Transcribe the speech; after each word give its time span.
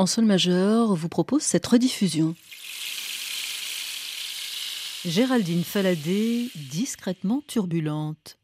en 0.00 0.06
sol 0.06 0.24
majeur 0.24 0.94
vous 0.94 1.10
propose 1.10 1.42
cette 1.42 1.66
rediffusion. 1.66 2.34
Géraldine 5.04 5.62
Faladé, 5.62 6.48
discrètement 6.54 7.42
turbulente. 7.46 8.38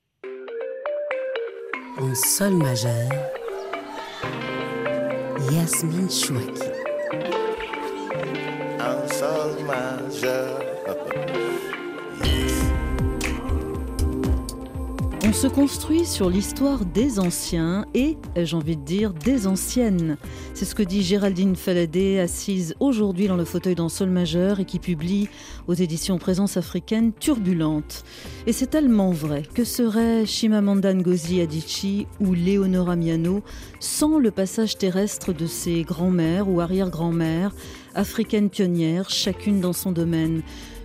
En 1.96 2.14
sol 2.14 2.52
majeur, 2.56 3.10
Yasmine 5.50 6.10
Chouaki. 6.10 6.68
En 8.78 9.08
sol 9.08 9.64
majeur. 9.64 10.66
On 15.28 15.32
se 15.32 15.48
construit 15.48 16.06
sur 16.06 16.30
l'histoire 16.30 16.84
des 16.84 17.18
anciens 17.18 17.84
et, 17.94 18.16
j'ai 18.36 18.54
envie 18.54 18.76
de 18.76 18.84
dire, 18.84 19.12
des 19.12 19.48
anciennes. 19.48 20.18
C'est 20.54 20.64
ce 20.64 20.76
que 20.76 20.84
dit 20.84 21.02
Géraldine 21.02 21.56
Faladé, 21.56 22.20
assise 22.20 22.76
aujourd'hui 22.78 23.26
dans 23.26 23.34
le 23.34 23.44
fauteuil 23.44 23.74
dans 23.74 23.88
Sol 23.88 24.08
majeur 24.08 24.60
et 24.60 24.64
qui 24.64 24.78
publie 24.78 25.28
aux 25.66 25.74
éditions 25.74 26.18
Présence 26.18 26.56
africaine 26.56 27.12
Turbulente. 27.12 28.04
Et 28.46 28.52
c'est 28.52 28.68
tellement 28.68 29.10
vrai. 29.10 29.42
Que 29.52 29.64
serait 29.64 30.26
Chimamanda 30.26 30.94
Ngozi 30.94 31.40
Adichie 31.40 32.06
ou 32.20 32.32
Léonora 32.32 32.94
Miano 32.94 33.42
sans 33.80 34.20
le 34.20 34.30
passage 34.30 34.78
terrestre 34.78 35.32
de 35.32 35.46
ses 35.46 35.82
grands-mères 35.82 36.48
ou 36.48 36.60
arrière-grands-mères, 36.60 37.52
africaines 37.96 38.48
pionnières, 38.48 39.10
chacune 39.10 39.60
dans 39.60 39.72
son 39.72 39.90
domaine 39.90 40.42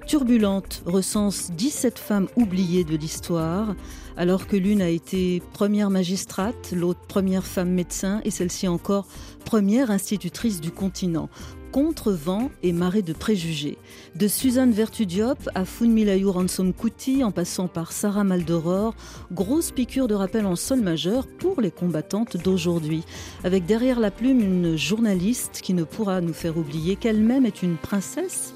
Turbulente 0.07 0.83
recense 0.85 1.51
17 1.51 1.97
femmes 1.97 2.27
oubliées 2.35 2.83
de 2.83 2.97
l'histoire, 2.97 3.75
alors 4.17 4.47
que 4.47 4.55
l'une 4.55 4.81
a 4.81 4.89
été 4.89 5.41
première 5.53 5.89
magistrate, 5.89 6.73
l'autre 6.75 7.01
première 7.07 7.45
femme 7.45 7.71
médecin 7.71 8.21
et 8.25 8.31
celle-ci 8.31 8.67
encore 8.67 9.07
première 9.45 9.91
institutrice 9.91 10.61
du 10.61 10.71
continent. 10.71 11.29
Contre 11.71 12.11
vent 12.11 12.51
et 12.63 12.73
marée 12.73 13.01
de 13.01 13.13
préjugés. 13.13 13.77
De 14.15 14.27
Suzanne 14.27 14.73
Vertudiop 14.73 15.37
à 15.55 15.63
Funmilayu 15.63 16.27
Ransom 16.27 16.73
Kuti, 16.73 17.23
en 17.23 17.31
passant 17.31 17.69
par 17.69 17.93
Sarah 17.93 18.25
Maldoror, 18.25 18.93
grosse 19.31 19.71
piqûre 19.71 20.09
de 20.09 20.13
rappel 20.13 20.45
en 20.45 20.57
sol 20.57 20.81
majeur 20.81 21.27
pour 21.27 21.61
les 21.61 21.71
combattantes 21.71 22.35
d'aujourd'hui. 22.35 23.05
Avec 23.45 23.65
derrière 23.65 24.01
la 24.01 24.11
plume 24.11 24.41
une 24.41 24.75
journaliste 24.75 25.61
qui 25.63 25.73
ne 25.73 25.85
pourra 25.85 26.19
nous 26.19 26.33
faire 26.33 26.57
oublier 26.57 26.97
qu'elle-même 26.97 27.45
est 27.45 27.63
une 27.63 27.77
princesse 27.77 28.53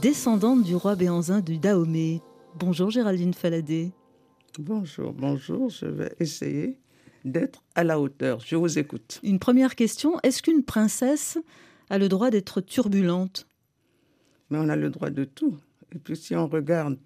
descendante 0.00 0.62
du 0.62 0.74
roi 0.74 0.96
Béanzin 0.96 1.40
du 1.40 1.58
Dahomey. 1.58 2.22
Bonjour 2.58 2.90
Géraldine 2.90 3.34
Faladé. 3.34 3.92
Bonjour, 4.58 5.12
bonjour. 5.12 5.70
Je 5.70 5.86
vais 5.86 6.12
essayer 6.20 6.78
d'être 7.24 7.62
à 7.74 7.84
la 7.84 7.98
hauteur. 7.98 8.40
Je 8.40 8.56
vous 8.56 8.78
écoute. 8.78 9.20
Une 9.22 9.38
première 9.38 9.74
question. 9.74 10.18
Est-ce 10.22 10.42
qu'une 10.42 10.62
princesse 10.62 11.38
a 11.90 11.98
le 11.98 12.08
droit 12.08 12.30
d'être 12.30 12.60
turbulente? 12.60 13.46
Mais 14.50 14.58
on 14.58 14.68
a 14.68 14.76
le 14.76 14.90
droit 14.90 15.10
de 15.10 15.24
tout. 15.24 15.56
Et 15.94 15.98
puis 15.98 16.16
si 16.16 16.34
on 16.34 16.46
regarde, 16.46 16.98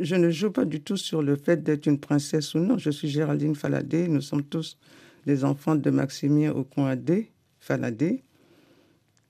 je 0.00 0.16
ne 0.16 0.30
joue 0.30 0.50
pas 0.50 0.64
du 0.64 0.80
tout 0.80 0.96
sur 0.96 1.22
le 1.22 1.36
fait 1.36 1.62
d'être 1.62 1.86
une 1.86 2.00
princesse 2.00 2.54
ou 2.54 2.58
non. 2.58 2.78
Je 2.78 2.90
suis 2.90 3.08
Géraldine 3.08 3.54
Faladé. 3.54 4.08
Nous 4.08 4.22
sommes 4.22 4.44
tous 4.44 4.78
des 5.26 5.44
enfants 5.44 5.76
de 5.76 5.90
Maximien 5.90 6.52
Okonadé 6.52 7.30
Faladé, 7.58 8.24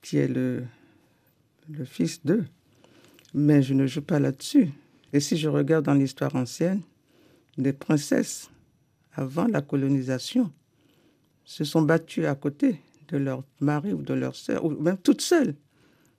qui 0.03 0.19
est 0.19 0.29
le, 0.29 0.63
le 1.69 1.85
fils 1.85 2.25
d'eux 2.25 2.45
mais 3.35 3.63
je 3.63 3.75
ne 3.75 3.87
joue 3.87 4.03
pas 4.03 4.19
là-dessus. 4.19 4.71
Et 5.13 5.21
si 5.21 5.37
je 5.37 5.49
regarde 5.49 5.85
dans 5.85 5.95
l'histoire 5.95 6.35
ancienne, 6.37 6.83
les 7.61 7.73
princesses, 7.73 8.51
avant 9.13 9.47
la 9.47 9.61
colonisation, 9.61 10.51
se 11.45 11.65
sont 11.65 11.83
battues 11.83 12.27
à 12.27 12.35
côté 12.35 12.81
de 13.09 13.19
leur 13.19 13.43
mari 13.61 13.93
ou 13.93 14.03
de 14.03 14.15
leur 14.15 14.35
sœur, 14.37 14.65
ou 14.65 14.71
même 14.71 14.99
toutes 14.99 15.21
seules, 15.21 15.55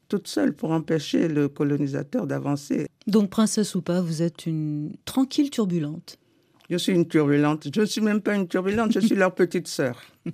toutes 0.08 0.28
seules 0.28 0.54
pour 0.54 0.72
empêcher 0.72 1.28
le 1.28 1.48
colonisateur 1.48 2.28
d'avancer. 2.28 2.88
Donc, 3.08 3.30
princesse 3.30 3.76
ou 3.76 3.82
pas, 3.82 4.02
vous 4.02 4.22
êtes 4.22 4.46
une 4.46 4.94
tranquille 5.06 5.50
turbulente. 5.50 6.18
Je 6.70 6.78
suis 6.78 6.94
une 6.94 7.08
turbulente. 7.08 7.68
Je 7.74 7.82
ne 7.82 7.86
suis 7.86 8.02
même 8.02 8.22
pas 8.22 8.36
une 8.36 8.48
turbulente, 8.48 8.92
je 8.94 9.00
suis 9.00 9.16
leur 9.16 9.34
petite 9.36 9.68
sœur. 9.68 10.02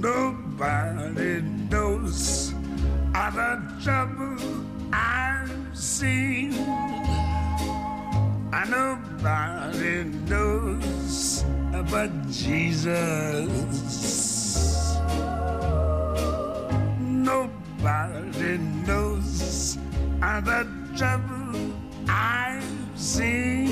Nobody 0.00 1.42
knows 1.70 2.52
trouble 3.80 4.36
I've 4.92 5.50
seen. 5.72 6.87
And 8.50 8.70
nobody 8.70 10.04
knows 10.28 11.44
but 11.90 12.10
Jesus. 12.30 12.88
Nobody 16.98 18.58
knows 18.86 19.78
other 20.22 20.66
trouble 20.96 21.72
I've 22.08 22.64
seen. 22.96 23.67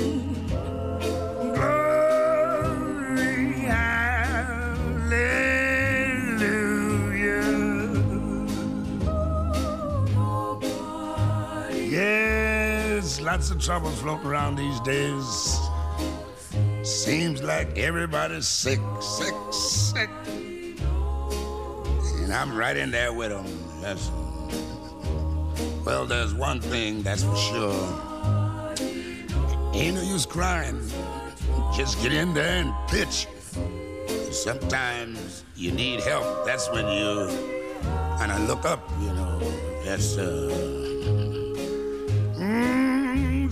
Lots 13.37 13.51
of 13.51 13.61
trouble 13.61 13.91
floating 13.91 14.25
around 14.25 14.55
these 14.55 14.79
days. 14.79 15.59
Seems 16.81 17.43
like 17.43 17.77
everybody's 17.77 18.47
sick, 18.47 18.79
sick, 18.99 19.35
sick. 19.51 20.09
And 22.23 22.33
I'm 22.33 22.57
right 22.57 22.75
in 22.75 22.89
there 22.89 23.13
with 23.13 23.29
them. 23.29 23.45
Well, 25.85 26.07
there's 26.07 26.33
one 26.33 26.61
thing 26.61 27.03
that's 27.03 27.21
for 27.21 27.35
sure. 27.35 28.75
Ain't 29.75 29.97
no 29.97 30.01
use 30.01 30.25
crying. 30.25 30.81
Just 31.75 32.01
get 32.01 32.13
in 32.13 32.33
there 32.33 32.63
and 32.63 32.73
pitch. 32.87 33.27
Sometimes 34.31 35.43
you 35.55 35.71
need 35.71 35.99
help. 35.99 36.43
That's 36.47 36.67
when 36.71 36.87
you 36.87 37.27
kind 38.17 38.31
of 38.31 38.47
look 38.47 38.65
up, 38.65 38.81
you 38.99 39.13
know. 39.13 39.39
That's, 39.85 40.17
uh, 40.17 40.86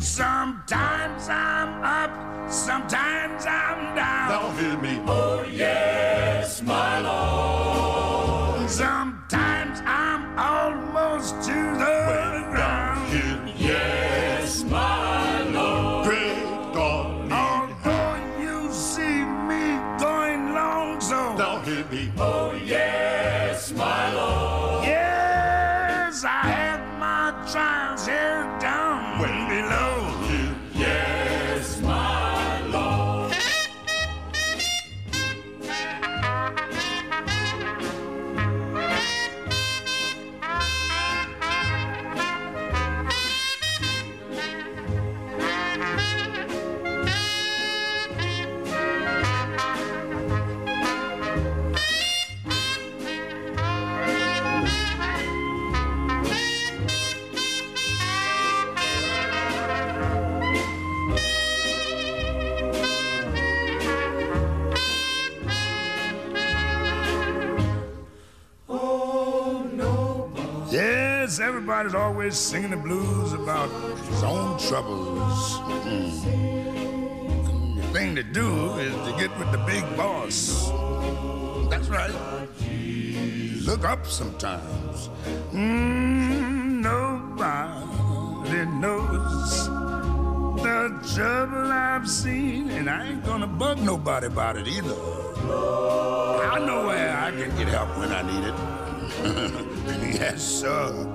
Sometimes 0.06 1.28
I'm 1.30 1.84
up, 1.84 2.52
sometimes 2.52 3.44
I'm 3.48 3.96
down. 3.96 4.30
Now 4.30 4.52
hear 4.52 4.78
me. 4.78 5.02
Oh, 5.08 5.44
yes, 5.52 6.62
my 6.62 7.00
Lord. 7.00 8.70
Sometimes 8.70 9.15
Everybody's 71.26 71.96
always 71.96 72.38
singing 72.38 72.70
the 72.70 72.78
blues 72.78 73.34
about 73.34 73.68
his 74.10 74.22
own 74.22 74.60
troubles. 74.60 75.58
Mm. 75.84 76.22
The 77.78 77.82
thing 77.94 78.16
to 78.16 78.22
do 78.22 78.76
is 78.78 78.94
to 79.08 79.16
get 79.18 79.36
with 79.40 79.52
the 79.52 79.58
big 79.66 79.84
boss. 79.98 80.70
That's 81.68 81.88
right. 81.88 82.14
Look 83.66 83.84
up 83.86 84.06
sometimes. 84.06 85.10
Mm, 85.52 86.82
nobody 86.84 88.66
knows 88.80 89.66
the 90.62 90.94
trouble 91.16 91.72
I've 91.72 92.08
seen, 92.08 92.70
and 92.70 92.88
I 92.88 93.08
ain't 93.10 93.26
gonna 93.26 93.48
bug 93.48 93.80
nobody 93.80 94.28
about 94.28 94.58
it 94.58 94.68
either. 94.68 94.94
I 94.94 96.60
know 96.60 96.86
where 96.86 97.18
I 97.18 97.32
can 97.32 97.50
get 97.58 97.68
help 97.70 97.98
when 97.98 98.12
I 98.12 98.22
need 98.22 98.44
it. 98.48 98.56
yes, 100.20 100.44
sir. 100.44 101.15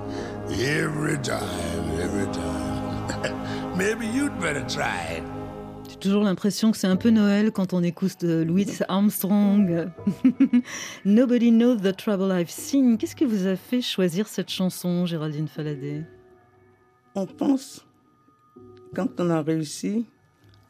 Every 0.59 1.17
time, 1.21 1.99
every 1.99 2.29
time. 2.33 3.77
Maybe 3.77 4.05
you'd 4.05 4.37
better 4.39 4.63
try 4.67 5.17
it. 5.17 5.23
J'ai 5.89 5.95
toujours 5.97 6.23
l'impression 6.23 6.71
que 6.71 6.77
c'est 6.77 6.87
un 6.87 6.97
peu 6.97 7.09
Noël 7.09 7.51
quand 7.51 7.73
on 7.73 7.81
écoute 7.81 8.23
de 8.25 8.43
Louis 8.43 8.67
Armstrong. 8.89 9.89
Nobody 11.05 11.51
knows 11.51 11.77
the 11.77 11.95
trouble 11.95 12.31
I've 12.33 12.49
seen. 12.49 12.97
Qu'est-ce 12.97 13.15
qui 13.15 13.25
vous 13.25 13.47
a 13.47 13.55
fait 13.55 13.81
choisir 13.81 14.27
cette 14.27 14.49
chanson, 14.49 15.05
Géraldine 15.05 15.47
Faladé? 15.47 16.03
On 17.15 17.25
pense, 17.25 17.85
quand 18.93 19.19
on 19.19 19.29
a 19.29 19.41
réussi, 19.41 20.05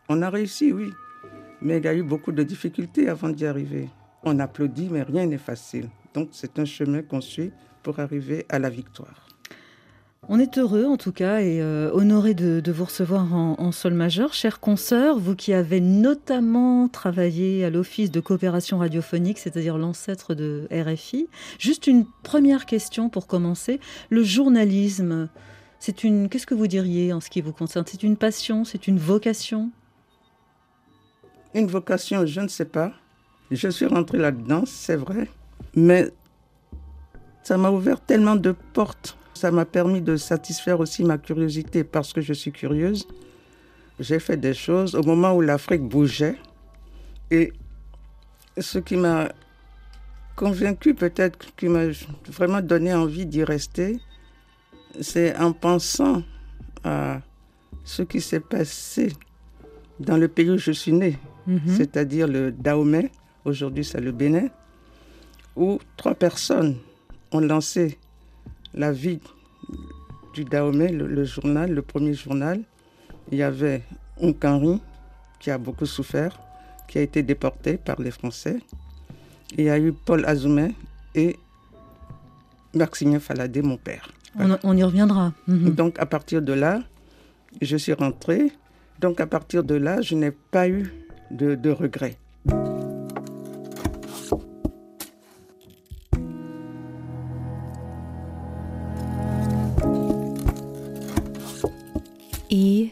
on 0.09 0.21
a 0.21 0.29
réussi, 0.29 0.71
oui. 0.71 0.91
Mais 1.59 1.77
il 1.77 1.85
y 1.85 1.87
a 1.87 1.93
eu 1.95 2.03
beaucoup 2.03 2.31
de 2.31 2.43
difficultés 2.43 3.09
avant 3.09 3.29
d'y 3.29 3.47
arriver. 3.47 3.89
On 4.23 4.37
applaudit, 4.39 4.89
mais 4.91 5.01
rien 5.01 5.25
n'est 5.25 5.39
facile. 5.39 5.89
Donc 6.13 6.29
c'est 6.33 6.59
un 6.59 6.65
chemin 6.65 7.01
qu'on 7.01 7.21
suit 7.21 7.51
pour 7.81 7.99
arriver 7.99 8.45
à 8.49 8.59
la 8.59 8.69
victoire. 8.69 9.30
On 10.29 10.37
est 10.37 10.59
heureux 10.59 10.85
en 10.85 10.97
tout 10.97 11.11
cas 11.11 11.41
et 11.41 11.61
euh, 11.61 11.89
honoré 11.93 12.35
de, 12.35 12.71
vous 12.71 12.85
recevoir 12.85 13.33
en, 13.33 13.71
sol 13.71 13.95
majeur. 13.95 14.33
Chère 14.33 14.59
consoeur, 14.59 15.17
vous 15.17 15.35
qui 15.35 15.51
avez 15.51 15.81
notamment 15.81 16.87
travaillé 16.87 17.65
à 17.65 17.71
l'Office 17.71 18.11
de 18.11 18.19
coopération 18.19 18.77
radiophonique, 18.77 19.39
c'est-à-dire 19.39 19.79
l'ancêtre 19.79 20.35
de 20.35 20.67
RFI. 20.71 21.27
Juste 21.57 21.87
une 21.87 22.05
première 22.21 22.67
question 22.67 23.09
pour 23.09 23.25
commencer. 23.25 23.79
Le 24.11 24.21
journalisme, 24.21 25.27
c'est 25.79 26.03
une. 26.03 26.29
Qu'est-ce 26.29 26.45
que 26.45 26.53
vous 26.53 26.67
diriez 26.67 27.13
en 27.13 27.19
ce 27.19 27.31
qui 27.31 27.41
vous 27.41 27.51
concerne? 27.51 27.85
C'est 27.87 28.03
une 28.03 28.15
passion 28.15 28.63
C'est 28.63 28.87
une 28.87 28.99
vocation? 28.99 29.71
Une 31.55 31.67
vocation, 31.67 32.27
je 32.27 32.41
ne 32.41 32.47
sais 32.47 32.65
pas. 32.65 32.93
Je 33.49 33.67
suis 33.69 33.87
rentrée 33.87 34.19
là-dedans, 34.19 34.65
c'est 34.67 34.95
vrai. 34.95 35.27
Mais 35.75 36.11
ça 37.41 37.57
m'a 37.57 37.71
ouvert 37.71 37.99
tellement 37.99 38.35
de 38.35 38.55
portes 38.73 39.17
ça 39.41 39.49
m'a 39.49 39.65
permis 39.65 40.01
de 40.01 40.17
satisfaire 40.17 40.79
aussi 40.79 41.03
ma 41.03 41.17
curiosité 41.17 41.83
parce 41.83 42.13
que 42.13 42.21
je 42.21 42.31
suis 42.31 42.51
curieuse. 42.51 43.07
J'ai 43.99 44.19
fait 44.19 44.37
des 44.37 44.53
choses 44.53 44.93
au 44.93 45.01
moment 45.01 45.33
où 45.33 45.41
l'Afrique 45.41 45.81
bougeait. 45.81 46.37
Et 47.31 47.51
ce 48.59 48.77
qui 48.77 48.97
m'a 48.97 49.31
convaincu, 50.35 50.93
peut-être, 50.93 51.39
qui 51.55 51.67
m'a 51.69 51.85
vraiment 52.27 52.61
donné 52.61 52.93
envie 52.93 53.25
d'y 53.25 53.43
rester, 53.43 53.99
c'est 54.99 55.35
en 55.37 55.53
pensant 55.53 56.21
à 56.83 57.21
ce 57.83 58.03
qui 58.03 58.21
s'est 58.21 58.45
passé 58.57 59.11
dans 59.99 60.17
le 60.17 60.27
pays 60.27 60.51
où 60.51 60.57
je 60.59 60.71
suis 60.71 60.93
née, 60.93 61.17
mm 61.47 61.57
-hmm. 61.57 61.77
c'est-à-dire 61.77 62.27
le 62.27 62.51
Dahomey, 62.51 63.09
aujourd'hui 63.49 63.85
c'est 63.89 64.01
le 64.07 64.11
Bénin, 64.11 64.49
où 65.55 65.79
trois 65.97 66.13
personnes 66.13 66.73
ont 67.31 67.41
lancé 67.53 67.97
la 68.73 68.91
vie 68.91 69.19
du 70.33 70.45
Dahomey, 70.45 70.91
le, 70.91 71.07
le, 71.07 71.23
journal, 71.23 71.71
le 71.71 71.81
premier 71.81 72.13
journal. 72.13 72.61
Il 73.31 73.37
y 73.37 73.43
avait 73.43 73.83
Unkanri, 74.21 74.81
qui 75.39 75.51
a 75.51 75.57
beaucoup 75.57 75.85
souffert, 75.85 76.39
qui 76.87 76.97
a 76.97 77.01
été 77.01 77.23
déporté 77.23 77.77
par 77.77 78.01
les 78.01 78.11
Français. 78.11 78.59
Il 79.57 79.65
y 79.65 79.69
a 79.69 79.77
eu 79.79 79.91
Paul 79.91 80.25
Azoumé 80.25 80.73
et 81.15 81.37
Maximien 82.73 83.19
Faladé, 83.19 83.61
mon 83.61 83.77
père. 83.77 84.09
Voilà. 84.35 84.59
On, 84.63 84.71
on, 84.71 84.77
y 84.77 84.83
reviendra. 84.83 85.33
-hmm. 85.47 85.75
Donc 85.75 85.99
à 85.99 86.05
partir 86.05 86.41
de 86.41 86.53
là, 86.53 86.81
je 87.61 87.75
suis 87.77 87.93
rentrée. 87.93 88.51
Donc 88.99 89.19
à 89.19 89.27
partir 89.27 89.63
de 89.63 89.75
là, 89.75 90.01
je 90.01 90.15
n'ai 90.15 90.31
pas 90.31 90.69
eu 90.69 90.93
de, 91.31 91.55
de 91.55 91.69
regrets. 91.69 92.17
E 102.51 102.91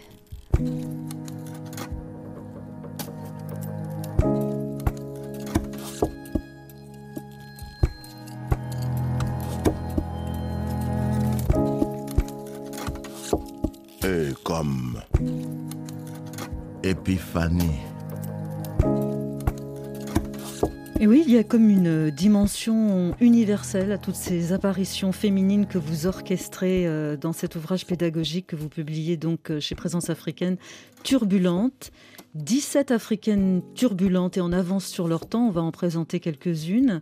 à 23.75 24.00
toutes 24.00 24.16
ces 24.16 24.51
apparitions 24.51 25.12
féminines 25.12 25.68
que 25.68 25.77
vous 25.77 26.07
orchestrez 26.07 26.88
euh, 26.88 27.16
dans 27.16 27.33
cet 27.33 27.56
ouvrage 27.56 27.86
pédagogique 27.86 28.48
que 28.48 28.56
vous 28.56 28.68
publiez 28.68 29.16
donc 29.16 29.51
euh, 29.51 29.60
chez 29.60 29.75
Présence 29.75 30.10
africaine, 30.10 30.57
Turbulente. 31.04 31.92
17 32.33 32.89
africaines 32.89 33.62
turbulentes 33.75 34.38
et 34.38 34.42
en 34.42 34.54
avance 34.54 34.86
sur 34.86 35.07
leur 35.07 35.27
temps, 35.27 35.48
on 35.48 35.51
va 35.51 35.62
en 35.62 35.71
présenter 35.71 36.19
quelques-unes, 36.19 37.00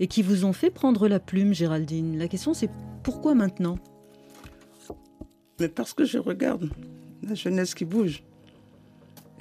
et 0.00 0.06
qui 0.06 0.22
vous 0.22 0.46
ont 0.46 0.54
fait 0.54 0.70
prendre 0.70 1.08
la 1.08 1.20
plume, 1.20 1.52
Géraldine. 1.52 2.18
La 2.18 2.28
question 2.28 2.54
c'est 2.54 2.70
pourquoi 3.02 3.34
maintenant? 3.34 3.78
Mais 5.60 5.68
parce 5.68 5.92
que 5.92 6.04
je 6.04 6.16
regarde 6.16 6.70
la 7.22 7.34
jeunesse 7.34 7.74
qui 7.74 7.84
bouge. 7.84 8.22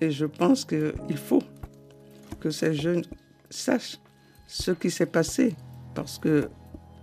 Et 0.01 0.11
je 0.11 0.25
pense 0.25 0.65
qu'il 0.65 1.17
faut 1.17 1.43
que 2.41 2.49
ces 2.49 2.73
jeunes 2.73 3.03
sachent 3.49 3.99
ce 4.47 4.71
qui 4.71 4.91
s'est 4.91 5.05
passé. 5.05 5.55
Parce 5.95 6.19
que 6.19 6.49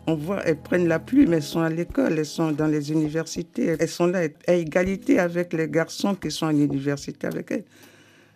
on 0.06 0.14
voit, 0.14 0.42
elles 0.44 0.58
prennent 0.58 0.88
la 0.88 0.98
plume, 0.98 1.32
elles 1.32 1.42
sont 1.42 1.60
à 1.60 1.70
l'école, 1.70 2.18
elles 2.18 2.26
sont 2.26 2.52
dans 2.52 2.66
les 2.66 2.92
universités, 2.92 3.76
elles 3.78 3.88
sont 3.88 4.06
là 4.06 4.28
à 4.46 4.54
égalité 4.54 5.18
avec 5.18 5.52
les 5.52 5.68
garçons 5.68 6.14
qui 6.14 6.30
sont 6.30 6.46
à 6.46 6.52
l'université 6.52 7.26
avec 7.26 7.50
elles. 7.50 7.64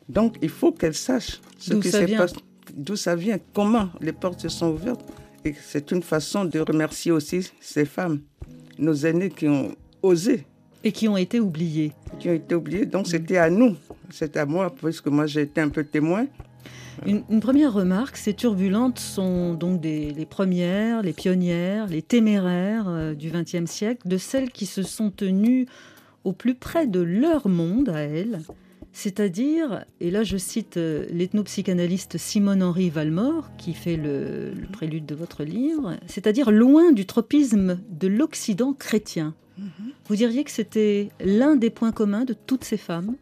Donc 0.09 0.37
il 0.41 0.49
faut 0.49 0.73
qu'elles 0.73 0.95
sachent 0.95 1.41
ce 1.59 1.75
qui 1.75 1.91
passé, 1.91 2.35
d'où 2.75 2.97
ça 2.97 3.15
vient, 3.15 3.39
comment 3.53 3.91
les 4.01 4.13
portes 4.13 4.41
se 4.41 4.49
sont 4.49 4.71
ouvertes. 4.73 5.05
Et 5.45 5.55
c'est 5.61 5.91
une 5.93 6.03
façon 6.03 6.45
de 6.45 6.59
remercier 6.61 7.13
aussi 7.13 7.51
ces 7.61 7.85
femmes, 7.85 8.21
nos 8.79 8.95
aînés 8.95 9.31
qui 9.31 9.49
ont 9.49 9.75
osé. 10.03 10.47
Et 10.85 10.93
qui 10.93 11.09
ont 11.09 11.17
été 11.17 11.41
oubliés. 11.41 11.93
Qui 12.19 12.31
ont 12.31 12.35
été 12.35 12.55
oubliés. 12.55 12.87
Donc 12.87 13.07
c'était 13.07 13.37
à 13.37 13.51
nous, 13.51 13.77
c'est 14.11 14.37
à 14.37 14.47
moi, 14.47 14.75
puisque 14.75 15.09
moi 15.09 15.27
j'ai 15.27 15.43
été 15.43 15.61
un 15.61 15.69
peu 15.69 15.85
témoin. 15.85 16.27
Une, 17.07 17.23
une, 17.31 17.41
première 17.41 17.73
remarque, 17.73 18.17
ces 18.17 18.35
turbulentes 18.35 18.99
sont 18.99 19.55
donc 19.55 19.81
des, 19.81 20.11
les 20.11 20.27
premières, 20.27 21.03
les 21.03 21.13
pionnières, 21.13 21.87
les 21.87 22.03
téméraires 22.03 22.89
euh, 22.89 23.15
du 23.15 23.31
XXe 23.31 23.71
siècle, 23.71 24.09
de 24.09 24.17
celles 24.17 24.51
qui 24.51 24.67
se 24.67 24.83
sont 24.83 25.11
tenues 25.11 25.67
au 26.25 26.33
plus 26.33 26.55
près 26.55 26.87
de 26.87 27.01
leur 27.01 27.49
monde 27.49 27.89
à 27.89 28.01
elles, 28.01 28.41
c'est-à-dire, 28.93 29.85
et 30.01 30.11
là 30.11 30.25
je 30.25 30.37
cite 30.37 30.77
euh, 30.77 31.07
l'ethnopsychanalyste 31.11 32.19
Simone-Henri 32.19 32.91
Valmore, 32.91 33.49
qui 33.57 33.75
fait 33.75 33.97
le, 33.97 34.51
le, 34.51 34.67
prélude 34.67 35.07
de 35.07 35.15
votre 35.15 35.45
livre, 35.45 35.97
c'est-à-dire 36.07 36.51
loin 36.51 36.91
du 36.93 37.07
tropisme 37.07 37.79
de 37.91 38.09
l'Occident 38.09 38.73
chrétien. 38.73 39.35
Mm 39.57 39.63
-hmm. 39.65 39.93
Vous 40.09 40.17
diriez 40.17 40.43
que 40.43 40.51
c'était 40.51 41.11
l'un 41.21 41.57
des 41.57 41.71
points 41.71 41.93
communs 41.93 42.25
de 42.25 42.35
toutes 42.47 42.65
ces 42.65 42.79
femmes? 42.79 43.15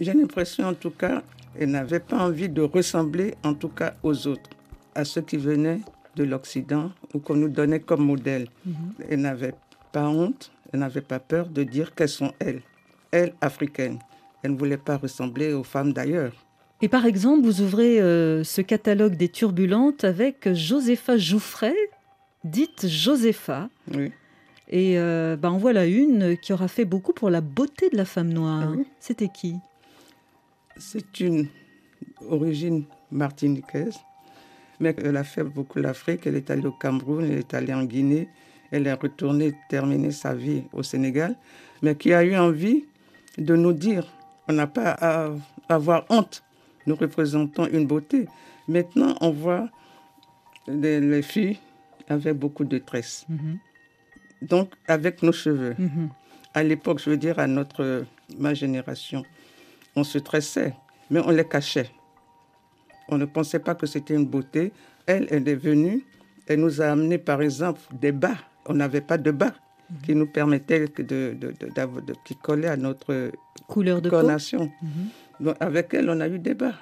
J'ai 0.00 0.14
l'impression 0.14 0.64
en 0.66 0.74
tout 0.74 0.94
cas 1.02 1.22
elle 1.58 1.70
n'avait 1.70 2.00
pas 2.00 2.18
envie 2.18 2.48
de 2.48 2.62
ressembler, 2.62 3.34
en 3.44 3.54
tout 3.54 3.68
cas 3.68 3.94
aux 4.02 4.26
autres, 4.26 4.50
à 4.94 5.04
ceux 5.04 5.22
qui 5.22 5.36
venaient 5.36 5.80
de 6.16 6.24
l'Occident 6.24 6.90
ou 7.14 7.18
qu'on 7.18 7.36
nous 7.36 7.48
donnait 7.48 7.80
comme 7.80 8.04
modèle. 8.04 8.46
Mm 8.64 8.70
-hmm. 8.72 9.04
Elle 9.10 9.20
n'avait 9.20 9.54
pas 9.92 10.08
honte, 10.08 10.50
elle 10.72 10.80
n'avait 10.80 11.06
pas 11.12 11.20
peur 11.20 11.46
de 11.48 11.62
dire 11.64 11.94
qu'elles 11.94 12.16
sont 12.20 12.32
elles, 12.38 12.62
elles 13.10 13.32
africaines. 13.40 13.98
Elle 14.42 14.52
ne 14.52 14.58
voulait 14.58 14.84
pas 14.90 14.96
ressembler 14.96 15.52
aux 15.52 15.64
femmes 15.64 15.92
d'ailleurs. 15.92 16.34
Et 16.80 16.88
par 16.88 17.04
exemple, 17.06 17.42
vous 17.44 17.60
ouvrez 17.60 18.00
euh, 18.00 18.44
ce 18.44 18.60
catalogue 18.62 19.16
des 19.16 19.28
turbulentes 19.28 20.04
avec 20.04 20.36
Josepha 20.52 21.16
Jouffret, 21.16 21.80
dite 22.44 22.86
Josepha. 22.86 23.68
Oui. 23.92 24.12
Et 24.70 24.98
euh, 24.98 25.36
ben, 25.36 25.50
en 25.50 25.58
voilà 25.58 25.86
une 25.86 26.36
qui 26.36 26.52
aura 26.52 26.68
fait 26.68 26.84
beaucoup 26.84 27.12
pour 27.12 27.30
la 27.30 27.40
beauté 27.40 27.88
de 27.90 27.96
la 27.96 28.04
femme 28.04 28.32
noire. 28.32 28.64
Ah 28.68 28.74
oui. 28.76 28.84
C'était 29.00 29.28
qui? 29.28 29.56
C'est 30.78 31.20
une 31.20 31.48
origine 32.28 32.84
martiniquaise, 33.10 33.98
mais 34.80 34.94
elle 35.04 35.16
a 35.16 35.24
fait 35.24 35.44
beaucoup 35.44 35.78
l'Afrique. 35.78 36.26
Elle 36.26 36.36
est 36.36 36.50
allée 36.50 36.66
au 36.66 36.72
Cameroun, 36.72 37.24
elle 37.24 37.38
est 37.38 37.54
allée 37.54 37.74
en 37.74 37.84
Guinée, 37.84 38.28
elle 38.70 38.86
est 38.86 38.92
retournée 38.92 39.54
terminer 39.68 40.10
sa 40.12 40.34
vie 40.34 40.62
au 40.72 40.82
Sénégal, 40.82 41.36
mais 41.82 41.94
qui 41.96 42.12
a 42.12 42.24
eu 42.24 42.36
envie 42.36 42.84
de 43.36 43.54
nous 43.56 43.72
dire 43.72 44.06
on 44.48 44.52
n'a 44.54 44.66
pas 44.66 44.96
à 45.00 45.30
avoir 45.68 46.04
honte. 46.08 46.42
Nous 46.86 46.96
représentons 46.96 47.66
une 47.66 47.86
beauté. 47.86 48.26
Maintenant, 48.66 49.14
on 49.20 49.30
voit 49.30 49.68
les, 50.66 51.00
les 51.00 51.22
filles 51.22 51.58
avec 52.08 52.34
beaucoup 52.38 52.64
de 52.64 52.78
tresses. 52.78 53.26
Mm 53.28 53.36
-hmm. 53.36 53.58
Donc, 54.48 54.68
avec 54.86 55.22
nos 55.22 55.32
cheveux. 55.32 55.74
Mm 55.78 55.86
-hmm. 55.86 56.08
À 56.54 56.62
l'époque, 56.62 56.98
je 57.04 57.10
veux 57.10 57.18
dire, 57.18 57.38
à 57.38 57.46
notre, 57.46 58.04
ma 58.38 58.54
génération, 58.54 59.22
on 59.98 60.04
se 60.04 60.18
tressait, 60.18 60.74
mais 61.10 61.20
on 61.20 61.30
les 61.30 61.46
cachait. 61.46 61.90
On 63.08 63.18
ne 63.18 63.24
pensait 63.24 63.58
pas 63.58 63.74
que 63.74 63.86
c'était 63.86 64.14
une 64.14 64.26
beauté. 64.26 64.72
Elle, 65.06 65.26
elle 65.30 65.48
est 65.48 65.54
venue, 65.54 66.04
elle 66.46 66.60
nous 66.60 66.80
a 66.82 66.86
amené 66.86 67.18
par 67.18 67.40
exemple 67.42 67.80
des 67.92 68.12
bas. 68.12 68.36
On 68.66 68.74
n'avait 68.74 69.00
pas 69.00 69.18
de 69.18 69.30
bas 69.30 69.54
qui 70.04 70.14
nous 70.14 70.26
permettaient 70.26 70.86
de, 70.86 71.02
de, 71.02 71.52
de- 71.60 71.70
d'avoir- 71.74 72.02
de- 72.02 72.14
qui 72.24 72.36
collaient 72.36 72.68
à 72.68 72.76
notre 72.76 73.30
Couleur 73.66 74.02
de 74.02 74.10
peau. 74.10 74.16
cornation. 74.16 74.70
Donc, 75.40 75.56
avec 75.60 75.94
elle, 75.94 76.10
on 76.10 76.20
a 76.20 76.28
eu 76.28 76.38
des 76.38 76.54
bas. 76.54 76.74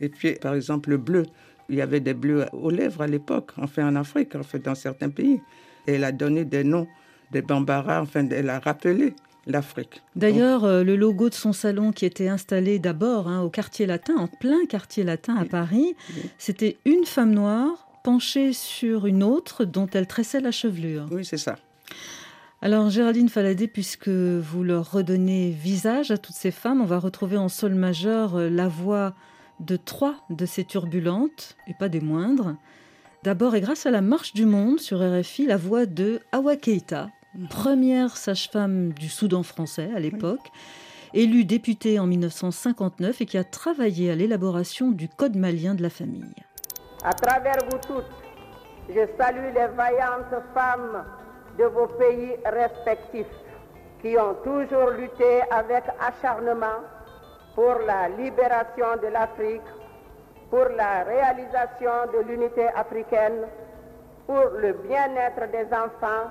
Et 0.00 0.08
puis, 0.08 0.32
par 0.34 0.54
exemple, 0.54 0.90
le 0.90 0.98
bleu. 0.98 1.24
Il 1.68 1.76
y 1.76 1.80
avait 1.80 2.00
des 2.00 2.14
bleus 2.14 2.44
aux 2.52 2.70
lèvres 2.70 3.00
à 3.02 3.06
l'époque, 3.06 3.52
enfin 3.56 3.88
en 3.88 3.96
Afrique, 3.96 4.34
enfin 4.36 4.58
dans 4.58 4.74
certains 4.74 5.08
pays. 5.10 5.40
Et 5.86 5.94
elle 5.94 6.04
a 6.04 6.12
donné 6.12 6.44
des 6.44 6.62
noms, 6.62 6.86
des 7.32 7.42
bambara, 7.42 8.02
enfin, 8.02 8.28
elle 8.30 8.50
a 8.50 8.58
rappelé 8.60 9.14
l'Afrique. 9.46 10.02
D'ailleurs, 10.16 10.64
euh, 10.64 10.84
le 10.84 10.96
logo 10.96 11.28
de 11.28 11.34
son 11.34 11.52
salon 11.52 11.92
qui 11.92 12.04
était 12.04 12.28
installé 12.28 12.78
d'abord 12.78 13.28
hein, 13.28 13.42
au 13.42 13.50
quartier 13.50 13.86
latin, 13.86 14.16
en 14.16 14.26
plein 14.26 14.64
quartier 14.66 15.04
latin 15.04 15.36
à 15.36 15.44
Paris, 15.44 15.94
c'était 16.38 16.78
une 16.84 17.04
femme 17.04 17.32
noire 17.32 17.88
penchée 18.02 18.52
sur 18.52 19.06
une 19.06 19.22
autre 19.22 19.64
dont 19.64 19.88
elle 19.92 20.06
tressait 20.06 20.40
la 20.40 20.50
chevelure. 20.50 21.06
Oui, 21.10 21.24
c'est 21.24 21.38
ça. 21.38 21.56
Alors 22.62 22.88
Géraldine 22.88 23.28
Faladé, 23.28 23.68
puisque 23.68 24.08
vous 24.08 24.62
leur 24.62 24.90
redonnez 24.90 25.50
visage 25.50 26.10
à 26.10 26.18
toutes 26.18 26.34
ces 26.34 26.50
femmes, 26.50 26.80
on 26.80 26.86
va 26.86 26.98
retrouver 26.98 27.36
en 27.36 27.48
sol 27.48 27.74
majeur 27.74 28.36
euh, 28.36 28.48
la 28.48 28.68
voix 28.68 29.14
de 29.60 29.76
trois 29.76 30.16
de 30.30 30.46
ces 30.46 30.64
turbulentes, 30.64 31.56
et 31.68 31.74
pas 31.74 31.88
des 31.88 32.00
moindres. 32.00 32.56
D'abord, 33.22 33.54
et 33.54 33.60
grâce 33.60 33.86
à 33.86 33.90
la 33.90 34.00
Marche 34.00 34.34
du 34.34 34.44
Monde 34.44 34.80
sur 34.80 34.98
RFI, 34.98 35.46
la 35.46 35.56
voix 35.56 35.86
de 35.86 36.20
Awa 36.32 36.56
Keita, 36.56 37.10
première 37.48 38.16
sage-femme 38.16 38.92
du 38.92 39.08
Soudan 39.08 39.42
français 39.42 39.90
à 39.94 40.00
l'époque, 40.00 40.50
élue 41.12 41.44
députée 41.44 41.98
en 41.98 42.06
1959 42.06 43.20
et 43.20 43.26
qui 43.26 43.38
a 43.38 43.44
travaillé 43.44 44.10
à 44.10 44.14
l'élaboration 44.14 44.90
du 44.90 45.08
Code 45.08 45.36
malien 45.36 45.74
de 45.74 45.82
la 45.82 45.90
famille. 45.90 46.34
À 47.04 47.12
travers 47.12 47.58
vous 47.70 47.78
toutes, 47.78 48.04
je 48.88 49.00
salue 49.18 49.54
les 49.54 49.68
vaillantes 49.76 50.42
femmes 50.54 51.04
de 51.58 51.64
vos 51.64 51.86
pays 51.86 52.34
respectifs 52.44 53.26
qui 54.02 54.16
ont 54.18 54.34
toujours 54.44 54.90
lutté 54.90 55.42
avec 55.50 55.84
acharnement 56.00 56.82
pour 57.54 57.76
la 57.86 58.08
libération 58.08 58.96
de 59.02 59.08
l'Afrique, 59.08 59.62
pour 60.50 60.66
la 60.76 61.04
réalisation 61.04 62.12
de 62.12 62.28
l'unité 62.28 62.66
africaine, 62.74 63.46
pour 64.26 64.44
le 64.60 64.72
bien-être 64.88 65.50
des 65.50 65.66
enfants, 65.74 66.30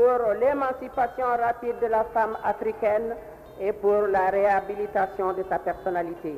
pour 0.00 0.32
l'émancipation 0.32 1.26
rapide 1.26 1.76
de 1.82 1.86
la 1.88 2.04
femme 2.14 2.34
africaine 2.42 3.14
et 3.60 3.72
pour 3.72 4.06
la 4.06 4.30
réhabilitation 4.30 5.34
de 5.34 5.44
sa 5.50 5.58
personnalité. 5.58 6.36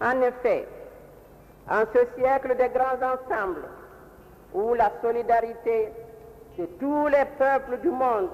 En 0.00 0.20
effet, 0.20 0.66
en 1.70 1.84
ce 1.94 2.00
siècle 2.18 2.56
des 2.56 2.70
grands 2.70 3.00
ensembles, 3.14 3.68
où 4.52 4.74
la 4.74 4.90
solidarité 5.00 5.90
de 6.58 6.66
tous 6.80 7.06
les 7.06 7.24
peuples 7.38 7.78
du 7.82 7.90
monde 7.90 8.30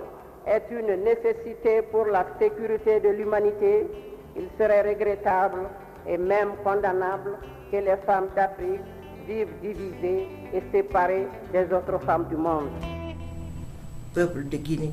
est 0.47 0.65
une 0.71 1.05
nécessité 1.05 1.83
pour 1.83 2.07
la 2.07 2.25
sécurité 2.41 3.01
de 3.01 3.11
l'humanité, 3.11 3.87
il 4.35 4.49
serait 4.59 4.89
regrettable 4.89 5.61
et 6.07 6.17
même 6.17 6.53
condamnable 6.65 7.37
que 7.71 7.77
les 7.77 7.97
femmes 8.07 8.29
d'Afrique 8.35 8.81
vivent 9.27 9.61
divisées 9.61 10.27
et 10.55 10.63
séparées 10.73 11.29
des 11.53 11.71
autres 11.71 11.99
femmes 11.99 12.25
du 12.31 12.37
monde. 12.37 12.71
Peuple 14.15 14.49
de 14.49 14.57
Guinée, 14.57 14.93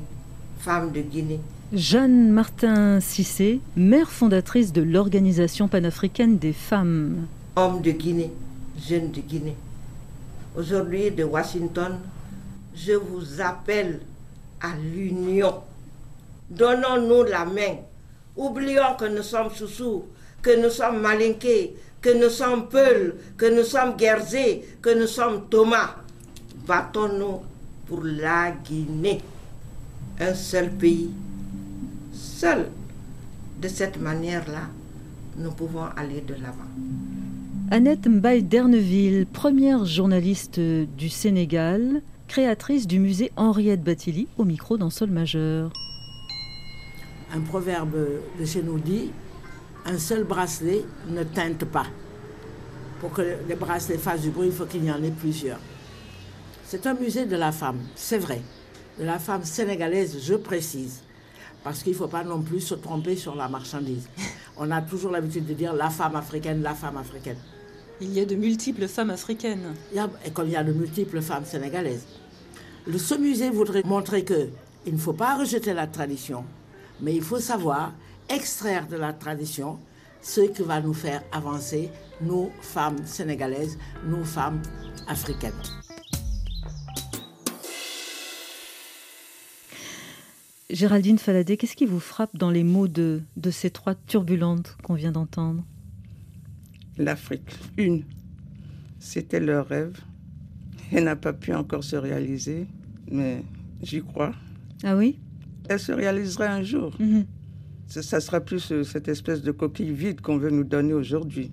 femmes 0.58 0.92
de 0.92 1.00
Guinée, 1.00 1.40
Jeanne 1.72 2.30
Martin 2.30 3.00
Cissé, 3.00 3.60
mère 3.76 4.10
fondatrice 4.10 4.72
de 4.72 4.82
l'Organisation 4.82 5.66
panafricaine 5.66 6.38
des 6.38 6.52
femmes. 6.52 7.26
hommes 7.56 7.82
de 7.82 7.90
Guinée, 7.90 8.30
jeunes 8.78 9.10
de 9.10 9.20
Guinée. 9.20 9.56
Aujourd'hui, 10.56 11.10
de 11.10 11.24
Washington, 11.24 11.98
je 12.74 12.92
vous 12.92 13.40
appelle 13.40 14.00
à 14.60 14.68
l'union. 14.76 15.54
Donnons-nous 16.50 17.24
la 17.24 17.44
main. 17.44 17.76
Oublions 18.36 18.94
que 18.98 19.06
nous 19.06 19.22
sommes 19.24 19.50
Soussou, 19.50 20.04
que 20.42 20.62
nous 20.62 20.70
sommes 20.70 21.00
Malinké, 21.00 21.74
que 22.00 22.10
nous 22.10 22.30
sommes 22.30 22.68
Peul, 22.68 23.16
que 23.36 23.46
nous 23.46 23.64
sommes 23.64 23.96
Guerzé, 23.96 24.64
que 24.80 24.90
nous 24.98 25.08
sommes 25.08 25.48
Thomas. 25.50 25.96
Battons-nous 26.66 27.40
pour 27.86 28.02
la 28.02 28.50
Guinée. 28.50 29.20
Un 30.20 30.34
seul 30.34 30.70
pays. 30.70 31.10
Seul. 32.12 32.68
De 33.60 33.68
cette 33.68 34.00
manière-là, 34.00 34.68
nous 35.38 35.50
pouvons 35.50 35.84
aller 35.96 36.20
de 36.20 36.34
l'avant. 36.34 36.70
Annette 37.70 38.06
Mbaye 38.06 38.42
d'Erneville, 38.42 39.26
première 39.26 39.84
journaliste 39.84 40.60
du 40.60 41.08
Sénégal, 41.08 42.02
créatrice 42.28 42.86
du 42.86 42.98
musée 42.98 43.32
Henriette 43.36 43.82
Batilly, 43.82 44.28
au 44.38 44.44
micro 44.44 44.76
dans 44.76 44.90
Sol 44.90 45.10
majeur. 45.10 45.72
Un 47.34 47.40
proverbe 47.40 47.96
de 48.38 48.44
chez 48.44 48.62
nous 48.62 48.78
dit 48.78 49.10
un 49.84 49.98
seul 49.98 50.24
bracelet 50.24 50.84
ne 51.08 51.22
teinte 51.22 51.64
pas. 51.64 51.86
Pour 53.00 53.12
que 53.12 53.22
les 53.48 53.54
bracelets 53.54 53.98
fassent 53.98 54.22
du 54.22 54.30
bruit, 54.30 54.48
il 54.48 54.52
faut 54.52 54.66
qu'il 54.66 54.84
y 54.84 54.90
en 54.90 55.02
ait 55.02 55.10
plusieurs. 55.10 55.58
C'est 56.66 56.86
un 56.86 56.94
musée 56.94 57.26
de 57.26 57.36
la 57.36 57.52
femme, 57.52 57.78
c'est 57.94 58.18
vrai. 58.18 58.40
De 58.98 59.04
la 59.04 59.18
femme 59.18 59.44
sénégalaise, 59.44 60.18
je 60.22 60.34
précise. 60.34 61.00
Parce 61.62 61.82
qu'il 61.82 61.92
ne 61.92 61.96
faut 61.98 62.08
pas 62.08 62.24
non 62.24 62.42
plus 62.42 62.60
se 62.60 62.74
tromper 62.74 63.16
sur 63.16 63.34
la 63.34 63.48
marchandise. 63.48 64.08
On 64.56 64.70
a 64.70 64.80
toujours 64.82 65.10
l'habitude 65.12 65.46
de 65.46 65.54
dire 65.54 65.74
la 65.74 65.90
femme 65.90 66.16
africaine, 66.16 66.62
la 66.62 66.74
femme 66.74 66.96
africaine. 66.96 67.38
Il 68.00 68.12
y 68.12 68.20
a 68.20 68.24
de 68.24 68.34
multiples 68.34 68.88
femmes 68.88 69.10
africaines. 69.10 69.74
Il 69.92 69.96
y 69.96 70.00
a- 70.00 70.10
et 70.24 70.30
comme 70.30 70.46
il 70.48 70.52
y 70.52 70.56
a 70.56 70.64
de 70.64 70.72
multiples 70.72 71.20
femmes 71.22 71.44
sénégalaises. 71.44 72.04
Le, 72.86 72.98
ce 72.98 73.14
musée 73.14 73.50
voudrait 73.50 73.82
montrer 73.84 74.24
que 74.24 74.48
il 74.86 74.92
ne 74.94 74.98
faut 74.98 75.12
pas 75.12 75.36
rejeter 75.36 75.74
la 75.74 75.88
tradition, 75.88 76.44
mais 77.00 77.14
il 77.14 77.22
faut 77.22 77.40
savoir 77.40 77.92
extraire 78.28 78.86
de 78.86 78.96
la 78.96 79.12
tradition 79.12 79.78
ce 80.22 80.40
qui 80.42 80.62
va 80.62 80.80
nous 80.80 80.94
faire 80.94 81.22
avancer, 81.32 81.90
nous, 82.20 82.50
femmes 82.60 83.04
sénégalaises, 83.04 83.76
nous, 84.04 84.24
femmes 84.24 84.62
africaines. 85.08 85.52
Géraldine 90.68 91.18
Faladé, 91.18 91.56
qu'est-ce 91.56 91.76
qui 91.76 91.86
vous 91.86 92.00
frappe 92.00 92.36
dans 92.36 92.50
les 92.50 92.64
mots 92.64 92.88
de, 92.88 93.22
de 93.36 93.50
ces 93.52 93.70
trois 93.70 93.94
turbulentes 93.94 94.76
qu'on 94.82 94.94
vient 94.94 95.12
d'entendre? 95.12 95.64
L'Afrique, 96.98 97.54
une. 97.76 98.02
C'était 98.98 99.38
leur 99.38 99.68
rêve. 99.68 99.96
Elle 100.90 101.04
n'a 101.04 101.14
pas 101.14 101.32
pu 101.32 101.54
encore 101.54 101.84
se 101.84 101.94
réaliser, 101.94 102.66
mais 103.10 103.44
j'y 103.80 104.02
crois. 104.02 104.32
Ah 104.82 104.96
oui? 104.96 105.20
Elle 105.68 105.78
se 105.78 105.92
réalisera 105.92 106.46
un 106.46 106.64
jour. 106.64 106.96
Mhm. 106.98 107.26
Ça, 107.86 108.02
ça 108.02 108.20
sera 108.20 108.40
plus 108.40 108.72
euh, 108.72 108.82
cette 108.82 109.06
espèce 109.06 109.42
de 109.42 109.52
coquille 109.52 109.92
vide 109.92 110.20
qu'on 110.20 110.38
veut 110.38 110.50
nous 110.50 110.64
donner 110.64 110.94
aujourd'hui. 110.94 111.52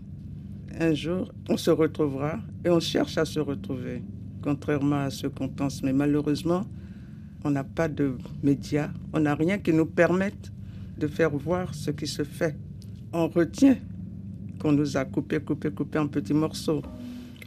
Un 0.79 0.95
jour, 0.95 1.31
on 1.49 1.57
se 1.57 1.69
retrouvera 1.69 2.39
et 2.65 2.71
on 2.71 2.79
cherche 2.79 3.19
à 3.19 3.25
se 3.25 3.39
retrouver, 3.39 4.01
contrairement 4.41 5.01
à 5.01 5.11
ce 5.11 5.27
qu'on 5.27 5.49
pense. 5.49 5.83
Mais 5.83 5.93
malheureusement, 5.93 6.65
on 7.43 7.51
n'a 7.51 7.63
pas 7.63 7.87
de 7.87 8.17
médias, 8.41 8.89
on 9.13 9.19
n'a 9.21 9.35
rien 9.35 9.57
qui 9.57 9.73
nous 9.73 9.85
permette 9.85 10.51
de 10.97 11.07
faire 11.07 11.31
voir 11.31 11.73
ce 11.73 11.91
qui 11.91 12.07
se 12.07 12.23
fait. 12.23 12.55
On 13.11 13.27
retient 13.27 13.77
qu'on 14.59 14.71
nous 14.71 14.95
a 14.97 15.05
coupé, 15.05 15.39
coupé, 15.39 15.71
coupé 15.71 15.99
en 15.99 16.07
petits 16.07 16.33
morceaux. 16.33 16.81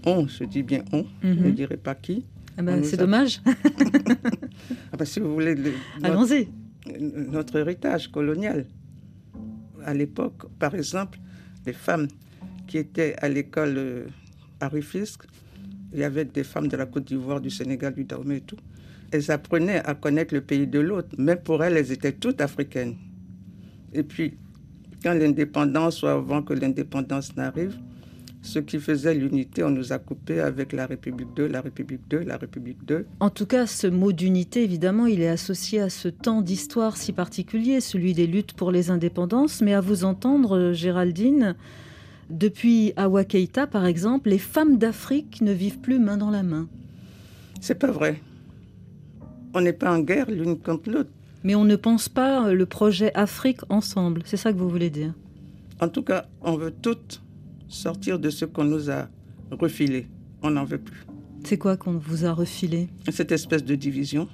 On, 0.04 0.26
je 0.26 0.44
dis 0.44 0.62
bien 0.62 0.82
on, 0.92 1.04
je 1.22 1.28
ne 1.28 1.34
Mhm. 1.48 1.52
dirai 1.54 1.76
pas 1.76 1.94
qui. 1.94 2.24
Ah 2.58 2.62
ben, 2.62 2.82
C'est 2.84 2.94
a- 2.94 3.04
dommage. 3.04 3.40
Ah 4.92 4.96
ben, 4.96 5.04
si 5.04 5.20
vous 5.20 5.32
voulez, 5.34 5.54
Allons-y. 6.02 6.48
notre 7.00 7.56
héritage 7.56 8.08
colonial. 8.08 8.66
À 9.84 9.94
l'époque, 9.94 10.46
par 10.58 10.74
exemple, 10.74 11.18
les 11.66 11.72
femmes 11.72 12.08
qui 12.66 12.78
étaient 12.78 13.14
à 13.18 13.28
l'école 13.28 13.74
euh, 13.76 14.06
à 14.60 14.68
Rufisque, 14.68 15.24
il 15.92 16.00
y 16.00 16.04
avait 16.04 16.24
des 16.24 16.44
femmes 16.44 16.68
de 16.68 16.76
la 16.76 16.86
Côte 16.86 17.04
d'Ivoire, 17.06 17.40
du 17.40 17.50
Sénégal, 17.50 17.94
du 17.94 18.04
Dahomey 18.04 18.38
et 18.38 18.40
tout. 18.40 18.56
Elles 19.10 19.30
apprenaient 19.30 19.84
à 19.84 19.94
connaître 19.94 20.34
le 20.34 20.40
pays 20.40 20.66
de 20.66 20.80
l'autre, 20.80 21.08
mais 21.18 21.36
pour 21.36 21.62
elles, 21.62 21.76
elles 21.76 21.92
étaient 21.92 22.12
toutes 22.12 22.40
africaines. 22.40 22.96
Et 23.92 24.02
puis, 24.02 24.36
quand 25.02 25.14
l'indépendance, 25.14 26.02
ou 26.02 26.06
avant 26.06 26.42
que 26.42 26.52
l'indépendance 26.52 27.36
n'arrive, 27.36 27.76
ce 28.42 28.58
qui 28.60 28.78
faisait 28.78 29.14
l'unité, 29.14 29.64
on 29.64 29.70
nous 29.70 29.92
a 29.92 29.98
coupé 29.98 30.40
avec 30.40 30.72
la 30.72 30.86
République 30.86 31.34
2, 31.34 31.46
la 31.48 31.60
République 31.60 32.02
2, 32.08 32.20
la 32.20 32.36
République 32.36 32.84
2. 32.84 33.06
En 33.20 33.30
tout 33.30 33.46
cas, 33.46 33.66
ce 33.66 33.86
mot 33.86 34.12
d'unité, 34.12 34.62
évidemment, 34.62 35.06
il 35.06 35.20
est 35.20 35.28
associé 35.28 35.80
à 35.80 35.90
ce 35.90 36.08
temps 36.08 36.42
d'histoire 36.42 36.96
si 36.96 37.12
particulier, 37.12 37.80
celui 37.80 38.14
des 38.14 38.26
luttes 38.26 38.52
pour 38.52 38.70
les 38.70 38.90
indépendances. 38.90 39.62
Mais 39.62 39.75
à 39.75 39.80
vous 39.80 40.04
entendre, 40.04 40.72
Géraldine, 40.72 41.56
depuis 42.30 42.92
Awa 42.96 43.25
Keïta, 43.25 43.66
par 43.66 43.84
exemple, 43.84 44.30
les 44.30 44.38
femmes 44.38 44.78
d'Afrique 44.78 45.40
ne 45.40 45.52
vivent 45.52 45.80
plus 45.80 45.98
main 45.98 46.16
dans 46.16 46.30
la 46.30 46.42
main. 46.42 46.68
C'est 47.60 47.78
pas 47.78 47.90
vrai. 47.90 48.20
On 49.58 49.62
n'est 49.62 49.72
pas 49.72 49.90
en 49.90 50.00
guerre 50.00 50.30
l'une 50.30 50.58
contre 50.58 50.90
l'autre. 50.90 51.08
Mais 51.42 51.54
on 51.54 51.64
ne 51.64 51.76
pense 51.76 52.10
pas 52.10 52.46
euh, 52.46 52.52
le 52.52 52.66
projet 52.66 53.10
Afrique 53.14 53.60
ensemble. 53.70 54.20
C'est 54.26 54.36
ça 54.36 54.52
que 54.52 54.58
vous 54.58 54.68
voulez 54.68 54.90
dire? 54.90 55.14
En 55.80 55.88
tout 55.88 56.02
cas, 56.02 56.26
on 56.42 56.58
veut 56.58 56.70
toutes 56.82 57.22
sortir 57.66 58.18
de 58.18 58.28
ce 58.28 58.44
qu'on 58.44 58.64
nous 58.64 58.90
a 58.90 59.08
refilé. 59.50 60.08
on 60.42 60.50
n'en 60.50 60.66
veut 60.66 60.76
plus. 60.76 61.06
C'est 61.44 61.56
quoi 61.56 61.78
qu'on 61.78 61.96
vous 61.96 62.26
a 62.26 62.32
refilé? 62.32 62.88
Cette 63.08 63.32
espèce 63.32 63.64
de 63.64 63.75
division. 63.76 64.28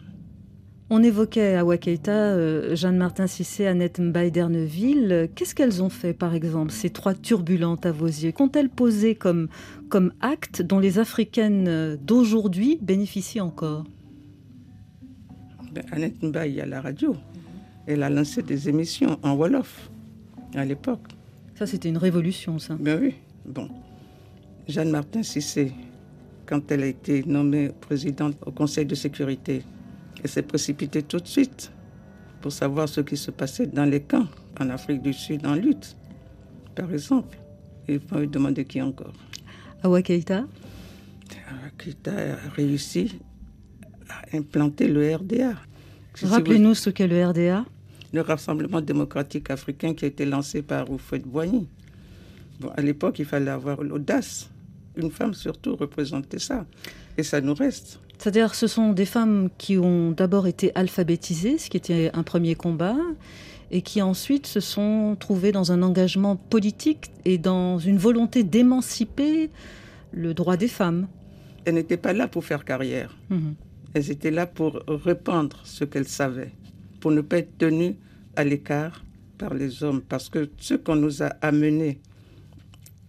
On 0.91 1.05
évoquait 1.05 1.55
à 1.55 1.65
Wakaita 1.65 2.11
euh, 2.11 2.75
Jeanne-Martin 2.75 3.29
Cissé, 3.29 3.69
Annette 3.69 4.01
Mbaye 4.01 4.33
d'Erneville. 4.33 5.31
Qu'est-ce 5.37 5.55
qu'elles 5.55 5.85
ont 5.85 5.89
fait, 5.89 6.15
par 6.15 6.35
exemple, 6.35 6.73
ces 6.73 6.91
trois 6.91 7.15
turbulentes 7.15 7.87
à 7.87 7.93
vos 7.93 8.07
yeux? 8.07 8.33
Qu'ont-elles 8.33 8.71
posé 8.71 9.15
comme, 9.15 9.47
comme 9.89 10.13
acte 10.21 10.63
dont 10.63 10.81
les 10.81 10.99
Africaines 10.99 11.69
euh, 11.69 11.97
d'aujourd'hui 11.97 12.81
bénéficient 12.83 13.41
encore? 13.41 13.85
Ben, 15.73 15.85
Annette 15.91 16.23
Mbaye 16.23 16.61
à 16.61 16.67
la 16.67 16.81
radio, 16.81 17.17
elle 17.87 18.03
a 18.03 18.11
lancé 18.11 18.43
des 18.43 18.69
émissions 18.69 19.19
en 19.23 19.35
Wolof 19.35 19.91
à 20.55 20.65
l'époque. 20.65 21.09
Ça, 21.55 21.67
c'était 21.67 21.89
une 21.89 21.99
révolution, 21.99 22.59
ça. 22.59 22.77
Ben 22.79 22.99
oui. 23.01 23.15
Bon. 23.47 23.69
Jeanne-Martin 24.69 25.23
Cissé, 25.23 25.73
quand 26.47 26.71
elle 26.71 26.83
a 26.83 26.87
été 26.87 27.25
nommée 27.25 27.71
présidente 27.81 28.37
au 28.47 28.51
Conseil 28.51 28.87
de 28.87 28.95
sécurité, 28.95 29.63
elle 30.23 30.29
s'est 30.31 30.43
précipitée 30.43 31.03
tout 31.03 31.19
de 31.19 31.27
suite 31.27 31.73
pour 32.41 32.53
savoir 32.53 32.89
ce 32.89 33.01
qui 33.01 33.17
se 33.17 33.31
passait 33.31 33.67
dans 33.67 33.85
les 33.85 34.01
camps 34.03 34.27
en 34.61 34.69
Afrique 34.71 35.03
du 35.03 35.13
Sud 35.13 35.47
en 35.47 35.55
lutte, 35.55 35.97
par 36.75 36.93
exemple. 36.93 37.39
Et 37.89 37.99
vous 37.99 38.19
lui 38.19 38.29
demander 38.29 38.65
qui 38.65 38.81
encore. 38.81 39.15
Awa 39.83 40.03
Keïta 40.03 40.39
Awa 41.49 41.71
Keïta 41.79 42.13
a 42.13 42.51
réussi 42.55 43.19
à 44.33 44.37
implanter 44.37 44.89
le 44.89 45.15
RDA. 45.15 45.55
Rappelez-nous 46.23 46.75
ce 46.75 46.91
qu'est 46.91 47.07
le 47.07 47.25
RDA. 47.25 47.65
Le 48.13 48.21
Rassemblement 48.21 48.81
démocratique 48.81 49.51
africain 49.51 49.95
qui 49.95 50.05
a 50.05 50.09
été 50.09 50.25
lancé 50.27 50.63
par 50.63 50.91
Oufouet 50.91 51.21
Boigny. 51.21 51.69
Bon, 52.61 52.69
à 52.77 52.83
l'époque, 52.83 53.19
il 53.19 53.25
fallait 53.25 53.51
avoir 53.51 53.83
l'audace. 53.83 54.51
Une 54.97 55.11
femme 55.11 55.33
surtout 55.33 55.77
représentait 55.77 56.39
ça. 56.39 56.67
Et 57.17 57.23
ça 57.23 57.41
nous 57.41 57.55
reste. 57.55 57.99
C'est-à-dire 58.19 58.55
ce 58.55 58.67
sont 58.67 58.93
des 58.93 59.07
femmes 59.07 59.49
qui 59.59 59.79
ont 59.79 60.13
d'abord 60.13 60.47
été 60.47 60.71
alphabétisées, 60.75 61.59
ce 61.59 61.71
qui 61.71 61.77
était 61.77 62.11
un 62.15 62.23
premier 62.23 62.55
combat, 62.55 62.97
et 63.71 63.83
qui 63.83 64.03
ensuite 64.03 64.47
se 64.47 64.61
sont 64.61 65.17
trouvées 65.19 65.51
dans 65.51 65.73
un 65.73 65.83
engagement 65.83 66.37
politique 66.37 67.11
et 67.25 67.39
dans 67.39 67.79
une 67.79 67.99
volonté 67.99 68.45
d'émanciper 68.45 69.51
le 70.13 70.35
droit 70.35 70.57
des 70.57 70.69
femmes. 70.69 71.09
Elles 71.65 71.75
n'étaient 71.75 71.97
pas 71.97 72.13
là 72.13 72.29
pour 72.29 72.45
faire 72.45 72.65
carrière. 72.65 73.17
Mmh. 73.31 73.53
Elles 73.95 74.11
étaient 74.11 74.31
là 74.31 74.47
pour 74.47 74.83
répandre 74.89 75.61
ce 75.65 75.85
qu'elles 75.85 76.09
savaient, 76.09 76.53
pour 77.01 77.11
ne 77.11 77.21
pas 77.21 77.39
être 77.39 77.59
tenues 77.59 77.97
à 78.37 78.45
l'écart 78.45 79.05
par 79.39 79.55
les 79.55 79.83
hommes. 79.85 80.01
Parce 80.03 80.29
que 80.29 80.51
ce 80.59 80.75
qu'on 80.75 80.97
nous 80.97 81.23
a 81.23 81.27
amené 81.43 82.01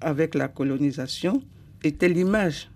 avec 0.02 0.36
la 0.36 0.48
colonisation 0.48 1.42
était 1.84 2.10
l'image 2.10 2.70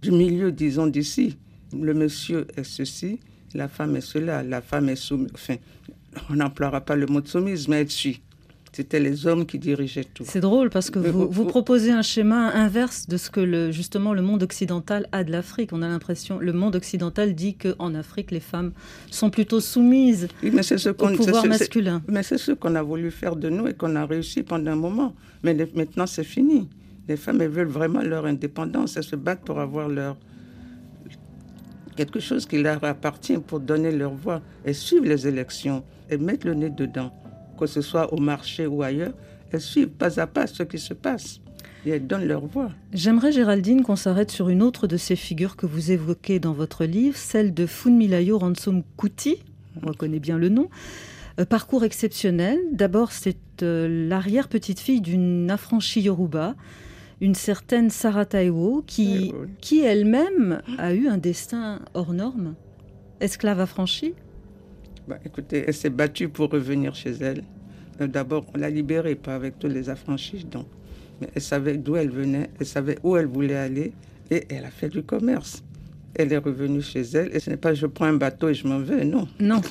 du 0.00 0.10
milieu, 0.10 0.52
disons, 0.52 0.86
d'ici 0.86 1.36
le 1.72 1.94
monsieur 1.94 2.46
est 2.56 2.64
ceci, 2.64 3.20
la 3.54 3.68
femme 3.68 3.96
est 3.96 4.00
cela, 4.00 4.42
la 4.42 4.60
femme 4.60 4.88
est 4.88 4.96
soumise. 4.96 5.30
Enfin, 5.34 5.56
on 6.28 6.34
n'emploiera 6.34 6.80
pas 6.80 6.96
le 6.96 7.06
mot 7.06 7.20
de 7.20 7.28
soumise, 7.28 7.68
mais 7.68 7.82
elle 7.82 7.90
suit. 7.90 8.22
C'était 8.80 8.98
les 8.98 9.26
hommes 9.26 9.44
qui 9.44 9.58
dirigeaient 9.58 10.04
tout. 10.04 10.24
C'est 10.26 10.40
drôle 10.40 10.70
parce 10.70 10.88
que 10.88 10.98
vous, 10.98 11.28
vous, 11.28 11.44
proposez 11.44 11.92
un 11.92 12.00
schéma 12.00 12.50
inverse 12.54 13.06
de 13.08 13.18
ce 13.18 13.28
que 13.28 13.40
le, 13.40 13.70
justement 13.70 14.14
le 14.14 14.22
monde 14.22 14.42
occidental 14.42 15.06
a 15.12 15.22
de 15.22 15.30
l'Afrique. 15.30 15.74
On 15.74 15.82
a 15.82 15.88
l'impression, 15.88 16.38
le 16.38 16.54
monde 16.54 16.76
occidental 16.76 17.34
dit 17.34 17.56
qu'en 17.56 17.94
Afrique, 17.94 18.30
les 18.30 18.40
femmes 18.40 18.72
sont 19.10 19.28
plutôt 19.28 19.60
soumises 19.60 20.28
oui, 20.42 20.50
mais 20.54 20.62
ce 20.62 20.88
au 20.88 20.94
pouvoir 20.94 21.44
masculin. 21.44 22.00
Mais 22.08 22.22
c'est 22.22 22.38
ce 22.38 22.52
qu'on 22.52 22.74
a 22.74 22.82
voulu 22.82 23.10
faire 23.10 23.36
de 23.36 23.50
nous 23.50 23.66
et 23.66 23.74
qu'on 23.74 23.96
a 23.96 24.06
réussi 24.06 24.42
pendant 24.44 24.70
un 24.70 24.76
moment. 24.76 25.14
Mais 25.42 25.54
maintenant, 25.74 26.06
c'est 26.06 26.24
fini. 26.24 26.66
Les 27.06 27.18
femmes, 27.18 27.42
elles 27.42 27.50
veulent 27.50 27.68
vraiment 27.68 28.00
leur 28.00 28.24
indépendance. 28.24 28.96
Elles 28.96 29.04
se 29.04 29.16
battent 29.16 29.44
pour 29.44 29.60
avoir 29.60 29.90
leur, 29.90 30.16
quelque 31.96 32.18
chose 32.18 32.46
qui 32.46 32.62
leur 32.62 32.82
appartient 32.82 33.36
pour 33.36 33.60
donner 33.60 33.92
leur 33.92 34.14
voix 34.14 34.40
et 34.64 34.72
suivre 34.72 35.04
les 35.04 35.28
élections 35.28 35.84
et 36.08 36.16
mettre 36.16 36.46
le 36.46 36.54
nez 36.54 36.70
dedans, 36.70 37.12
que 37.60 37.66
ce 37.66 37.80
soit 37.80 38.12
au 38.12 38.18
marché 38.18 38.66
ou 38.66 38.82
ailleurs, 38.82 39.12
elles 39.52 39.60
suivent 39.60 39.88
pas 39.88 40.18
à 40.18 40.26
pas 40.26 40.46
ce 40.46 40.62
qui 40.62 40.78
se 40.78 40.94
passe 40.94 41.40
et 41.86 41.90
elles 41.90 42.06
donnent 42.06 42.26
leur 42.26 42.44
voix. 42.44 42.70
J'aimerais, 42.92 43.32
Géraldine, 43.32 43.82
qu'on 43.82 43.96
s'arrête 43.96 44.30
sur 44.30 44.48
une 44.48 44.62
autre 44.62 44.86
de 44.86 44.96
ces 44.96 45.16
figures 45.16 45.56
que 45.56 45.66
vous 45.66 45.92
évoquez 45.92 46.38
dans 46.38 46.52
votre 46.52 46.84
livre, 46.84 47.16
celle 47.16 47.54
de 47.54 47.66
Funmilayo 47.66 48.38
Ransom 48.38 48.82
Kuti, 48.98 49.36
on 49.82 49.88
reconnaît 49.88 50.20
bien 50.20 50.38
le 50.38 50.48
nom. 50.48 50.68
Euh, 51.38 51.44
parcours 51.44 51.84
exceptionnel. 51.84 52.58
D'abord, 52.72 53.12
c'est 53.12 53.62
euh, 53.62 54.08
l'arrière-petite-fille 54.08 55.00
d'une 55.00 55.50
affranchie 55.50 56.02
Yoruba 56.02 56.54
une 57.20 57.34
certaine 57.34 57.90
Sarah 57.90 58.24
Taiwo 58.24 58.82
qui, 58.86 59.34
qui 59.60 59.80
elle-même 59.80 60.62
a 60.78 60.94
eu 60.94 61.06
un 61.06 61.18
destin 61.18 61.80
hors 61.92 62.14
norme. 62.14 62.54
Esclave 63.20 63.60
affranchie 63.60 64.14
bah, 65.10 65.18
Écoutez, 65.24 65.64
elle 65.66 65.74
s'est 65.74 65.90
battue 65.90 66.28
pour 66.28 66.50
revenir 66.50 66.94
chez 66.94 67.10
elle. 67.20 67.42
Euh, 68.00 68.06
d'abord, 68.06 68.46
on 68.54 68.58
l'a 68.58 68.70
libérée, 68.70 69.16
pas 69.16 69.34
avec 69.34 69.58
tous 69.58 69.68
les 69.68 69.90
affranchis, 69.90 70.44
donc. 70.44 70.66
Mais 71.20 71.28
elle 71.34 71.42
savait 71.42 71.76
d'où 71.76 71.96
elle 71.96 72.10
venait, 72.10 72.48
elle 72.58 72.66
savait 72.66 72.98
où 73.02 73.16
elle 73.16 73.26
voulait 73.26 73.56
aller, 73.56 73.92
et 74.30 74.44
elle 74.48 74.64
a 74.64 74.70
fait 74.70 74.88
du 74.88 75.02
commerce. 75.02 75.62
Elle 76.14 76.32
est 76.32 76.38
revenue 76.38 76.80
chez 76.80 77.02
elle, 77.02 77.34
et 77.34 77.40
ce 77.40 77.50
n'est 77.50 77.56
pas 77.56 77.74
je 77.74 77.86
prends 77.86 78.06
un 78.06 78.14
bateau 78.14 78.48
et 78.48 78.54
je 78.54 78.66
m'en 78.66 78.78
vais, 78.78 79.04
non. 79.04 79.28
Non. 79.38 79.60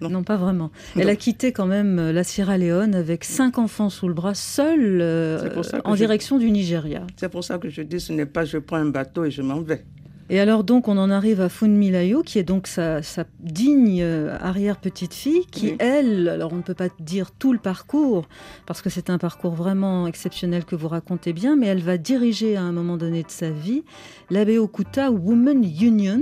Non. 0.00 0.22
pas 0.22 0.36
vraiment. 0.36 0.70
Elle 0.96 1.08
a 1.08 1.16
quitté 1.16 1.52
quand 1.52 1.64
même 1.64 1.98
euh, 1.98 2.12
la 2.12 2.24
Sierra 2.24 2.58
Leone 2.58 2.94
avec 2.94 3.24
cinq 3.24 3.56
enfants 3.56 3.88
sous 3.88 4.06
le 4.06 4.12
bras, 4.12 4.34
seule 4.34 4.98
euh, 5.00 5.48
en 5.84 5.94
direction 5.94 6.36
du 6.36 6.50
Nigeria. 6.50 7.06
C'est 7.16 7.30
pour 7.30 7.42
ça 7.42 7.56
que 7.56 7.70
je 7.70 7.80
dis 7.80 8.00
ce 8.00 8.12
n'est 8.12 8.26
pas 8.26 8.44
je 8.44 8.58
prends 8.58 8.76
un 8.76 8.90
bateau 8.90 9.24
et 9.24 9.30
je 9.30 9.40
m'en 9.40 9.62
vais. 9.62 9.82
Et 10.30 10.40
alors 10.40 10.64
donc 10.64 10.88
on 10.88 10.96
en 10.96 11.10
arrive 11.10 11.40
à 11.40 11.48
Funmilayo, 11.48 12.22
qui 12.22 12.38
est 12.38 12.44
donc 12.44 12.66
sa, 12.66 13.00
digne 13.40 14.00
euh, 14.02 14.36
arrière-petite-fille, 14.40 15.44
qui 15.50 15.74
elle, 15.78 16.28
alors 16.28 16.52
on 16.52 16.56
ne 16.56 16.62
peut 16.62 16.74
pas 16.74 16.88
dire 16.98 17.30
tout 17.30 17.52
le 17.52 17.58
parcours, 17.58 18.26
parce 18.64 18.80
que 18.80 18.88
c'est 18.88 19.10
un 19.10 19.18
parcours 19.18 19.54
vraiment 19.54 20.06
exceptionnel 20.06 20.64
que 20.64 20.76
vous 20.76 20.88
racontez 20.88 21.32
bien, 21.34 21.56
mais 21.56 21.66
elle 21.66 21.82
va 21.82 21.98
diriger 21.98 22.56
à 22.56 22.62
un 22.62 22.72
moment 22.72 22.96
donné 22.96 23.22
de 23.22 23.30
sa 23.30 23.50
vie 23.50 23.84
l'Abeokuta 24.30 25.10
Women 25.10 25.62
Union, 25.64 26.20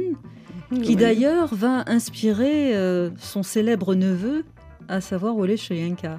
qui 0.83 0.97
d'ailleurs 0.97 1.55
va 1.55 1.85
inspirer 1.87 2.75
euh, 2.75 3.11
son 3.19 3.43
célèbre 3.43 3.95
neveu, 3.95 4.45
à 4.88 5.01
savoir 5.01 5.37
Ole 5.37 5.57
Shoyenka. 5.57 6.19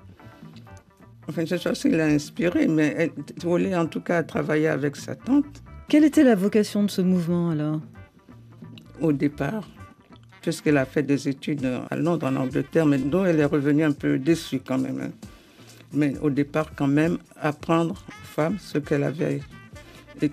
Enfin, 1.28 1.44
je 1.46 1.56
sais 1.56 1.74
qu'il 1.74 1.98
l'a 1.98 2.06
inspiré, 2.06 2.68
mais 2.68 3.12
Ole, 3.46 3.74
en 3.76 3.88
tout 3.88 4.02
cas, 4.02 4.18
a 4.18 4.24
travaillé 4.24 4.68
avec 4.68 4.96
sa 4.96 5.16
tante. 5.16 5.64
Quelle 5.88 6.04
était 6.04 6.24
la 6.24 6.36
vocation 6.36 6.84
de 6.84 6.90
ce 6.90 7.02
mouvement 7.02 7.50
alors? 7.50 7.80
Au 9.02 9.12
départ, 9.12 9.68
puisqu'elle 10.42 10.78
a 10.78 10.86
fait 10.86 11.04
des 11.04 11.28
études 11.28 11.68
à 11.90 11.96
Londres, 11.96 12.28
en 12.28 12.36
Angleterre, 12.36 12.86
mais 12.86 12.98
dont 12.98 13.26
elle 13.26 13.40
est 13.40 13.46
revenue 13.46 13.84
un 13.84 13.92
peu 13.92 14.18
déçue 14.18 14.60
quand 14.60 14.78
même. 14.78 15.00
Hein. 15.02 15.12
Mais 15.92 16.18
au 16.22 16.30
départ, 16.30 16.72
quand 16.76 16.88
même, 16.88 17.18
apprendre 17.40 18.04
aux 18.08 18.26
femmes 18.26 18.58
ce 18.60 18.78
qu'elle 18.78 19.04
avait. 19.04 19.42
Et 20.22 20.32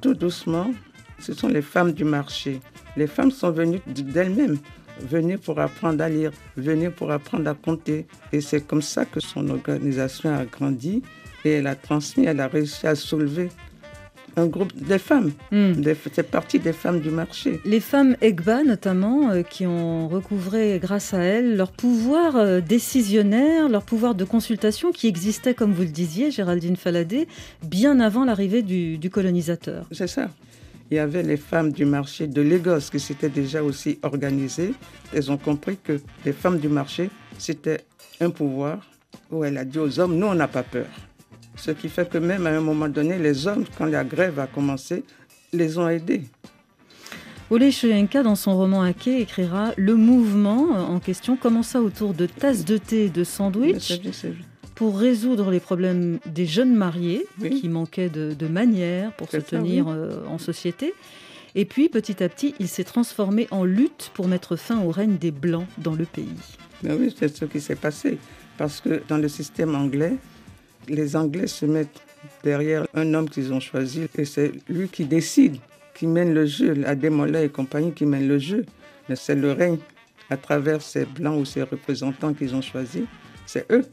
tout 0.00 0.14
doucement, 0.14 0.72
ce 1.18 1.32
sont 1.34 1.48
les 1.48 1.62
femmes 1.62 1.92
du 1.92 2.04
marché 2.04 2.60
les 2.96 3.06
femmes 3.06 3.30
sont 3.30 3.50
venues 3.50 3.80
d'elles-mêmes, 3.86 4.58
venues 5.00 5.38
pour 5.38 5.60
apprendre 5.60 6.02
à 6.02 6.08
lire, 6.08 6.32
venues 6.56 6.90
pour 6.90 7.10
apprendre 7.10 7.48
à 7.48 7.54
compter. 7.54 8.06
Et 8.32 8.40
c'est 8.40 8.66
comme 8.66 8.82
ça 8.82 9.04
que 9.04 9.20
son 9.20 9.48
organisation 9.48 10.34
a 10.34 10.44
grandi 10.44 11.02
et 11.44 11.52
elle 11.52 11.66
a 11.66 11.74
transmis, 11.74 12.26
elle 12.26 12.40
a 12.40 12.48
réussi 12.48 12.86
à 12.86 12.94
soulever 12.94 13.48
un 14.40 14.46
groupe 14.46 14.72
de 14.76 14.98
femmes. 14.98 15.32
Hmm. 15.52 15.74
C'est 16.12 16.30
parti 16.30 16.58
des 16.58 16.72
femmes 16.72 17.00
du 17.00 17.10
marché. 17.10 17.60
Les 17.64 17.80
femmes 17.80 18.16
EGBA 18.20 18.64
notamment, 18.64 19.30
euh, 19.30 19.42
qui 19.42 19.66
ont 19.66 20.08
recouvré 20.08 20.78
grâce 20.80 21.14
à 21.14 21.18
elles 21.18 21.56
leur 21.56 21.72
pouvoir 21.72 22.36
euh, 22.36 22.60
décisionnaire, 22.60 23.68
leur 23.68 23.82
pouvoir 23.82 24.14
de 24.14 24.24
consultation 24.24 24.92
qui 24.92 25.06
existait, 25.06 25.54
comme 25.54 25.72
vous 25.72 25.82
le 25.82 25.88
disiez, 25.88 26.30
Géraldine 26.30 26.76
Faladé, 26.76 27.28
bien 27.62 28.00
avant 28.00 28.24
l'arrivée 28.24 28.62
du 28.62 29.10
colonisateur. 29.10 29.86
C'est 29.92 30.06
ça 30.08 30.28
il 30.90 30.96
y 30.96 30.98
avait 30.98 31.22
les 31.22 31.36
femmes 31.36 31.70
du 31.70 31.84
marché 31.84 32.26
de 32.26 32.42
Lagos 32.42 32.90
qui 32.90 32.98
s'étaient 32.98 33.28
déjà 33.28 33.62
aussi 33.62 33.98
organisées. 34.02 34.74
Elles 35.14 35.30
ont 35.30 35.38
compris 35.38 35.76
que 35.76 36.00
les 36.24 36.32
femmes 36.32 36.58
du 36.58 36.68
marché, 36.68 37.10
c'était 37.38 37.82
un 38.20 38.30
pouvoir 38.30 38.80
où 39.30 39.44
elle 39.44 39.56
a 39.56 39.64
dit 39.64 39.78
aux 39.78 40.00
hommes, 40.00 40.16
nous, 40.16 40.26
on 40.26 40.34
n'a 40.34 40.48
pas 40.48 40.64
peur. 40.64 40.86
Ce 41.60 41.72
qui 41.72 41.90
fait 41.90 42.08
que 42.08 42.16
même 42.16 42.46
à 42.46 42.50
un 42.50 42.60
moment 42.60 42.88
donné, 42.88 43.18
les 43.18 43.46
hommes, 43.46 43.64
quand 43.76 43.84
la 43.84 44.02
grève 44.02 44.38
a 44.38 44.46
commencé, 44.46 45.04
les 45.52 45.76
ont 45.76 45.88
aidés. 45.88 46.22
Ole 47.50 47.70
Shoyenka, 47.70 48.22
dans 48.22 48.34
son 48.34 48.56
roman 48.56 48.82
Ake, 48.82 49.08
écrira 49.08 49.72
Le 49.76 49.94
mouvement 49.94 50.70
en 50.70 51.00
question 51.00 51.36
commença 51.36 51.82
autour 51.82 52.14
de 52.14 52.24
tasses 52.24 52.64
de 52.64 52.78
thé 52.78 53.06
et 53.06 53.10
de 53.10 53.24
sandwich 53.24 54.00
pour 54.74 54.98
résoudre 54.98 55.50
les 55.50 55.60
problèmes 55.60 56.18
des 56.24 56.46
jeunes 56.46 56.74
mariés 56.74 57.26
qui 57.38 57.68
manquaient 57.68 58.08
de, 58.08 58.32
de 58.32 58.46
manières 58.46 59.12
pour 59.12 59.28
se 59.30 59.36
tenir 59.36 59.88
euh, 59.88 60.24
en 60.28 60.38
société. 60.38 60.94
Et 61.54 61.66
puis, 61.66 61.90
petit 61.90 62.22
à 62.22 62.30
petit, 62.30 62.54
il 62.58 62.68
s'est 62.68 62.84
transformé 62.84 63.48
en 63.50 63.64
lutte 63.64 64.10
pour 64.14 64.28
mettre 64.28 64.56
fin 64.56 64.80
au 64.80 64.90
règne 64.90 65.18
des 65.18 65.32
Blancs 65.32 65.66
dans 65.76 65.94
le 65.94 66.06
pays. 66.06 66.28
Mais 66.82 66.94
oui, 66.94 67.14
c'est 67.14 67.36
ce 67.36 67.44
qui 67.44 67.60
s'est 67.60 67.76
passé. 67.76 68.16
Parce 68.56 68.80
que 68.80 69.02
dans 69.08 69.18
le 69.18 69.28
système 69.28 69.74
anglais, 69.74 70.14
les 70.88 71.16
Anglais 71.16 71.46
se 71.46 71.66
mettent 71.66 72.00
derrière 72.42 72.86
un 72.94 73.14
homme 73.14 73.28
qu'ils 73.28 73.52
ont 73.52 73.60
choisi 73.60 74.08
et 74.16 74.24
c'est 74.24 74.52
lui 74.68 74.88
qui 74.88 75.04
décide 75.04 75.56
qui 76.00 76.06
mène 76.06 76.32
le 76.32 76.46
jeu, 76.46 76.72
la 76.72 76.94
Demola 76.94 77.42
et 77.42 77.50
compagnie 77.50 77.92
qui 77.92 78.06
mènent 78.06 78.26
le 78.26 78.38
jeu. 78.38 78.64
Mais 79.10 79.16
c'est 79.16 79.34
le 79.34 79.52
règne 79.52 79.76
à 80.30 80.38
travers 80.38 80.80
ces 80.80 81.04
blancs 81.04 81.38
ou 81.38 81.44
ces 81.44 81.62
représentants 81.62 82.32
qu'ils 82.32 82.54
ont 82.54 82.62
choisis. 82.62 83.02
C'est 83.44 83.70
eux 83.70 83.84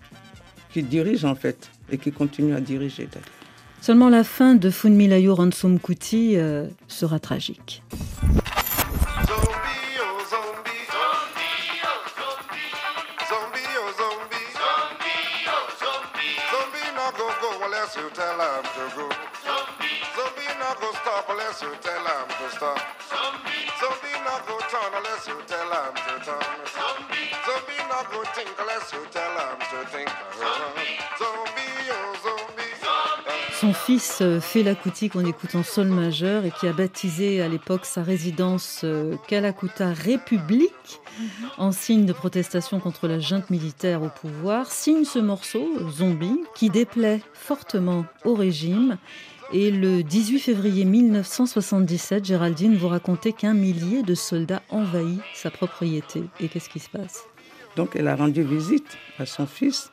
qui 0.72 0.84
dirigent 0.84 1.28
en 1.30 1.36
fait 1.36 1.70
et 1.92 1.98
qui 1.98 2.14
continuent 2.14 2.56
à 2.56 2.62
diriger. 2.62 3.10
Seulement 3.82 4.08
la 4.08 4.24
fin 4.24 4.56
de 4.56 4.70
Funmilayo 4.70 5.36
Ransom 5.36 5.80
Kuti 5.80 6.38
euh, 6.38 6.68
sera 6.88 7.20
tragique. 7.20 7.84
you 17.98 18.10
tell 18.12 18.38
them 18.38 18.64
to 18.64 18.84
go. 18.96 19.10
So 20.16 20.24
be 20.38 20.46
not 20.60 20.80
go 20.80 20.92
stop 21.02 21.26
unless 21.30 21.62
you 21.62 21.74
tell 21.82 22.04
them 22.04 22.28
to 22.30 22.56
stop. 22.56 22.80
So 23.80 23.90
be 24.02 24.14
not 24.22 24.46
go 24.46 24.60
turn 24.70 24.92
unless 24.94 25.28
you 25.28 25.38
tell 25.48 25.70
them 25.70 25.94
to 25.96 26.14
turn. 26.26 26.46
So 27.46 27.54
be 27.66 27.78
not 27.90 28.12
go 28.12 28.24
think 28.38 28.50
unless 28.60 28.94
you 28.94 29.02
tell 29.10 29.34
them 29.34 29.58
to 29.72 29.90
think. 29.90 30.10
So 31.18 31.26
be 31.56 31.66
oh 31.90 32.16
so 32.22 32.37
Son 33.68 33.74
fils 33.74 34.20
euh, 34.22 34.40
Fela 34.40 34.76
Kuti 34.76 35.10
qu'on 35.10 35.26
écoute 35.26 35.54
en 35.54 35.62
sol 35.62 35.88
majeur 35.88 36.46
et 36.46 36.52
qui 36.52 36.68
a 36.68 36.72
baptisé 36.72 37.42
à 37.42 37.50
l'époque 37.50 37.84
sa 37.84 38.02
résidence 38.02 38.84
euh, 38.86 39.18
Kalakuta 39.28 39.92
République 39.92 41.02
en 41.58 41.74
signe 41.74 42.06
de 42.06 42.14
protestation 42.14 42.80
contre 42.80 43.10
la 43.10 43.20
junte 43.20 43.50
militaire 43.50 44.04
au 44.04 44.08
pouvoir, 44.08 44.72
signe 44.72 45.04
ce 45.04 45.20
morceau, 45.20 45.68
Zombie, 45.90 46.40
qui 46.56 46.70
déplaît 46.70 47.20
fortement 47.34 48.06
au 48.24 48.36
régime. 48.36 48.98
Et 49.52 49.70
le 49.70 50.02
18 50.02 50.40
février 50.40 50.86
1977, 50.86 52.24
Géraldine, 52.24 52.78
vous 52.78 52.88
racontez 52.88 53.34
qu'un 53.34 53.54
millier 53.54 54.02
de 54.02 54.16
soldats 54.16 54.62
envahit 54.70 55.20
sa 55.34 55.52
propriété. 55.52 56.24
Et 56.40 56.48
qu'est-ce 56.48 56.70
qui 56.70 56.80
se 56.80 56.90
passe? 56.90 57.26
Donc 57.76 57.98
elle 57.98 58.08
a 58.08 58.16
rendu 58.16 58.44
visite 58.44 58.98
à 59.20 59.26
son 59.26 59.46
fils. 59.46 59.92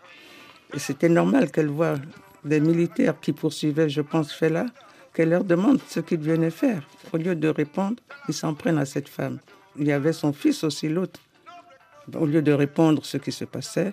Et 0.75 0.79
c'était 0.79 1.09
normal 1.09 1.51
qu'elle 1.51 1.71
voit 1.71 1.97
des 2.45 2.61
militaires 2.61 3.19
qui 3.21 3.33
poursuivaient, 3.33 3.89
je 3.89 4.01
pense, 4.01 4.33
Fela, 4.33 4.67
qu'elle 5.15 5.31
leur 5.31 5.45
demande 5.45 5.81
ce 5.89 6.01
qu'ils 6.01 6.21
venaient 6.21 6.51
faire. 6.51 6.83
Au 7.13 7.17
lieu 7.17 7.35
de 7.35 7.49
répondre, 7.49 7.97
ils 8.29 8.35
s'en 8.35 8.55
prennent 8.55 8.79
à 8.79 8.85
cette 8.85 9.09
femme. 9.09 9.39
Il 9.79 9.87
y 9.87 9.93
avait 9.93 10.13
son 10.13 10.33
fils 10.33 10.65
aussi, 10.65 10.89
l'autre. 10.89 11.21
Au 12.15 12.27
lieu 12.27 12.43
de 12.43 12.53
répondre 12.53 13.05
ce 13.05 13.17
qui 13.17 13.33
se 13.33 13.45
passait, 13.45 13.93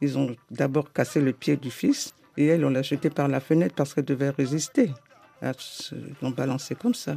ils 0.00 0.18
ont 0.18 0.34
d'abord 0.50 0.92
cassé 0.92 1.20
le 1.20 1.32
pied 1.32 1.56
du 1.56 1.70
fils 1.70 2.14
et 2.36 2.46
elle, 2.46 2.64
on 2.64 2.70
l'a 2.70 2.82
jeté 2.82 3.08
par 3.08 3.28
la 3.28 3.40
fenêtre 3.40 3.74
parce 3.76 3.94
qu'elle 3.94 4.04
devait 4.04 4.30
résister. 4.30 4.90
Ils 5.42 5.52
l'ont 6.22 6.30
balancé 6.30 6.74
comme 6.74 6.94
ça. 6.94 7.14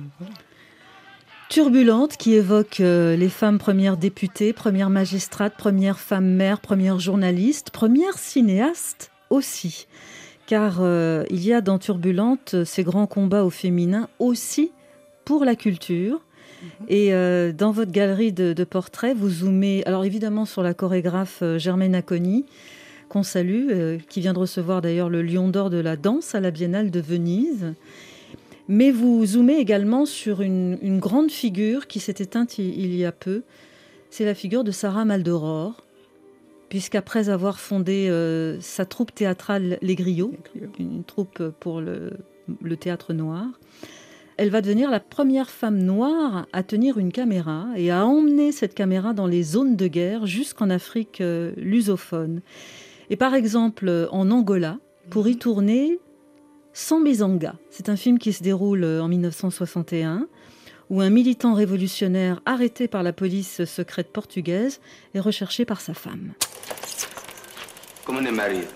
Turbulente 1.49 2.17
qui 2.17 2.33
évoque 2.33 2.79
euh, 2.79 3.15
les 3.15 3.29
femmes 3.29 3.59
premières 3.59 3.97
députées, 3.97 4.51
premières 4.51 4.89
magistrates, 4.89 5.55
premières 5.55 5.99
femmes 5.99 6.33
mères, 6.35 6.59
premières 6.59 6.99
journalistes, 6.99 7.69
premières 7.69 8.17
cinéastes 8.17 9.11
aussi 9.29 9.87
car 10.45 10.77
euh, 10.81 11.23
il 11.29 11.43
y 11.43 11.53
a 11.53 11.61
dans 11.61 11.79
Turbulente 11.79 12.63
ces 12.65 12.83
grands 12.83 13.07
combats 13.07 13.43
au 13.43 13.49
féminin 13.49 14.07
aussi 14.19 14.71
pour 15.25 15.45
la 15.45 15.55
culture. 15.55 16.21
Mhm. 16.61 16.69
Et 16.87 17.13
euh, 17.13 17.51
dans 17.51 17.71
votre 17.71 17.91
galerie 17.91 18.31
de, 18.31 18.63
portraits, 18.63 19.15
vous 19.15 19.29
zoomez, 19.29 19.83
alors 19.85 20.05
évidemment 20.05 20.45
sur 20.45 20.61
la 20.61 20.73
chorégraphe 20.73 21.39
euh, 21.41 21.57
Germaine 21.57 21.95
Acconi, 21.95 22.45
qu'on 23.09 23.23
salue, 23.23 23.99
qui 24.09 24.19
vient 24.19 24.33
de 24.33 24.39
recevoir 24.39 24.81
d'ailleurs 24.81 25.09
le 25.09 25.21
Lion 25.21 25.47
d'Or 25.47 25.69
de 25.69 25.77
la 25.77 25.95
danse 25.95 26.33
à 26.33 26.39
la 26.39 26.49
Biennale 26.49 26.89
de 26.89 26.99
Venise. 26.99 27.73
Mais 28.67 28.89
vous 28.89 29.23
zoomez 29.23 29.57
également 29.57 30.07
sur 30.07 30.41
une, 30.41 30.97
grande 30.99 31.29
figure 31.29 31.85
qui 31.85 31.99
s'est 31.99 32.15
éteinte 32.17 32.57
il 32.57 32.95
y 32.95 33.05
a 33.05 33.11
peu. 33.11 33.43
C'est 34.09 34.25
la 34.25 34.33
figure 34.33 34.63
de 34.63 34.71
Sarah 34.71 35.05
Maldoror, 35.05 35.84
puisqu'après 36.75 37.29
avoir 37.29 37.57
fondé 37.57 38.09
euh, 38.09 38.59
sa 38.59 38.85
troupe 38.85 39.15
théâtrale 39.15 39.77
Les 39.81 39.95
Griots, 39.95 40.33
une 40.77 41.05
troupe 41.05 41.41
pour 41.61 41.79
le, 41.79 42.11
théâtre 42.75 43.13
noir, 43.13 43.45
elle 44.35 44.49
va 44.49 44.59
devenir 44.59 44.91
la 44.91 44.99
première 44.99 45.49
femme 45.49 45.77
noire 45.77 46.47
à 46.51 46.63
tenir 46.63 46.97
une 46.97 47.13
caméra 47.13 47.67
et 47.77 47.91
à 47.91 48.05
emmener 48.05 48.51
cette 48.51 48.73
caméra 48.73 49.13
dans 49.13 49.25
les 49.25 49.41
zones 49.41 49.77
de 49.77 49.87
guerre 49.87 50.25
jusqu'en 50.25 50.69
Afrique 50.69 51.21
euh, 51.21 51.53
lusophone. 51.55 52.41
Et 53.09 53.15
par 53.15 53.35
exemple, 53.35 54.09
en 54.11 54.29
Angola, 54.29 54.77
pour 55.09 55.29
y 55.29 55.37
tourner 55.37 55.97
Sambizanga. 56.73 57.55
C'est 57.69 57.87
un 57.87 57.95
film 57.95 58.19
qui 58.19 58.33
se 58.33 58.43
déroule 58.43 58.83
euh, 58.83 59.01
en 59.01 59.07
1961 59.07 60.27
où 60.89 61.01
un 61.01 61.09
militant 61.09 61.53
révolutionnaire 61.53 62.41
arrêté 62.45 62.87
par 62.87 63.03
la 63.03 63.13
police 63.13 63.65
secrète 63.65 64.11
portugaise 64.11 64.79
est 65.13 65.19
recherché 65.19 65.65
par 65.65 65.81
sa 65.81 65.93
femme. 65.93 66.33
Como 68.05 68.19
é 68.19 68.31
Maria? 68.31 68.67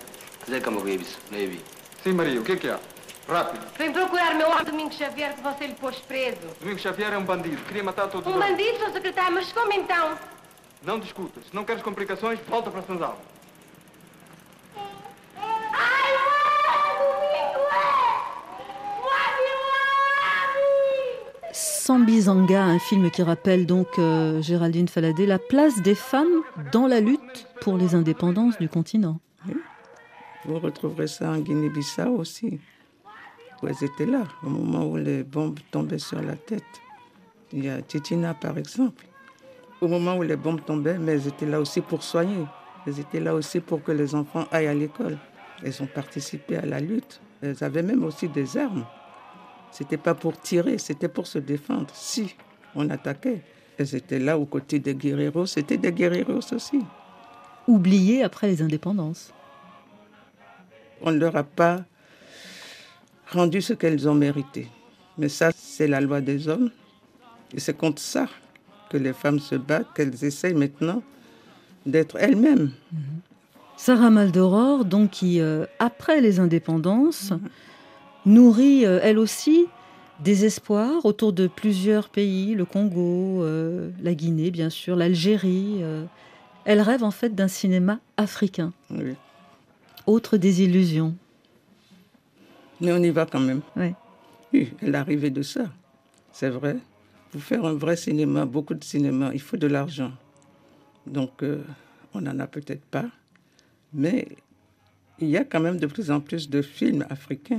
Zé 0.48 0.60
como 0.60 0.86
isso, 0.88 1.18
Navy. 1.30 1.60
Sim, 2.02 2.14
Maria, 2.14 2.40
o 2.40 2.42
que 2.44 2.52
é 2.52 2.56
que 2.56 2.68
há? 2.68 2.80
Rápido. 3.28 3.64
Vem 3.78 3.92
procurar 3.92 4.34
meu 4.34 4.48
homem 4.50 4.64
Domingos 4.64 4.96
Xavier 4.96 5.34
que 5.34 5.42
você 5.42 5.68
lhe 5.68 5.74
pôs 5.74 5.96
preso. 6.00 6.40
Domingos 6.58 6.82
Xavier 6.82 7.12
é 7.12 7.18
um 7.18 7.24
bandido, 7.24 7.62
queria 7.64 7.84
matar 7.84 8.08
todos 8.08 8.26
Um 8.26 8.38
bandido, 8.38 8.78
Sr. 8.78 8.92
Secretário, 8.92 9.34
mas 9.34 9.52
como 9.52 9.72
então? 9.72 10.18
Não 10.82 10.98
discutas. 10.98 11.44
Se 11.46 11.54
não 11.54 11.64
queres 11.64 11.82
complicações, 11.82 12.40
volta 12.48 12.70
para 12.70 12.82
Sanzal. 12.82 13.20
Sambizanga, 21.90 22.62
un 22.62 22.78
film 22.78 23.10
qui 23.10 23.20
rappelle 23.20 23.66
donc 23.66 23.98
euh, 23.98 24.40
Géraldine 24.40 24.86
Faladé, 24.86 25.26
la 25.26 25.40
place 25.40 25.82
des 25.82 25.96
femmes 25.96 26.44
dans 26.70 26.86
la 26.86 27.00
lutte 27.00 27.48
pour 27.62 27.76
les 27.76 27.96
indépendances 27.96 28.56
du 28.58 28.68
continent. 28.68 29.18
Vous 30.44 30.60
retrouverez 30.60 31.08
ça 31.08 31.32
en 31.32 31.38
Guinée-Bissau 31.38 32.10
aussi, 32.10 32.60
où 33.60 33.66
elles 33.66 33.82
étaient 33.82 34.06
là, 34.06 34.22
au 34.44 34.50
moment 34.50 34.86
où 34.86 34.98
les 34.98 35.24
bombes 35.24 35.58
tombaient 35.72 35.98
sur 35.98 36.22
la 36.22 36.36
tête. 36.36 36.62
Il 37.52 37.64
y 37.64 37.68
a 37.68 37.82
Titina, 37.82 38.34
par 38.34 38.56
exemple. 38.56 39.04
Au 39.80 39.88
moment 39.88 40.16
où 40.16 40.22
les 40.22 40.36
bombes 40.36 40.64
tombaient, 40.64 40.96
mais 40.96 41.14
elles 41.14 41.26
étaient 41.26 41.44
là 41.44 41.60
aussi 41.60 41.80
pour 41.80 42.04
soigner. 42.04 42.46
Elles 42.86 43.00
étaient 43.00 43.18
là 43.18 43.34
aussi 43.34 43.58
pour 43.58 43.82
que 43.82 43.90
les 43.90 44.14
enfants 44.14 44.44
aillent 44.52 44.68
à 44.68 44.74
l'école. 44.74 45.18
Elles 45.64 45.82
ont 45.82 45.88
participé 45.88 46.56
à 46.56 46.66
la 46.66 46.78
lutte. 46.78 47.20
Elles 47.42 47.64
avaient 47.64 47.82
même 47.82 48.04
aussi 48.04 48.28
des 48.28 48.56
armes. 48.56 48.86
C'était 49.70 49.96
pas 49.96 50.14
pour 50.14 50.38
tirer, 50.40 50.78
c'était 50.78 51.08
pour 51.08 51.26
se 51.26 51.38
défendre. 51.38 51.88
Si 51.94 52.34
on 52.74 52.90
attaquait, 52.90 53.42
elles 53.78 53.94
étaient 53.94 54.18
là 54.18 54.38
aux 54.38 54.44
côtés 54.44 54.78
des 54.78 54.94
guerreros, 54.94 55.46
c'était 55.46 55.76
des 55.78 55.92
guerreros 55.92 56.40
aussi. 56.52 56.80
Oubliés 57.66 58.22
après 58.22 58.48
les 58.48 58.62
indépendances. 58.62 59.32
On 61.02 61.12
ne 61.12 61.18
leur 61.18 61.36
a 61.36 61.44
pas 61.44 61.84
rendu 63.32 63.62
ce 63.62 63.72
qu'elles 63.72 64.08
ont 64.08 64.14
mérité. 64.14 64.68
Mais 65.16 65.28
ça, 65.28 65.50
c'est 65.56 65.86
la 65.86 66.00
loi 66.00 66.20
des 66.20 66.48
hommes. 66.48 66.70
Et 67.54 67.60
c'est 67.60 67.76
contre 67.76 68.02
ça 68.02 68.28
que 68.90 68.96
les 68.96 69.12
femmes 69.12 69.38
se 69.38 69.54
battent, 69.54 69.92
qu'elles 69.94 70.24
essayent 70.24 70.54
maintenant 70.54 71.02
d'être 71.86 72.16
elles-mêmes. 72.18 72.72
Mhm. 72.92 73.00
Sarah 73.76 74.10
Maldoror, 74.10 74.84
donc, 74.84 75.10
qui, 75.10 75.40
euh, 75.40 75.64
après 75.78 76.20
les 76.20 76.38
indépendances, 76.38 77.30
mhm 77.30 77.48
nourrit 78.26 78.86
euh, 78.86 79.00
elle 79.02 79.18
aussi 79.18 79.66
des 80.20 80.44
espoirs 80.44 81.04
autour 81.04 81.32
de 81.32 81.46
plusieurs 81.46 82.10
pays, 82.10 82.54
le 82.54 82.64
Congo, 82.64 83.42
euh, 83.42 83.90
la 84.02 84.14
Guinée 84.14 84.50
bien 84.50 84.70
sûr, 84.70 84.96
l'Algérie. 84.96 85.78
Euh. 85.80 86.04
Elle 86.64 86.80
rêve 86.80 87.02
en 87.02 87.10
fait 87.10 87.34
d'un 87.34 87.48
cinéma 87.48 88.00
africain. 88.16 88.72
Oui. 88.90 89.14
Autre 90.06 90.36
désillusion. 90.36 91.14
Mais 92.80 92.92
on 92.92 92.98
y 93.02 93.10
va 93.10 93.26
quand 93.26 93.40
même. 93.40 93.62
Oui. 93.76 93.94
oui 94.52 94.72
elle 94.82 94.94
arrivée 94.94 95.30
de 95.30 95.42
ça. 95.42 95.64
C'est 96.32 96.50
vrai. 96.50 96.76
Pour 97.30 97.42
faire 97.42 97.64
un 97.64 97.74
vrai 97.74 97.96
cinéma, 97.96 98.44
beaucoup 98.44 98.74
de 98.74 98.84
cinéma, 98.84 99.30
il 99.32 99.40
faut 99.40 99.56
de 99.56 99.66
l'argent. 99.66 100.12
Donc, 101.06 101.44
on 102.12 102.20
n'en 102.20 102.38
a 102.40 102.46
peut-être 102.46 102.84
pas. 102.84 103.06
Mais 103.92 104.28
il 105.18 105.28
y 105.28 105.36
a 105.36 105.44
quand 105.44 105.60
même 105.60 105.78
de 105.78 105.86
plus 105.86 106.10
en 106.10 106.20
plus 106.20 106.48
de 106.50 106.62
films 106.62 107.06
africains. 107.08 107.58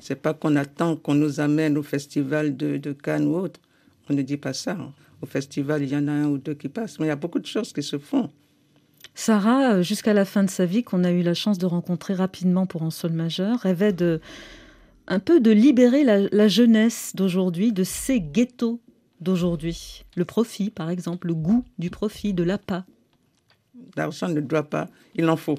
C'est 0.00 0.20
pas 0.20 0.34
qu'on 0.34 0.56
attend 0.56 0.96
qu'on 0.96 1.14
nous 1.14 1.40
amène 1.40 1.78
au 1.78 1.82
festival 1.82 2.56
de, 2.56 2.76
de, 2.76 2.92
Cannes 2.92 3.26
ou 3.26 3.36
autre. 3.36 3.60
On 4.08 4.14
ne 4.14 4.22
dit 4.22 4.36
pas 4.36 4.52
ça. 4.52 4.72
Hein. 4.72 4.92
Au 5.22 5.26
festival, 5.26 5.82
il 5.82 5.90
y 5.90 5.96
en 5.96 6.06
a 6.08 6.12
un 6.12 6.26
ou 6.26 6.38
deux 6.38 6.54
qui 6.54 6.68
passent, 6.68 6.98
mais 6.98 7.06
il 7.06 7.08
y 7.08 7.12
a 7.12 7.16
beaucoup 7.16 7.38
de 7.38 7.46
choses 7.46 7.72
qui 7.72 7.82
se 7.82 7.98
font. 7.98 8.30
Sarah, 9.14 9.76
euh, 9.76 9.82
jusqu'à 9.82 10.12
la 10.12 10.26
fin 10.26 10.44
de 10.44 10.50
sa 10.50 10.66
vie, 10.66 10.84
qu'on 10.84 11.02
a 11.02 11.10
eu 11.10 11.22
la 11.22 11.34
chance 11.34 11.58
de 11.58 11.66
rencontrer 11.66 12.14
rapidement 12.14 12.66
pour 12.66 12.82
un 12.82 12.90
sol 12.90 13.12
majeur, 13.12 13.60
rêvait 13.60 13.94
de 13.94 14.20
un 15.08 15.20
peu 15.20 15.40
de 15.40 15.50
libérer 15.50 16.04
la, 16.04 16.48
jeunesse 16.48 17.12
d'aujourd'hui 17.14 17.72
de 17.72 17.84
ces 17.84 18.20
ghettos 18.20 18.80
d'aujourd'hui. 19.20 20.04
Le 20.16 20.24
profit, 20.24 20.70
par 20.70 20.90
exemple, 20.90 21.28
le 21.28 21.34
goût 21.34 21.64
du 21.78 21.90
profit, 21.90 22.34
de 22.34 22.42
l'appât. 22.42 22.84
L'argent 23.96 24.28
ne 24.28 24.40
doit 24.40 24.68
pas, 24.68 24.88
il 25.14 25.28
en 25.28 25.36
faut. 25.36 25.58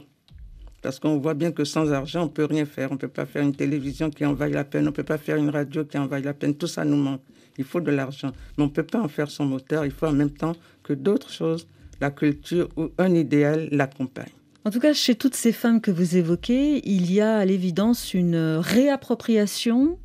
Parce 0.81 0.99
qu'on 0.99 1.17
voit 1.17 1.33
bien 1.33 1.51
que 1.51 1.63
sans 1.63 1.91
argent, 1.91 2.21
on 2.21 2.25
ne 2.25 2.31
peut 2.31 2.45
rien 2.45 2.65
faire. 2.65 2.91
On 2.91 2.95
ne 2.95 2.99
peut 2.99 3.07
pas 3.07 3.25
faire 3.25 3.43
une 3.43 3.55
télévision 3.55 4.09
qui 4.09 4.25
en 4.25 4.33
vaille 4.33 4.53
la 4.53 4.63
peine, 4.63 4.83
on 4.83 4.91
ne 4.91 4.91
peut 4.91 5.03
pas 5.03 5.17
faire 5.17 5.37
une 5.37 5.49
radio 5.49 5.83
qui 5.83 5.97
en 5.97 6.07
vaille 6.07 6.23
la 6.23 6.33
peine. 6.33 6.55
Tout 6.55 6.67
ça 6.67 6.85
nous 6.85 6.95
manque. 6.97 7.21
Il 7.57 7.63
faut 7.63 7.81
de 7.81 7.91
l'argent. 7.91 8.31
Mais 8.57 8.63
on 8.63 8.67
ne 8.67 8.71
peut 8.71 8.83
pas 8.83 8.99
en 8.99 9.07
faire 9.07 9.29
son 9.31 9.45
moteur. 9.45 9.85
Il 9.85 9.91
faut 9.91 10.05
en 10.05 10.13
même 10.13 10.29
temps 10.29 10.55
que 10.83 10.93
d'autres 10.93 11.31
choses, 11.31 11.67
la 11.99 12.11
culture 12.11 12.69
ou 12.77 12.89
un 12.97 13.13
idéal 13.13 13.67
l'accompagnent. 13.71 14.27
En 14.65 14.69
tout 14.69 14.79
cas, 14.79 14.93
chez 14.93 15.15
toutes 15.15 15.35
ces 15.35 15.53
femmes 15.53 15.81
que 15.81 15.91
vous 15.91 16.17
évoquez, 16.17 16.87
il 16.87 17.11
y 17.11 17.21
a 17.21 17.37
à 17.37 17.45
l'évidence 17.45 18.13
une 18.13 18.57
réappropriation 18.59 19.97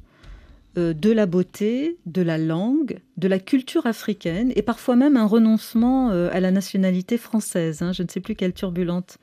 euh, 0.79 0.95
de 0.95 1.11
la 1.11 1.27
beauté, 1.27 1.99
de 2.07 2.23
la 2.23 2.39
langue, 2.39 3.01
de 3.19 3.29
la 3.29 3.39
culture 3.39 3.87
africaine 3.87 4.53
et 4.57 4.63
parfois 4.63 4.97
même 4.97 5.17
un 5.17 5.27
renoncement 5.27 6.11
euh, 6.13 6.31
à 6.33 6.41
la 6.41 6.51
nationalité 6.51 7.19
française. 7.19 7.83
hein. 7.83 7.93
Je 7.93 8.03
ne 8.03 8.09
sais 8.09 8.21
plus 8.21 8.35
quelle 8.37 8.55
turbulente 8.55 9.19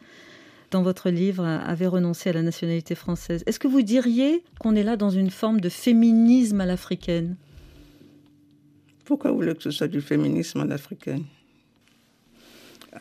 dans 0.72 0.84
votre 0.84 1.10
livre 1.10 1.46
avait 1.46 1.88
renoncé 1.88 2.30
à 2.30 2.34
la 2.34 2.42
nationalité 2.42 2.96
française. 2.96 3.44
Est-ce 3.46 3.60
que 3.60 3.68
vous 3.68 3.82
diriez 3.82 4.44
qu'on 4.60 4.76
est 4.76 4.84
là 4.84 4.96
dans 4.98 5.10
une 5.10 5.30
forme 5.30 5.60
de 5.62 5.70
féminisme 5.70 6.62
à 6.62 6.66
l'africaine? 6.66 7.36
Pourquoi 9.06 9.32
vous 9.32 9.38
voulez 9.38 9.56
que 9.56 9.64
ce 9.64 9.72
soit 9.72 9.88
du 9.88 10.02
féminisme 10.02 10.60
à 10.62 10.66
l'africaine? 10.66 11.24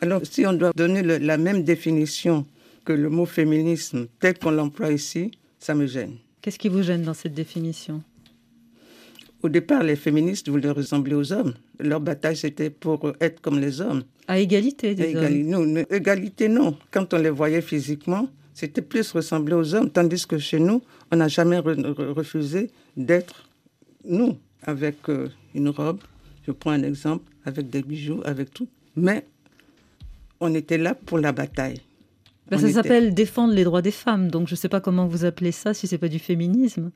Alors, 0.01 0.21
si 0.23 0.45
on 0.45 0.53
doit 0.53 0.71
donner 0.75 1.01
le- 1.01 1.17
la 1.17 1.37
même 1.37 1.63
définition 1.63 2.45
que 2.85 2.93
le 2.93 3.09
mot 3.09 3.25
féminisme 3.25 4.07
tel 4.19 4.37
qu'on 4.37 4.51
l'emploie 4.51 4.91
ici, 4.91 5.31
ça 5.59 5.75
me 5.75 5.85
gêne. 5.85 6.15
Qu'est-ce 6.41 6.57
qui 6.59 6.69
vous 6.69 6.81
gêne 6.81 7.03
dans 7.03 7.13
cette 7.13 7.33
définition? 7.33 8.01
Au 9.41 9.49
départ, 9.49 9.83
les 9.83 9.95
féministes 9.95 10.49
voulaient 10.49 10.71
ressembler 10.71 11.15
aux 11.15 11.31
hommes. 11.31 11.53
Leur 11.79 12.01
bataille, 12.01 12.35
c'était 12.35 12.69
pour 12.69 13.13
être 13.21 13.39
comme 13.41 13.59
les 13.59 13.79
hommes. 13.79 14.03
À 14.27 14.37
égalité 14.39 14.95
des 14.95 15.13
Égali- 15.13 15.53
hommes 15.53 15.71
non, 15.71 15.83
égalité, 15.89 16.49
non. 16.49 16.77
Quand 16.91 17.13
on 17.13 17.17
les 17.17 17.29
voyait 17.29 17.61
physiquement, 17.61 18.27
c'était 18.53 18.81
plus 18.81 19.09
ressembler 19.11 19.53
aux 19.55 19.73
hommes, 19.75 19.89
tandis 19.89 20.25
que 20.27 20.37
chez 20.37 20.59
nous, 20.59 20.81
on 21.11 21.15
n'a 21.15 21.29
jamais 21.29 21.57
re- 21.59 21.81
re- 21.93 22.11
refusé 22.11 22.69
d'être 22.97 23.47
nous, 24.03 24.37
avec 24.63 24.97
euh, 25.07 25.29
une 25.55 25.69
robe, 25.69 25.99
je 26.45 26.51
prends 26.51 26.71
un 26.71 26.83
exemple, 26.83 27.23
avec 27.45 27.69
des 27.69 27.81
bijoux, 27.81 28.21
avec 28.25 28.53
tout. 28.53 28.67
Mais 28.97 29.25
on 30.41 30.53
était 30.53 30.77
là 30.77 30.95
pour 30.95 31.17
la 31.19 31.31
bataille. 31.31 31.79
Ben, 32.51 32.57
Ça 32.57 32.65
était- 32.65 32.73
s'appelle 32.73 33.13
défendre 33.13 33.53
les 33.53 33.63
droits 33.63 33.81
des 33.81 33.91
femmes, 33.91 34.29
donc 34.29 34.47
je 34.47 34.53
ne 34.53 34.57
sais 34.57 34.69
pas 34.69 34.81
comment 34.81 35.07
vous 35.07 35.23
appelez 35.23 35.51
ça 35.53 35.73
si 35.73 35.87
c'est 35.87 35.97
pas 35.97 36.07
du 36.09 36.19
féminisme. 36.19 36.91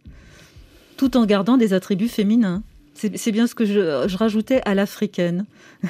Tout 0.98 1.18
en 1.18 1.26
gardant 1.26 1.58
des 1.58 1.74
attributs 1.74 2.08
féminins. 2.10 2.64
C'est 2.94 3.32
bien 3.32 3.48
ce 3.48 3.56
que 3.56 3.66
je, 3.66 4.06
je 4.08 4.18
rajoutais 4.18 4.62
à 4.66 4.76
l'africaine. 4.76 5.46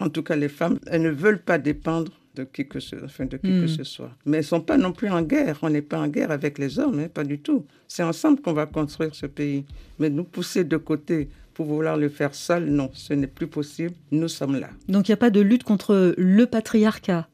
En 0.00 0.08
tout 0.10 0.22
cas, 0.22 0.36
les 0.36 0.48
femmes, 0.48 0.78
elles 0.86 1.02
ne 1.02 1.10
veulent 1.10 1.42
pas 1.42 1.58
dépendre 1.58 2.12
de 2.36 2.44
qui 2.44 2.68
que 2.68 2.78
ce, 2.78 2.94
enfin, 3.04 3.26
de 3.26 3.36
qui 3.36 3.48
Hmm. 3.50 3.62
que 3.62 3.66
ce 3.66 3.82
soit. 3.82 4.12
Mais 4.26 4.36
elles 4.36 4.44
ne 4.44 4.46
sont 4.46 4.60
pas 4.60 4.76
non 4.78 4.92
plus 4.92 5.10
en 5.10 5.22
guerre. 5.22 5.58
On 5.62 5.70
n'est 5.70 5.82
pas 5.82 5.98
en 5.98 6.06
guerre 6.06 6.30
avec 6.30 6.56
les 6.58 6.78
hommes, 6.78 7.00
hein, 7.00 7.08
pas 7.12 7.24
du 7.24 7.40
tout. 7.40 7.66
C'est 7.88 8.04
ensemble 8.04 8.40
qu'on 8.40 8.52
va 8.52 8.66
construire 8.66 9.12
ce 9.16 9.26
pays. 9.26 9.64
Mais 9.98 10.08
nous 10.08 10.22
pousser 10.22 10.62
de 10.62 10.76
côté 10.76 11.30
pour 11.52 11.66
vouloir 11.66 11.96
le 11.96 12.08
faire 12.08 12.32
seul, 12.36 12.66
non, 12.66 12.90
ce 12.94 13.12
n'est 13.12 13.26
plus 13.26 13.48
possible. 13.48 13.92
Nous 14.12 14.28
sommes 14.28 14.54
là. 14.60 14.70
Donc 14.88 15.08
il 15.08 15.10
n'y 15.10 15.14
a 15.14 15.16
pas 15.16 15.30
de 15.30 15.40
lutte 15.40 15.64
contre 15.64 16.14
le 16.16 16.46
patriarcat. 16.46 17.28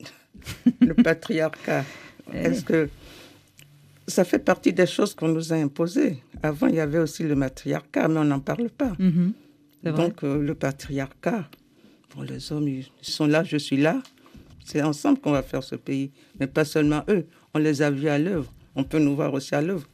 Le 0.80 0.94
patriarcat, 0.94 1.84
est-ce 2.34 2.64
que 2.64 2.88
ça 4.12 4.24
fait 4.24 4.38
partie 4.38 4.72
des 4.72 4.86
choses 4.86 5.14
qu'on 5.14 5.28
nous 5.28 5.52
a 5.52 5.56
imposées 5.56 6.22
Avant, 6.42 6.66
il 6.66 6.74
y 6.76 6.80
avait 6.80 6.98
aussi 6.98 7.22
le 7.24 7.34
matriarcat, 7.34 8.08
mais 8.08 8.20
on 8.20 8.24
n'en 8.24 8.40
parle 8.40 8.68
pas. 8.70 8.92
Mhm. 8.98 9.32
Vrai. 9.82 9.92
Donc, 9.92 10.22
euh, 10.22 10.40
le 10.40 10.54
patriarcat, 10.54 11.48
les 12.28 12.52
hommes, 12.52 12.68
ils 12.68 12.86
sont 13.00 13.26
là, 13.26 13.42
je 13.42 13.56
suis 13.56 13.76
là. 13.76 14.00
C'est 14.64 14.82
ensemble 14.82 15.18
qu'on 15.18 15.32
va 15.32 15.42
faire 15.42 15.62
ce 15.64 15.74
pays. 15.74 16.10
Mais 16.38 16.46
pas 16.46 16.64
seulement 16.64 17.02
eux. 17.08 17.26
On 17.54 17.58
les 17.58 17.82
a 17.82 17.90
vus 17.90 18.08
à 18.08 18.18
l'œuvre. 18.18 18.52
On 18.76 18.84
peut 18.84 18.98
nous 19.00 19.16
voir 19.16 19.32
aussi 19.34 19.54
à 19.54 19.60
l'œuvre. 19.62 19.86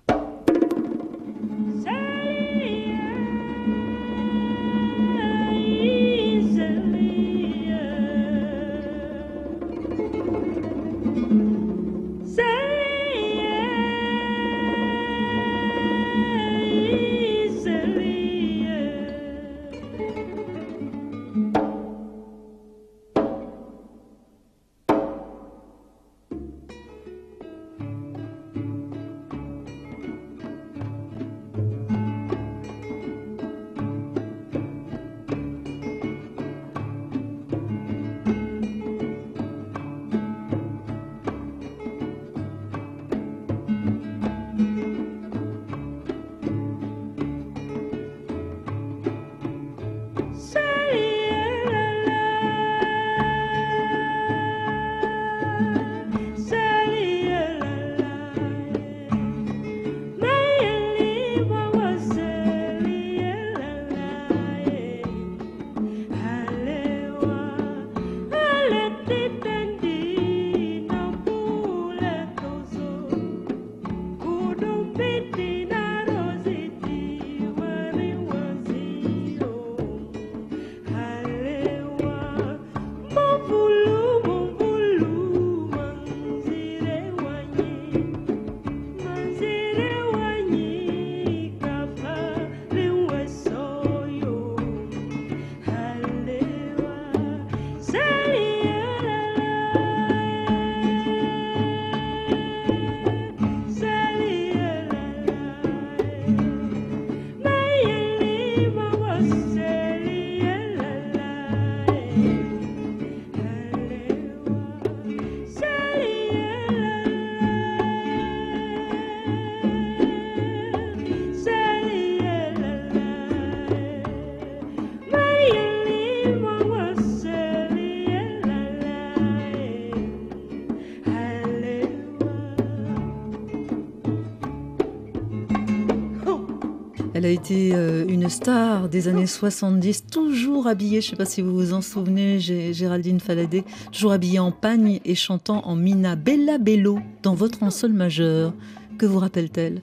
Été 137.38 137.70
euh, 137.74 138.05
une 138.09 138.29
star 138.29 138.88
des 138.88 139.09
années 139.09 139.27
70, 139.27 140.07
toujours 140.07 140.66
habillée, 140.66 141.01
je 141.01 141.07
ne 141.07 141.11
sais 141.11 141.16
pas 141.16 141.24
si 141.24 141.40
vous 141.42 141.55
vous 141.55 141.72
en 141.72 141.81
souvenez, 141.81 142.38
Gé- 142.38 142.72
Géraldine 142.74 143.20
Faladé, 143.20 143.64
toujours 143.92 144.12
habillée 144.12 144.38
en 144.40 144.51
pagne 144.53 145.01
et 145.05 145.14
chantant 145.14 145.64
en 145.66 145.77
mina 145.77 146.16
Bella 146.16 146.59
Bello 146.59 146.98
dans 147.22 147.35
votre 147.35 147.62
en 147.62 147.70
sol 147.70 147.92
majeur. 147.92 148.53
Que 148.98 149.07
vous 149.07 149.18
rappelle-t-elle? 149.20 149.81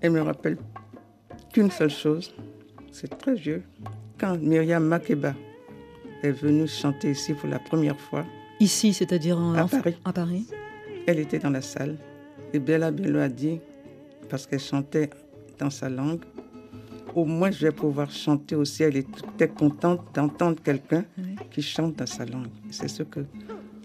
Elle 0.00 0.12
me 0.12 0.22
rappelle 0.22 0.56
qu'une 1.52 1.70
seule 1.70 1.90
chose, 1.90 2.34
c'est 2.90 3.16
très 3.18 3.34
vieux. 3.34 3.62
Quand 4.18 4.36
Myriam 4.40 4.84
Makeba 4.84 5.34
est 6.22 6.30
venue 6.32 6.66
chanter 6.66 7.10
ici 7.10 7.34
pour 7.34 7.48
la 7.48 7.58
première 7.58 7.98
fois, 7.98 8.24
Ici, 8.60 8.92
c'est-à-dire 8.92 9.38
À 9.38 9.64
en- 9.64 9.68
Paris. 9.68 9.96
à 10.04 10.12
Paris? 10.12 10.46
Elle 11.08 11.18
était 11.18 11.40
dans 11.40 11.50
la 11.50 11.62
salle 11.62 11.96
et 12.52 12.60
Bella 12.60 12.92
Bello 12.92 13.18
a 13.18 13.28
dit, 13.28 13.58
parce 14.30 14.46
qu'elle 14.46 14.60
chantait 14.60 15.10
dans 15.62 15.70
sa 15.70 15.88
langue, 15.88 16.22
au 17.14 17.24
moins 17.24 17.50
je 17.50 17.66
vais 17.66 17.72
pouvoir 17.72 18.10
chanter 18.10 18.56
aussi. 18.56 18.82
Elle 18.82 18.96
était 18.96 19.48
contente 19.48 20.00
d'entendre 20.14 20.60
quelqu'un 20.62 21.04
qui 21.50 21.62
chante 21.62 21.96
dans 21.96 22.06
sa 22.06 22.24
langue. 22.24 22.48
C'est 22.70 22.88
ce 22.88 23.02
que 23.04 23.20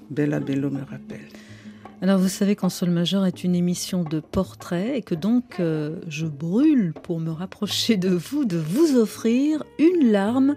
Bella 0.09 0.39
Bello 0.39 0.69
me 0.69 0.79
rappelle. 0.79 1.27
Alors 2.01 2.19
vous 2.19 2.27
savez 2.27 2.55
qu'en 2.55 2.69
sol 2.69 2.91
majeur 2.91 3.25
est 3.25 3.43
une 3.43 3.55
émission 3.55 4.03
de 4.03 4.19
portrait 4.19 4.97
et 4.97 5.01
que 5.01 5.15
donc 5.15 5.59
euh, 5.59 5.99
je 6.07 6.27
brûle 6.27 6.93
pour 7.03 7.19
me 7.19 7.31
rapprocher 7.31 7.97
de 7.97 8.09
vous, 8.09 8.45
de 8.45 8.57
vous 8.57 8.97
offrir 8.97 9.63
une 9.79 10.11
larme 10.11 10.55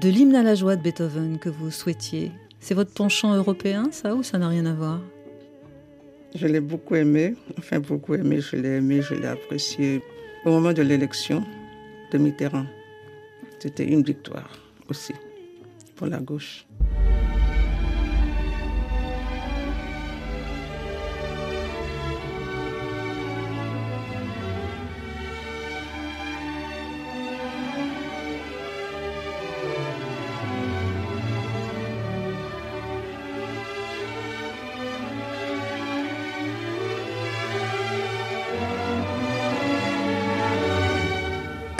de 0.00 0.08
l'hymne 0.08 0.34
à 0.34 0.42
la 0.42 0.54
joie 0.54 0.76
de 0.76 0.82
Beethoven 0.82 1.38
que 1.38 1.50
vous 1.50 1.70
souhaitiez. 1.70 2.32
C'est 2.60 2.74
votre 2.74 2.92
penchant 2.92 3.34
européen 3.34 3.88
ça 3.92 4.14
ou 4.14 4.22
ça 4.22 4.38
n'a 4.38 4.48
rien 4.48 4.64
à 4.64 4.72
voir? 4.72 5.00
Je 6.34 6.46
l'ai 6.48 6.60
beaucoup 6.60 6.96
aimé, 6.96 7.36
enfin 7.58 7.78
beaucoup 7.78 8.14
aimé, 8.14 8.40
je 8.40 8.56
l'ai 8.56 8.76
aimé, 8.78 9.02
je 9.02 9.14
l'ai 9.14 9.28
apprécié 9.28 10.02
au 10.44 10.50
moment 10.50 10.72
de 10.72 10.82
l'élection 10.82 11.42
de 12.12 12.18
Mitterrand. 12.18 12.66
C'était 13.58 13.86
une 13.86 14.02
victoire 14.02 14.50
aussi 14.88 15.14
pour 15.96 16.06
la 16.06 16.18
gauche. 16.18 16.66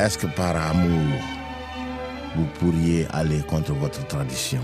Est-ce 0.04 0.18
que 0.18 0.26
par 0.26 0.54
amour, 0.54 1.16
vous 2.36 2.44
pourriez 2.58 3.06
aller 3.06 3.40
contre 3.48 3.72
votre 3.72 4.06
tradition? 4.06 4.60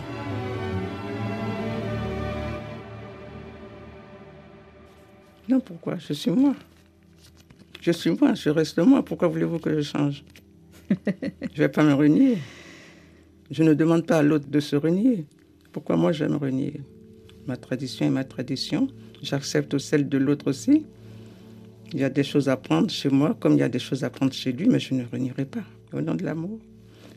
Non, 5.48 5.60
pourquoi? 5.60 5.96
Je 5.96 6.12
suis 6.12 6.30
moi. 6.30 6.54
Je 7.80 7.90
suis 7.90 8.10
moi, 8.10 8.34
je 8.34 8.50
reste 8.50 8.80
moi. 8.80 9.02
Pourquoi 9.02 9.28
voulez-vous 9.28 9.58
que 9.58 9.74
je 9.74 9.80
change? 9.80 10.24
Je 10.90 10.94
ne 10.94 11.56
vais 11.56 11.70
pas 11.70 11.84
me 11.84 11.94
renier. 11.94 12.36
Je 13.50 13.62
ne 13.62 13.72
demande 13.72 14.04
pas 14.04 14.18
à 14.18 14.22
l'autre 14.22 14.46
de 14.46 14.60
se 14.60 14.76
renier. 14.76 15.24
Pourquoi 15.72 15.96
moi 15.96 16.12
je 16.12 16.22
vais 16.22 16.30
me 16.30 16.36
renier? 16.36 16.82
Ma 17.46 17.56
tradition 17.56 18.04
est 18.04 18.10
ma 18.10 18.24
tradition. 18.24 18.88
J'accepte 19.22 19.78
celle 19.78 20.06
de 20.06 20.18
l'autre 20.18 20.50
aussi. 20.50 20.84
Il 21.92 22.00
y 22.00 22.04
a 22.04 22.10
des 22.10 22.22
choses 22.22 22.48
à 22.48 22.56
prendre 22.56 22.90
chez 22.90 23.08
moi 23.08 23.36
comme 23.40 23.54
il 23.54 23.58
y 23.58 23.64
a 23.64 23.68
des 23.68 23.78
choses 23.78 24.04
à 24.04 24.10
prendre 24.10 24.32
chez 24.32 24.52
lui, 24.52 24.68
mais 24.68 24.78
je 24.78 24.94
ne 24.94 25.04
renierai 25.10 25.44
pas. 25.44 25.64
Au 25.92 26.00
nom 26.00 26.14
de 26.14 26.24
l'amour. 26.24 26.58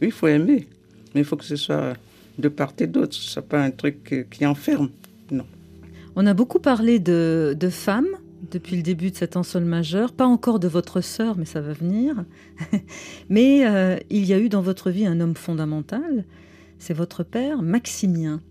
Oui, 0.01 0.07
il 0.07 0.11
faut 0.11 0.27
aimer, 0.27 0.67
mais 1.13 1.21
il 1.21 1.25
faut 1.25 1.37
que 1.37 1.45
ce 1.45 1.55
soit 1.55 1.93
de 2.39 2.49
part 2.49 2.73
et 2.79 2.87
d'autre. 2.87 3.13
Ce 3.13 3.25
ne 3.25 3.29
soit 3.29 3.41
pas 3.47 3.61
un 3.61 3.71
truc 3.71 4.27
qui 4.31 4.45
enferme. 4.45 4.89
Non. 5.31 5.45
On 6.15 6.25
a 6.25 6.33
beaucoup 6.33 6.59
parlé 6.59 6.99
de, 6.99 7.55
de 7.59 7.69
femmes 7.69 8.17
depuis 8.51 8.75
le 8.75 8.83
début 8.83 9.11
de 9.11 9.15
cet 9.15 9.37
ensemble 9.37 9.65
majeur, 9.65 10.11
pas 10.11 10.25
encore 10.25 10.59
de 10.59 10.67
votre 10.67 11.01
sœur, 11.01 11.37
mais 11.37 11.45
ça 11.45 11.61
va 11.61 11.73
venir. 11.73 12.25
mais 13.29 13.65
euh, 13.65 13.97
il 14.09 14.25
y 14.25 14.33
a 14.33 14.39
eu 14.39 14.49
dans 14.49 14.61
votre 14.61 14.91
vie 14.91 15.05
un 15.05 15.19
homme 15.19 15.35
fondamental, 15.35 16.25
c'est 16.79 16.93
votre 16.93 17.23
père, 17.23 17.61
Maximien. 17.61 18.41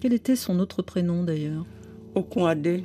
Quel 0.00 0.12
était 0.14 0.36
son 0.36 0.58
autre 0.58 0.82
prénom 0.82 1.22
d'ailleurs? 1.22 1.66
Okunade. 2.14 2.82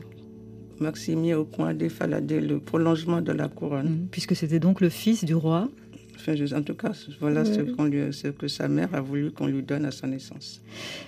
Maximien 0.79 1.37
Okunade 1.37 1.87
Faladé, 1.89 2.41
le 2.41 2.59
prolongement 2.59 3.21
de 3.21 3.31
la 3.31 3.47
couronne. 3.47 3.89
Mmh, 3.89 4.07
puisque 4.11 4.35
c'était 4.35 4.59
donc 4.59 4.81
le 4.81 4.89
fils 4.89 5.23
du 5.23 5.35
roi. 5.35 5.69
Enfin, 6.15 6.35
je, 6.35 6.53
en 6.55 6.61
tout 6.61 6.75
cas, 6.75 6.91
voilà 7.19 7.45
ce, 7.45 7.61
lui, 7.61 8.13
ce, 8.13 8.29
que 8.29 8.47
sa 8.47 8.67
mère 8.67 8.93
a 8.93 9.01
voulu 9.01 9.31
qu'on 9.31 9.47
lui 9.47 9.63
donne 9.63 9.85
à 9.85 9.91
sa 9.91 10.07
naissance. 10.07 10.61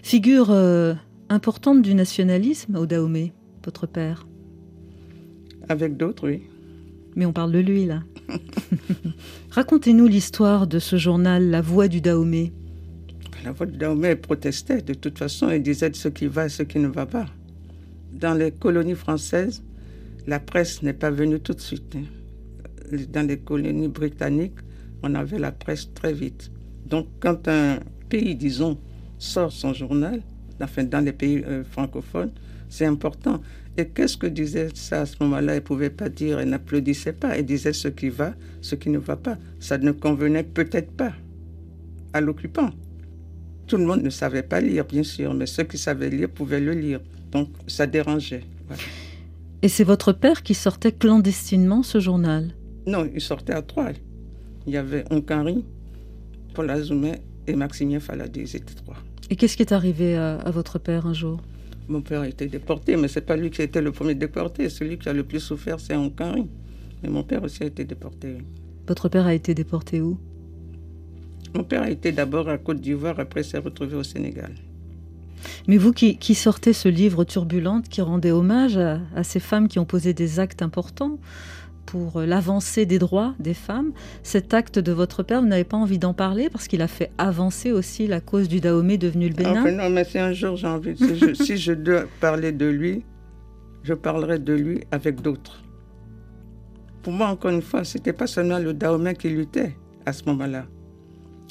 Figure 0.04 0.52
euh, 0.52 0.94
importante 1.30 1.82
du 1.82 1.96
nationalisme 1.96 2.76
au 2.76 2.86
Dahomey, 2.86 3.34
votre 3.64 3.88
père 3.88 4.28
avec 5.70 5.98
d'autres, 5.98 6.28
oui. 6.28 6.44
Mais 7.16 7.26
on 7.26 7.34
parle 7.34 7.52
de 7.52 7.60
lui, 7.60 7.86
là. 7.86 8.04
Racontez-nous 9.52 10.08
l'histoire 10.08 10.68
de 10.68 10.80
ce 10.80 10.98
journal, 10.98 11.50
La 11.50 11.62
Voix 11.62 11.88
du 11.88 12.02
Dahomey. 12.02 12.54
La 13.44 13.52
Voix 13.52 13.66
du 13.66 13.78
Dahomey 13.78 14.16
protestait, 14.16 14.82
de 14.82 14.94
toute 14.94 15.18
façon, 15.18 15.50
il 15.50 15.62
disait 15.62 15.92
ce 15.94 16.08
qui 16.08 16.28
va 16.28 16.46
et 16.46 16.50
ce 16.50 16.64
qui 16.64 16.80
ne 16.80 16.88
va 16.88 17.06
pas. 17.06 17.26
Dans 18.20 18.34
les 18.34 18.52
colonies 18.52 18.96
françaises, 18.96 19.62
la 20.26 20.40
presse 20.40 20.82
n'est 20.82 20.94
pas 20.94 21.12
venue 21.12 21.40
tout 21.40 21.54
de 21.54 21.62
suite. 21.62 21.96
Dans 23.12 23.28
les 23.28 23.38
colonies 23.38 23.90
britanniques, 23.90 24.58
on 25.04 25.14
avait 25.14 25.38
la 25.38 25.52
presse 25.52 25.94
très 25.94 26.14
vite. 26.14 26.52
Donc, 26.88 27.08
quand 27.20 27.48
un 27.48 27.78
pays, 28.10 28.36
disons, 28.36 28.80
sort 29.20 29.52
son 29.52 29.72
journal, 29.74 30.22
enfin, 30.60 30.84
dans 30.84 31.04
les 31.06 31.12
pays 31.12 31.44
euh, 31.46 31.64
francophones, 31.64 32.32
c'est 32.70 32.88
important. 32.88 33.40
Et 33.78 33.88
qu'est-ce 33.88 34.18
que 34.18 34.26
disait 34.26 34.70
ça 34.74 35.02
à 35.02 35.06
ce 35.06 35.16
moment-là? 35.22 35.54
Il 35.54 35.58
ne 35.58 35.62
pouvait 35.62 35.92
pas 35.92 36.10
dire, 36.10 36.42
il 36.42 36.50
n'applaudissait 36.50 37.14
pas, 37.14 37.38
il 37.38 37.46
disait 37.46 37.74
ce 37.74 37.88
qui 37.88 38.10
va, 38.10 38.34
ce 38.62 38.74
qui 38.74 38.90
ne 38.90 38.98
va 38.98 39.16
pas. 39.16 39.38
Ça 39.60 39.78
ne 39.78 39.92
convenait 39.92 40.44
peut-être 40.44 40.92
pas 40.92 41.14
à 42.14 42.22
l'occupant. 42.22 42.72
Tout 43.68 43.78
le 43.78 43.86
monde 43.86 44.02
ne 44.02 44.10
savait 44.10 44.42
pas 44.42 44.60
lire, 44.60 44.86
bien 44.86 45.04
sûr, 45.04 45.36
mais 45.36 45.46
ceux 45.46 45.66
qui 45.66 45.78
savaient 45.78 46.10
lire 46.10 46.30
pouvaient 46.30 46.62
le 46.62 46.72
lire. 46.72 47.00
Donc 47.32 47.50
ça 47.68 47.88
dérangeait. 47.88 48.44
Voilà. 48.68 48.82
Et 49.62 49.70
c'est 49.70 49.84
votre 49.84 50.14
père 50.14 50.44
qui 50.44 50.54
sortait 50.54 50.92
clandestinement 50.92 51.84
ce 51.84 52.00
journal? 52.00 52.54
Non, 52.86 53.10
il 53.14 53.22
sortait 53.22 53.54
à 53.54 53.62
trois. 53.62 53.90
Il 54.66 54.74
y 54.74 54.78
avait 54.78 55.04
Onkari, 55.12 55.66
Paul 56.54 56.70
Azoumé 56.70 57.14
et 57.48 57.56
Maximien 57.56 58.00
Faladé, 58.00 58.42
ils 58.42 58.56
étaient 58.56 58.76
trois. 58.76 58.98
Et 59.30 59.36
qu'est-ce 59.36 59.58
qui 59.58 59.64
est 59.64 59.74
arrivé 59.74 60.16
à, 60.16 60.38
à 60.38 60.52
votre 60.52 60.80
père 60.80 61.06
un 61.08 61.14
jour? 61.14 61.42
Mon 61.88 62.02
père 62.02 62.22
a 62.22 62.28
été 62.28 62.48
déporté, 62.48 62.98
mais 62.98 63.08
ce 63.08 63.20
n'est 63.20 63.26
pas 63.26 63.36
lui 63.36 63.50
qui 63.50 63.62
a 63.62 63.64
été 63.66 63.82
le 63.82 63.92
premier 63.92 64.16
déporté. 64.16 64.70
Celui 64.70 64.98
qui 64.98 65.10
a 65.10 65.14
le 65.14 65.24
plus 65.24 65.40
souffert, 65.40 65.80
c'est 65.80 65.96
Henri. 65.96 66.48
Mais 67.02 67.10
mon 67.10 67.24
père 67.24 67.44
aussi 67.44 67.64
a 67.64 67.66
été 67.66 67.86
déporté. 67.86 68.38
Votre 68.88 69.10
père 69.10 69.26
a 69.26 69.34
été 69.34 69.54
déporté 69.54 70.02
où? 70.02 70.18
Mon 71.56 71.64
père 71.64 71.84
a 71.84 71.90
été 71.90 72.12
d'abord 72.12 72.50
à 72.50 72.58
Côte 72.58 72.82
d'Ivoire, 72.82 73.20
après 73.20 73.44
s'est 73.44 73.58
retrouvé 73.58 73.96
au 73.96 74.04
Sénégal. 74.04 74.52
Mais 75.68 75.78
vous 75.78 75.94
qui, 75.94 76.18
qui, 76.18 76.36
sortez 76.36 76.74
ce 76.74 76.90
livre 76.90 77.24
turbulente 77.24 77.90
qui 77.90 78.02
rendait 78.02 78.32
hommage 78.32 78.78
à, 78.78 79.00
à, 79.16 79.24
ces 79.24 79.40
femmes 79.40 79.68
qui 79.68 79.80
ont 79.80 79.86
posé 79.86 80.14
des 80.14 80.40
actes 80.40 80.62
importants 80.62 81.18
pour 81.88 82.22
l'avancée 82.22 82.86
des 82.86 83.00
droits 83.00 83.34
des 83.40 83.54
femmes, 83.54 83.94
cet 84.22 84.54
acte 84.54 84.78
de 84.78 84.92
votre 84.92 85.24
père, 85.24 85.42
vous 85.42 85.48
n'avez 85.48 85.64
pas 85.64 85.78
envie 85.78 85.98
d'en 85.98 86.14
parler 86.14 86.50
parce 86.50 86.68
qu'il 86.68 86.82
a 86.82 86.88
fait 86.88 87.12
avancer 87.18 87.72
aussi 87.72 88.08
la 88.08 88.20
cause 88.20 88.48
du 88.48 88.60
Dahomey 88.60 88.98
devenu 88.98 89.30
le 89.30 89.34
Bénin 89.34 89.62
enfin, 89.62 89.72
Non, 89.72 89.90
mais 89.90 90.04
c'est 90.04 90.20
un 90.20 90.34
jour, 90.34 90.58
j'ai 90.58 90.68
envie. 90.68 90.98
Si 90.98 91.16
je, 91.18 91.34
si 91.34 91.58
je 91.58 91.72
dois 91.72 92.04
parler 92.20 92.52
de 92.52 92.66
lui, 92.66 93.04
je 93.84 93.94
parlerai 93.94 94.38
de 94.38 94.54
lui 94.54 94.82
avec 94.92 95.22
d'autres. 95.22 95.64
Pour 97.02 97.14
moi, 97.14 97.28
encore 97.28 97.52
une 97.52 97.62
fois, 97.62 97.86
ce 97.86 97.98
n'était 97.98 98.14
pas 98.14 98.28
seulement 98.28 98.60
le 98.60 98.74
Dahomey 98.74 99.16
qui 99.16 99.30
luttait 99.30 99.78
à 100.06 100.12
ce 100.12 100.26
moment-là. 100.26 100.66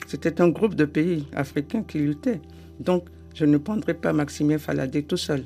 C'était 0.06 0.42
un 0.42 0.50
groupe 0.50 0.74
de 0.74 0.84
pays 0.84 1.26
africains 1.34 1.82
qui 1.82 1.98
luttaient. 1.98 2.42
Donc, 2.78 3.06
je 3.36 3.44
ne 3.44 3.58
prendrai 3.58 3.92
pas 3.92 4.14
Maximien 4.14 4.56
Faladé 4.56 5.02
tout 5.02 5.18
seul. 5.18 5.44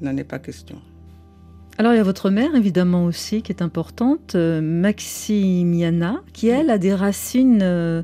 Il 0.00 0.06
n'en 0.06 0.16
est 0.18 0.24
pas 0.24 0.38
question. 0.38 0.76
Alors 1.78 1.94
il 1.94 1.96
y 1.96 2.00
a 2.00 2.04
votre 2.04 2.28
mère 2.28 2.54
évidemment 2.54 3.06
aussi 3.06 3.40
qui 3.40 3.52
est 3.52 3.62
importante, 3.62 4.34
euh, 4.34 4.60
Maximiana, 4.60 6.22
qui 6.34 6.48
elle 6.48 6.68
a 6.68 6.76
des 6.76 6.92
racines 6.92 7.60
euh, 7.62 8.02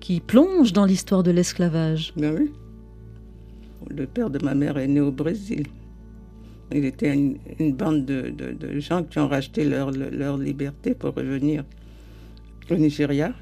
qui 0.00 0.20
plongent 0.20 0.72
dans 0.72 0.86
l'histoire 0.86 1.22
de 1.22 1.30
l'esclavage. 1.30 2.14
Ben 2.16 2.34
oui. 2.38 2.50
Le 3.90 4.06
père 4.06 4.30
de 4.30 4.42
ma 4.42 4.54
mère 4.54 4.78
est 4.78 4.88
né 4.88 5.00
au 5.00 5.12
Brésil. 5.12 5.66
Il 6.72 6.84
était 6.84 7.12
une, 7.12 7.36
une 7.58 7.74
bande 7.74 8.06
de, 8.06 8.30
de, 8.30 8.52
de, 8.52 8.80
gens 8.80 9.02
qui 9.04 9.18
ont 9.18 9.28
racheté 9.28 9.64
leur, 9.64 9.90
leur 9.90 10.38
liberté 10.38 10.94
pour 10.94 11.14
revenir 11.14 11.64
au 12.70 12.74
Nigeria. 12.74 13.32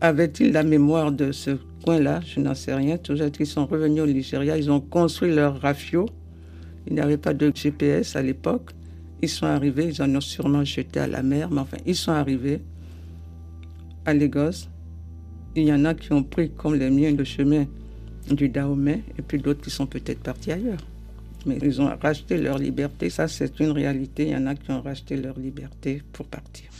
Avait-il 0.00 0.52
la 0.52 0.62
mémoire 0.62 1.12
de 1.12 1.32
ce 1.32 1.58
coin-là? 1.84 2.20
Je 2.26 2.40
n'en 2.40 2.54
sais 2.54 2.74
rien. 2.74 2.98
Toujours 2.98 3.30
qu'ils 3.30 3.46
sont 3.46 3.66
revenus 3.66 4.02
au 4.02 4.06
Nigeria, 4.06 4.56
ils 4.56 4.70
ont 4.70 4.80
construit 4.80 5.34
leur 5.34 5.60
rafio 5.60 6.06
il 6.88 6.94
n'y 6.94 7.00
avait 7.00 7.18
pas 7.18 7.34
de 7.34 7.52
GPS 7.54 8.16
à 8.16 8.22
l'époque. 8.22 8.70
Ils 9.20 9.28
sont 9.28 9.46
arrivés, 9.46 9.88
ils 9.88 10.02
en 10.02 10.14
ont 10.14 10.20
sûrement 10.20 10.64
jeté 10.64 11.00
à 11.00 11.06
la 11.06 11.22
mer, 11.22 11.50
mais 11.50 11.60
enfin, 11.60 11.76
ils 11.84 11.96
sont 11.96 12.12
arrivés 12.12 12.60
à 14.06 14.14
Lagos. 14.14 14.68
Il 15.54 15.64
y 15.64 15.72
en 15.72 15.84
a 15.84 15.94
qui 15.94 16.12
ont 16.12 16.22
pris, 16.22 16.50
comme 16.50 16.76
les 16.76 16.88
miens, 16.88 17.12
le 17.12 17.24
chemin 17.24 17.66
du 18.30 18.48
Dahomey, 18.48 19.02
et 19.18 19.22
puis 19.22 19.38
d'autres 19.38 19.60
qui 19.60 19.70
sont 19.70 19.86
peut-être 19.86 20.20
partis 20.20 20.52
ailleurs. 20.52 20.80
Mais 21.44 21.58
ils 21.62 21.80
ont 21.80 21.90
racheté 22.00 22.38
leur 22.38 22.58
liberté, 22.58 23.10
ça 23.10 23.28
c'est 23.28 23.60
une 23.60 23.70
réalité. 23.70 24.24
Il 24.24 24.30
y 24.30 24.36
en 24.36 24.46
a 24.46 24.54
qui 24.54 24.70
ont 24.70 24.80
racheté 24.80 25.16
leur 25.16 25.38
liberté 25.38 26.02
pour 26.12 26.26
partir. 26.26 26.70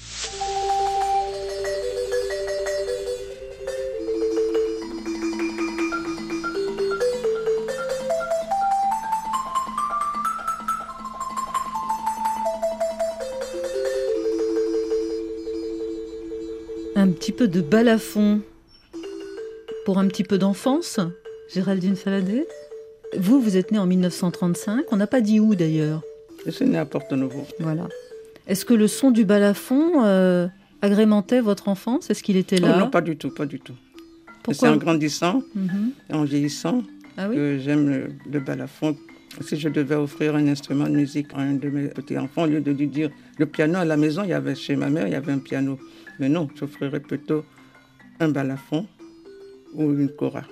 Un 16.99 17.09
petit 17.11 17.33
peu 17.33 17.49
de 17.49 17.61
balafon 17.61 18.41
pour 19.85 19.99
un 19.99 20.07
petit 20.09 20.25
peu 20.25 20.39
d'enfance, 20.39 21.01
Géraldine 21.53 21.97
Faladé 21.97 22.45
Vous, 23.17 23.41
vous 23.41 23.57
êtes 23.57 23.73
né 23.73 23.79
en 23.79 23.87
1935. 23.87 24.85
On 24.93 24.97
n'a 24.97 25.07
pas 25.07 25.21
dit 25.21 25.41
où 25.41 25.55
d'ailleurs. 25.55 26.03
Je 26.45 26.51
suis 26.51 26.67
né 26.67 26.77
à 26.79 26.85
Porto 26.85 27.17
Novo. 27.17 27.47
Voilà. 27.61 27.89
Est-ce 28.47 28.65
que 28.65 28.75
le 28.75 28.87
son 28.89 29.11
du 29.11 29.25
balafon 29.25 30.05
euh, 30.05 30.47
agrémentait 30.83 31.41
votre 31.41 31.69
enfance? 31.69 32.11
Est-ce 32.11 32.23
qu'il 32.23 32.37
était 32.37 32.59
là? 32.59 32.75
Oh 32.77 32.81
non, 32.81 32.91
pas 32.91 33.01
du 33.01 33.17
tout, 33.17 33.31
pas 33.31 33.47
du 33.47 33.61
tout. 33.61 33.75
C'est 34.53 34.67
en 34.69 34.77
grandissant, 34.77 35.43
Mhm. 35.55 35.91
en 36.13 36.25
vieillissant, 36.25 36.83
Ah 37.19 37.29
oui? 37.29 37.37
que 37.37 37.59
j'aime 37.59 37.89
le, 37.91 38.09
le 38.31 38.41
balafon. 38.41 38.97
Si 39.43 39.57
je 39.59 39.69
devais 39.69 39.95
offrir 39.95 40.35
un 40.35 40.47
instrument 40.49 40.85
de 40.87 40.95
musique 40.97 41.29
à 41.35 41.41
un 41.41 41.53
de 41.55 41.69
mes 41.69 41.89
petits-enfants, 41.89 42.45
au 42.45 42.47
lieu 42.47 42.61
de 42.63 42.71
lui 42.73 42.89
dire 42.89 43.11
le 43.39 43.45
piano 43.47 43.77
à 43.79 43.85
la 43.85 43.97
maison, 43.99 44.23
il 44.25 44.31
y 44.31 44.33
avait 44.33 44.55
chez 44.55 44.75
ma 44.75 44.89
mère, 44.89 45.07
il 45.07 45.13
y 45.13 45.17
avait 45.17 45.33
un 45.33 45.39
piano. 45.39 45.79
Mais 46.19 46.29
non, 46.29 46.49
j'offrirais 46.55 47.01
plutôt 47.01 47.45
un 48.21 48.29
balafon 48.29 48.87
ou 49.75 49.93
une 49.93 50.11
cora. 50.11 50.43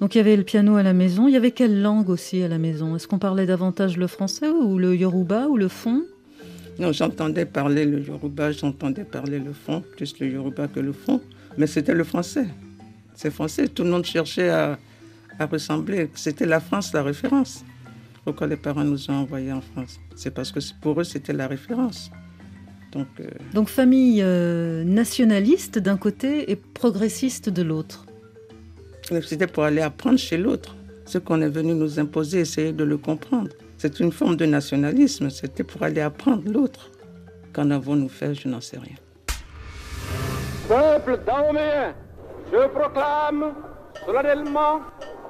Donc 0.00 0.14
il 0.14 0.18
y 0.18 0.20
avait 0.20 0.36
le 0.36 0.42
piano 0.42 0.76
à 0.76 0.82
la 0.82 0.92
maison. 0.92 1.26
Il 1.26 1.32
y 1.32 1.36
avait 1.36 1.50
quelle 1.52 1.80
langue 1.80 2.10
aussi 2.10 2.42
à 2.42 2.48
la 2.48 2.58
maison? 2.58 2.96
Est-ce 2.96 3.08
qu'on 3.08 3.18
parlait 3.18 3.46
davantage 3.46 3.96
le 3.96 4.06
français 4.06 4.48
ou 4.48 4.78
le 4.78 4.94
yoruba 4.94 5.48
ou 5.48 5.56
le 5.56 5.68
fon 5.68 6.04
Non, 6.78 6.92
j'entendais 6.92 7.46
parler 7.46 7.86
le 7.86 8.00
yoruba, 8.00 8.52
j'entendais 8.52 9.04
parler 9.04 9.38
le 9.38 9.52
fond, 9.52 9.82
plus 9.96 10.18
le 10.20 10.28
yoruba 10.28 10.68
que 10.68 10.80
le 10.80 10.92
fond, 10.92 11.20
mais 11.56 11.66
c'était 11.66 11.94
le 11.94 12.04
français. 12.04 12.46
C'est 13.14 13.30
français, 13.30 13.68
tout 13.68 13.84
le 13.84 13.90
monde 13.90 14.04
cherchait 14.04 14.50
à, 14.50 14.78
à 15.38 15.46
ressembler. 15.46 16.10
C'était 16.14 16.44
la 16.46 16.60
France 16.60 16.92
la 16.92 17.02
référence. 17.02 17.64
Pourquoi 18.24 18.46
les 18.46 18.56
parents 18.56 18.84
nous 18.84 19.10
ont 19.10 19.14
envoyés 19.14 19.52
en 19.52 19.62
France? 19.62 19.98
C'est 20.14 20.34
parce 20.34 20.52
que 20.52 20.58
pour 20.82 21.00
eux, 21.00 21.04
c'était 21.04 21.32
la 21.32 21.46
référence. 21.46 22.10
Donc, 22.96 23.08
euh, 23.20 23.24
Donc 23.52 23.68
famille 23.68 24.22
euh, 24.22 24.82
nationaliste 24.84 25.78
d'un 25.78 25.98
côté 25.98 26.50
et 26.50 26.56
progressiste 26.56 27.50
de 27.50 27.62
l'autre. 27.62 28.06
c'était 29.22 29.46
pour 29.46 29.64
aller 29.64 29.82
apprendre 29.82 30.18
chez 30.18 30.38
l'autre. 30.38 30.74
Ce 31.04 31.18
qu'on 31.18 31.40
est 31.42 31.48
venu 31.48 31.74
nous 31.74 32.00
imposer, 32.00 32.40
essayer 32.40 32.72
de 32.72 32.84
le 32.84 32.96
comprendre. 32.96 33.50
C'est 33.76 34.00
une 34.00 34.10
forme 34.12 34.36
de 34.36 34.46
nationalisme, 34.46 35.28
c'était 35.28 35.62
pour 35.62 35.82
aller 35.82 36.00
apprendre 36.00 36.42
l'autre. 36.50 36.90
Qu'en 37.52 37.70
avons-nous 37.70 38.08
fait? 38.08 38.34
Je 38.34 38.48
n'en 38.48 38.60
sais 38.62 38.78
rien. 38.78 38.96
Peuple 40.66 41.20
dahoméen, 41.24 41.94
je 42.50 42.66
proclame 42.68 43.52
solennellement 44.06 44.80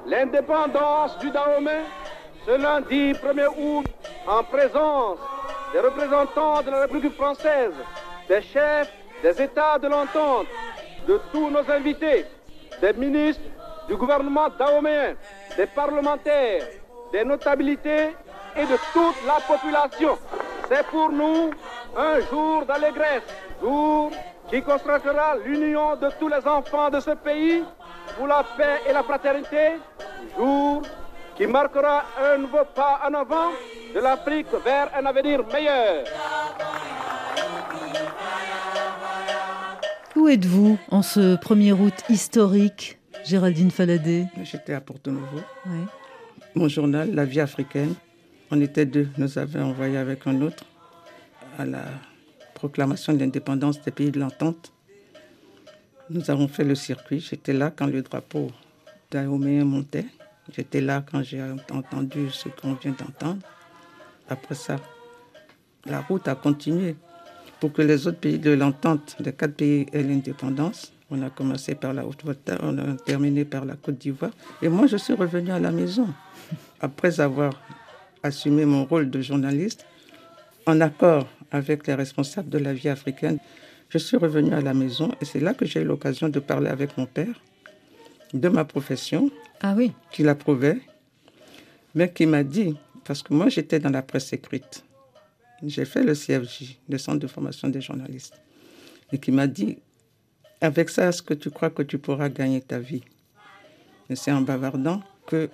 l'indépendance 0.09 1.19
du 1.19 1.31
Dahomey 1.31 1.83
ce 2.47 2.57
lundi 2.57 3.13
1er 3.13 3.49
août 3.59 3.87
en 4.29 4.45
présence 4.45 5.19
des 5.77 5.83
représentants 5.83 6.63
de 6.63 6.71
la 6.71 6.81
République 6.81 7.13
française, 7.13 7.75
des 8.27 8.41
chefs 8.41 8.91
des 9.23 9.43
États 9.43 9.79
de 9.79 9.89
l'entente, 9.89 10.47
de 11.07 11.21
tous 11.31 11.51
nos 11.51 11.71
invités, 11.71 12.25
des 12.81 12.95
ministres 12.95 13.43
du 13.87 13.95
gouvernement 13.95 14.49
dahoméen, 14.59 15.15
des 15.55 15.67
parlementaires, 15.67 16.67
des 17.13 17.25
notabilités 17.27 18.17
et 18.57 18.65
de 18.65 18.77
toute 18.95 19.21
la 19.27 19.39
population. 19.47 20.17
C'est 20.67 20.87
pour 20.87 21.11
nous 21.11 21.51
un 21.95 22.21
jour 22.21 22.65
d'allégresse, 22.65 23.25
jour 23.61 24.11
qui 24.49 24.63
consacrera 24.63 25.37
l'union 25.45 25.95
de 25.97 26.09
tous 26.19 26.29
les 26.29 26.47
enfants 26.47 26.89
de 26.89 27.01
ce 27.01 27.11
pays 27.11 27.63
pour 28.17 28.27
la 28.27 28.43
paix 28.57 28.81
et 28.89 28.95
la 28.95 29.03
fraternité, 29.03 29.73
jour 30.39 30.81
qui 31.37 31.47
marquera 31.47 32.05
un 32.19 32.39
nouveau 32.39 32.65
pas 32.75 33.01
en 33.07 33.15
avant 33.15 33.51
de 33.95 34.01
l'Afrique 34.01 34.47
vers 34.65 34.91
un 34.97 35.05
avenir 35.05 35.47
meilleur. 35.47 36.05
Où 40.15 40.29
êtes-vous 40.29 40.79
en 40.91 41.03
ce 41.03 41.37
1er 41.37 41.73
août 41.73 41.95
historique, 42.09 42.99
Géraldine 43.25 43.71
Faladé? 43.71 44.25
J'étais 44.43 44.73
à 44.73 44.81
Porto 44.81 45.11
Novo. 45.11 45.41
Oui. 45.67 45.81
Mon 46.55 46.69
journal, 46.69 47.15
La 47.15 47.27
vie 47.27 47.41
africaine, 47.41 47.95
on 48.51 48.61
était 48.61 48.87
deux, 48.87 49.09
nous 49.19 49.39
avions 49.39 49.65
envoyé 49.65 49.99
avec 49.99 50.27
un 50.27 50.41
autre 50.41 50.65
à 51.59 51.67
la 51.67 51.85
proclamation 52.55 53.13
de 53.13 53.19
l'indépendance 53.19 53.83
des 53.83 53.91
pays 53.91 54.11
de 54.11 54.19
l'entente. 54.19 54.73
Nous 56.09 56.31
avons 56.31 56.49
fait 56.49 56.65
le 56.65 56.75
circuit. 56.75 57.21
J'étais 57.21 57.53
là 57.53 57.71
quand 57.75 57.87
le 57.87 58.01
drapeau 58.01 58.51
dahoméen 59.11 59.65
montait. 59.65 60.07
J'étais 60.55 60.81
là 60.81 61.05
quand 61.11 61.23
j'ai 61.23 61.43
entendu 61.73 62.31
ce 62.31 62.49
qu'on 62.49 62.75
vient 62.75 62.93
d'entendre. 62.99 63.41
Après 64.29 64.55
ça, 64.55 64.77
la 65.85 66.01
route 66.01 66.29
a 66.29 66.35
continué 66.35 66.97
pour 67.61 67.73
que 67.73 67.83
les 67.83 68.07
autres 68.07 68.19
pays 68.19 68.39
de 68.39 68.51
l'entente, 68.53 69.17
les 69.21 69.33
quatre 69.33 69.55
pays 69.55 69.87
aient 69.93 70.03
l'indépendance. 70.03 70.93
On 71.11 71.23
a 71.23 71.31
commencé 71.31 71.75
par 71.75 71.93
la 71.93 72.05
Haute-Volta, 72.05 72.59
on 72.63 72.77
a 72.79 72.95
terminé 72.97 73.45
par 73.45 73.65
la 73.65 73.75
Côte 73.75 73.99
d'Ivoire. 73.99 74.33
Et 74.61 74.69
moi, 74.69 74.87
je 74.87 74.97
suis 74.97 75.15
revenu 75.15 75.51
à 75.53 75.61
la 75.61 75.71
maison. 75.71 76.09
Après 76.81 77.21
avoir 77.21 77.53
assumé 78.23 78.65
mon 78.65 78.85
rôle 78.85 79.11
de 79.11 79.21
journaliste, 79.21 79.87
en 80.67 80.81
accord 80.81 81.29
avec 81.53 81.87
les 81.87 81.95
responsables 81.95 82.49
de 82.49 82.59
la 82.59 82.75
vie 82.75 82.89
africaine, 82.89 83.39
je 83.89 83.99
suis 83.99 84.17
revenu 84.17 84.53
à 84.53 84.61
la 84.61 84.75
maison 84.75 85.13
et 85.21 85.25
c'est 85.25 85.39
là 85.39 85.55
que 85.55 85.65
j'ai 85.65 85.81
eu 85.81 85.85
l'occasion 85.85 86.29
de 86.29 86.41
parler 86.41 86.69
avec 86.69 86.99
mon 86.99 87.07
père 87.07 87.41
de 88.35 88.49
ma 88.49 88.65
profession, 88.65 89.31
Ah 89.61 89.75
oui. 89.77 89.93
qu'il 90.11 90.29
approuvait, 90.29 90.79
mais 91.95 92.13
qui 92.13 92.27
m'a 92.27 92.43
dit, 92.45 92.77
parce 93.05 93.23
que 93.23 93.33
moi 93.33 93.49
j'étais 93.49 93.79
dans 93.79 93.91
la 93.91 94.03
presse 94.03 94.33
écrite, 94.33 94.85
j'ai 95.63 95.85
fait 95.85 96.03
le 96.03 96.15
CFJ, 96.15 96.79
le 96.89 96.99
Centre 96.99 97.19
de 97.21 97.27
formation 97.27 97.69
des 97.69 97.81
journalistes, 97.81 98.35
et 99.13 99.19
qui 99.19 99.33
m'a 99.33 99.47
dit, 99.47 99.79
avec 100.61 100.89
ça, 100.91 101.09
est-ce 101.09 101.23
que 101.23 101.35
tu 101.35 101.51
crois 101.51 101.71
que 101.71 101.83
tu 101.83 101.99
pourras 101.99 102.29
gagner 102.29 102.61
ta 102.61 102.79
vie? 102.79 103.03
Et 104.11 104.17
c'est 104.17 104.33
en 104.33 104.41
bavardant 104.41 105.03
que 105.27 105.49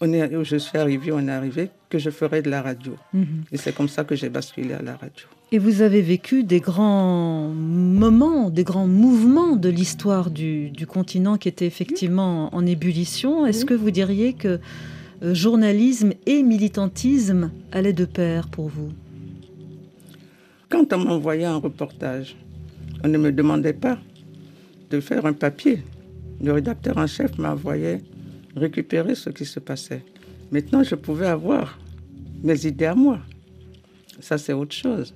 on 0.00 0.12
est, 0.12 0.34
où 0.36 0.44
je 0.44 0.56
suis 0.56 0.78
arrivé, 0.78 1.12
on 1.12 1.26
est 1.26 1.30
arrivé, 1.30 1.70
que 1.88 1.98
je 1.98 2.10
ferai 2.10 2.42
de 2.42 2.50
la 2.50 2.62
radio. 2.62 2.94
Mhm. 3.12 3.44
Et 3.52 3.56
c'est 3.56 3.74
comme 3.74 3.88
ça 3.88 4.04
que 4.04 4.14
j'ai 4.14 4.28
basculé 4.28 4.74
à 4.74 4.82
la 4.82 4.96
radio. 4.96 5.26
Et 5.50 5.58
vous 5.58 5.80
avez 5.80 6.02
vécu 6.02 6.44
des 6.44 6.60
grands 6.60 7.48
moments, 7.48 8.50
des 8.50 8.64
grands 8.64 8.86
mouvements 8.86 9.56
de 9.56 9.68
l'histoire 9.70 10.30
du, 10.30 10.70
du 10.70 10.86
continent 10.86 11.38
qui 11.38 11.48
étaient 11.48 11.66
effectivement 11.66 12.54
en 12.54 12.66
ébullition. 12.66 13.46
Est-ce 13.46 13.64
que 13.64 13.74
vous 13.74 13.90
diriez 13.90 14.34
que 14.34 14.60
euh, 15.22 15.34
journalisme 15.34 16.12
et 16.26 16.42
militantisme 16.42 17.50
allaient 17.72 17.94
de 17.94 18.04
pair 18.04 18.48
pour 18.48 18.68
vous? 18.68 18.92
Quand 20.68 20.92
on 20.92 20.98
m'envoyait 20.98 21.46
un 21.46 21.56
reportage, 21.56 22.36
on 23.02 23.08
ne 23.08 23.16
me 23.16 23.32
demandait 23.32 23.72
pas 23.72 23.98
de 24.90 25.00
faire 25.00 25.24
un 25.24 25.32
papier. 25.32 25.82
Le 26.42 26.52
rédacteur 26.52 26.98
en 26.98 27.06
chef 27.06 27.38
m'envoyait 27.38 28.02
récupérer 28.58 29.14
ce 29.14 29.30
qui 29.30 29.44
se 29.44 29.60
passait. 29.60 30.02
Maintenant, 30.52 30.82
je 30.82 30.94
pouvais 30.94 31.26
avoir 31.26 31.78
mes 32.42 32.66
idées 32.66 32.86
à 32.86 32.94
moi. 32.94 33.18
Ça, 34.20 34.36
c'est 34.38 34.52
autre 34.52 34.74
chose. 34.74 35.14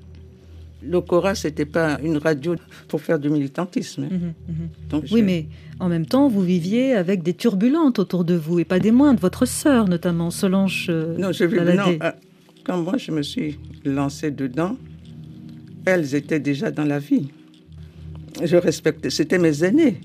Le 0.84 1.00
Cora, 1.00 1.34
ce 1.36 1.46
n'était 1.46 1.64
pas 1.64 1.98
une 2.02 2.16
radio 2.16 2.56
pour 2.88 3.00
faire 3.00 3.18
du 3.18 3.28
militantisme. 3.30 4.08
hein. 4.10 4.32
Donc, 4.90 5.04
Oui, 5.12 5.20
je- 5.20 5.24
mais 5.24 5.46
en 5.78 5.88
même 5.88 6.06
temps, 6.06 6.26
vous 6.28 6.42
viviez 6.42 6.94
avec 6.94 7.22
des 7.22 7.34
turbulentes 7.34 7.98
autour 8.00 8.24
de 8.24 8.34
vous, 8.34 8.58
et 8.58 8.64
pas 8.64 8.80
des 8.80 8.90
moindres. 8.90 9.20
Votre 9.20 9.46
sœur, 9.46 9.86
notamment, 9.88 10.30
Solange 10.30 10.86
euh, 10.88 11.16
Non, 11.18 11.30
je 11.32 11.44
vis- 11.44 11.56
non, 11.76 11.96
euh, 12.02 12.10
quand 12.64 12.78
moi 12.82 12.96
je 12.96 13.12
me 13.12 13.22
suis 13.22 13.58
lancé 13.84 14.30
dedans, 14.32 14.76
elles 15.84 16.14
étaient 16.16 16.40
déjà 16.40 16.70
dans 16.72 16.84
la 16.84 16.98
vie. 16.98 17.28
Je 18.42 18.56
respectais, 18.56 19.10
c'était 19.10 19.38
mes 19.38 19.62
aînés. 19.64 20.00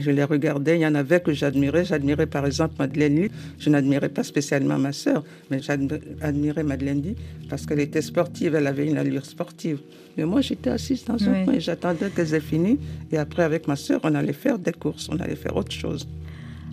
Je 0.00 0.10
les 0.10 0.24
regardais, 0.24 0.76
il 0.76 0.80
y 0.82 0.86
en 0.86 0.94
avait 0.96 1.20
que 1.20 1.32
j'admirais. 1.32 1.84
J'admirais 1.84 2.26
par 2.26 2.44
exemple 2.46 2.74
Madeleine 2.78 3.14
Lee. 3.14 3.30
Je 3.58 3.70
n'admirais 3.70 4.08
pas 4.08 4.24
spécialement 4.24 4.76
ma 4.78 4.92
sœur, 4.92 5.22
mais 5.50 5.60
j'admirais 5.62 6.64
Madeleine 6.64 7.00
Lee 7.00 7.14
parce 7.48 7.64
qu'elle 7.64 7.78
était 7.80 8.02
sportive, 8.02 8.54
elle 8.56 8.66
avait 8.66 8.86
une 8.88 8.98
allure 8.98 9.24
sportive. 9.24 9.78
Mais 10.16 10.24
moi 10.24 10.40
j'étais 10.40 10.70
assise 10.70 11.04
dans 11.04 11.22
un 11.28 11.32
Oui. 11.32 11.44
coin 11.44 11.54
et 11.54 11.60
j'attendais 11.60 12.10
qu'elles 12.10 12.34
aient 12.34 12.40
fini. 12.40 12.78
Et 13.12 13.18
après, 13.18 13.44
avec 13.44 13.68
ma 13.68 13.76
sœur, 13.76 14.00
on 14.02 14.14
allait 14.16 14.32
faire 14.32 14.58
des 14.58 14.72
courses, 14.72 15.08
on 15.12 15.16
allait 15.18 15.36
faire 15.36 15.56
autre 15.56 15.72
chose. 15.72 16.08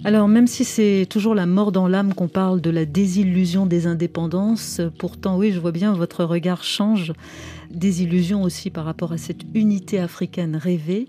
Alors, 0.03 0.27
même 0.27 0.47
si 0.47 0.63
c'est 0.65 1.05
toujours 1.07 1.35
la 1.35 1.45
mort 1.45 1.71
dans 1.71 1.87
l'âme 1.87 2.15
qu'on 2.15 2.27
parle 2.27 2.59
de 2.59 2.71
la 2.71 2.85
désillusion 2.85 3.67
des 3.67 3.85
indépendances, 3.85 4.81
pourtant, 4.97 5.37
oui, 5.37 5.51
je 5.51 5.59
vois 5.59 5.71
bien 5.71 5.93
votre 5.93 6.23
regard 6.25 6.63
change. 6.63 7.13
Désillusion 7.69 8.41
aussi 8.41 8.71
par 8.71 8.85
rapport 8.85 9.11
à 9.11 9.19
cette 9.19 9.41
unité 9.53 9.99
africaine 9.99 10.55
rêvée. 10.55 11.07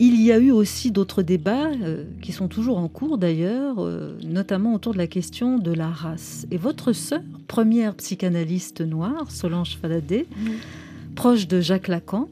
Il 0.00 0.20
y 0.20 0.32
a 0.32 0.38
eu 0.38 0.50
aussi 0.50 0.90
d'autres 0.90 1.22
débats 1.22 1.70
euh, 1.70 2.04
qui 2.20 2.32
sont 2.32 2.48
toujours 2.48 2.78
en 2.78 2.88
cours 2.88 3.16
d'ailleurs, 3.16 3.76
euh, 3.78 4.18
notamment 4.24 4.74
autour 4.74 4.92
de 4.92 4.98
la 4.98 5.06
question 5.06 5.58
de 5.58 5.72
la 5.72 5.88
race. 5.88 6.46
Et 6.50 6.56
votre 6.56 6.92
sœur, 6.92 7.20
première 7.46 7.94
psychanalyste 7.94 8.80
noire, 8.80 9.30
Solange 9.30 9.76
Faladé, 9.76 10.26
proche 11.14 11.46
de 11.46 11.60
Jacques 11.60 11.88
Lacan, 11.88 12.28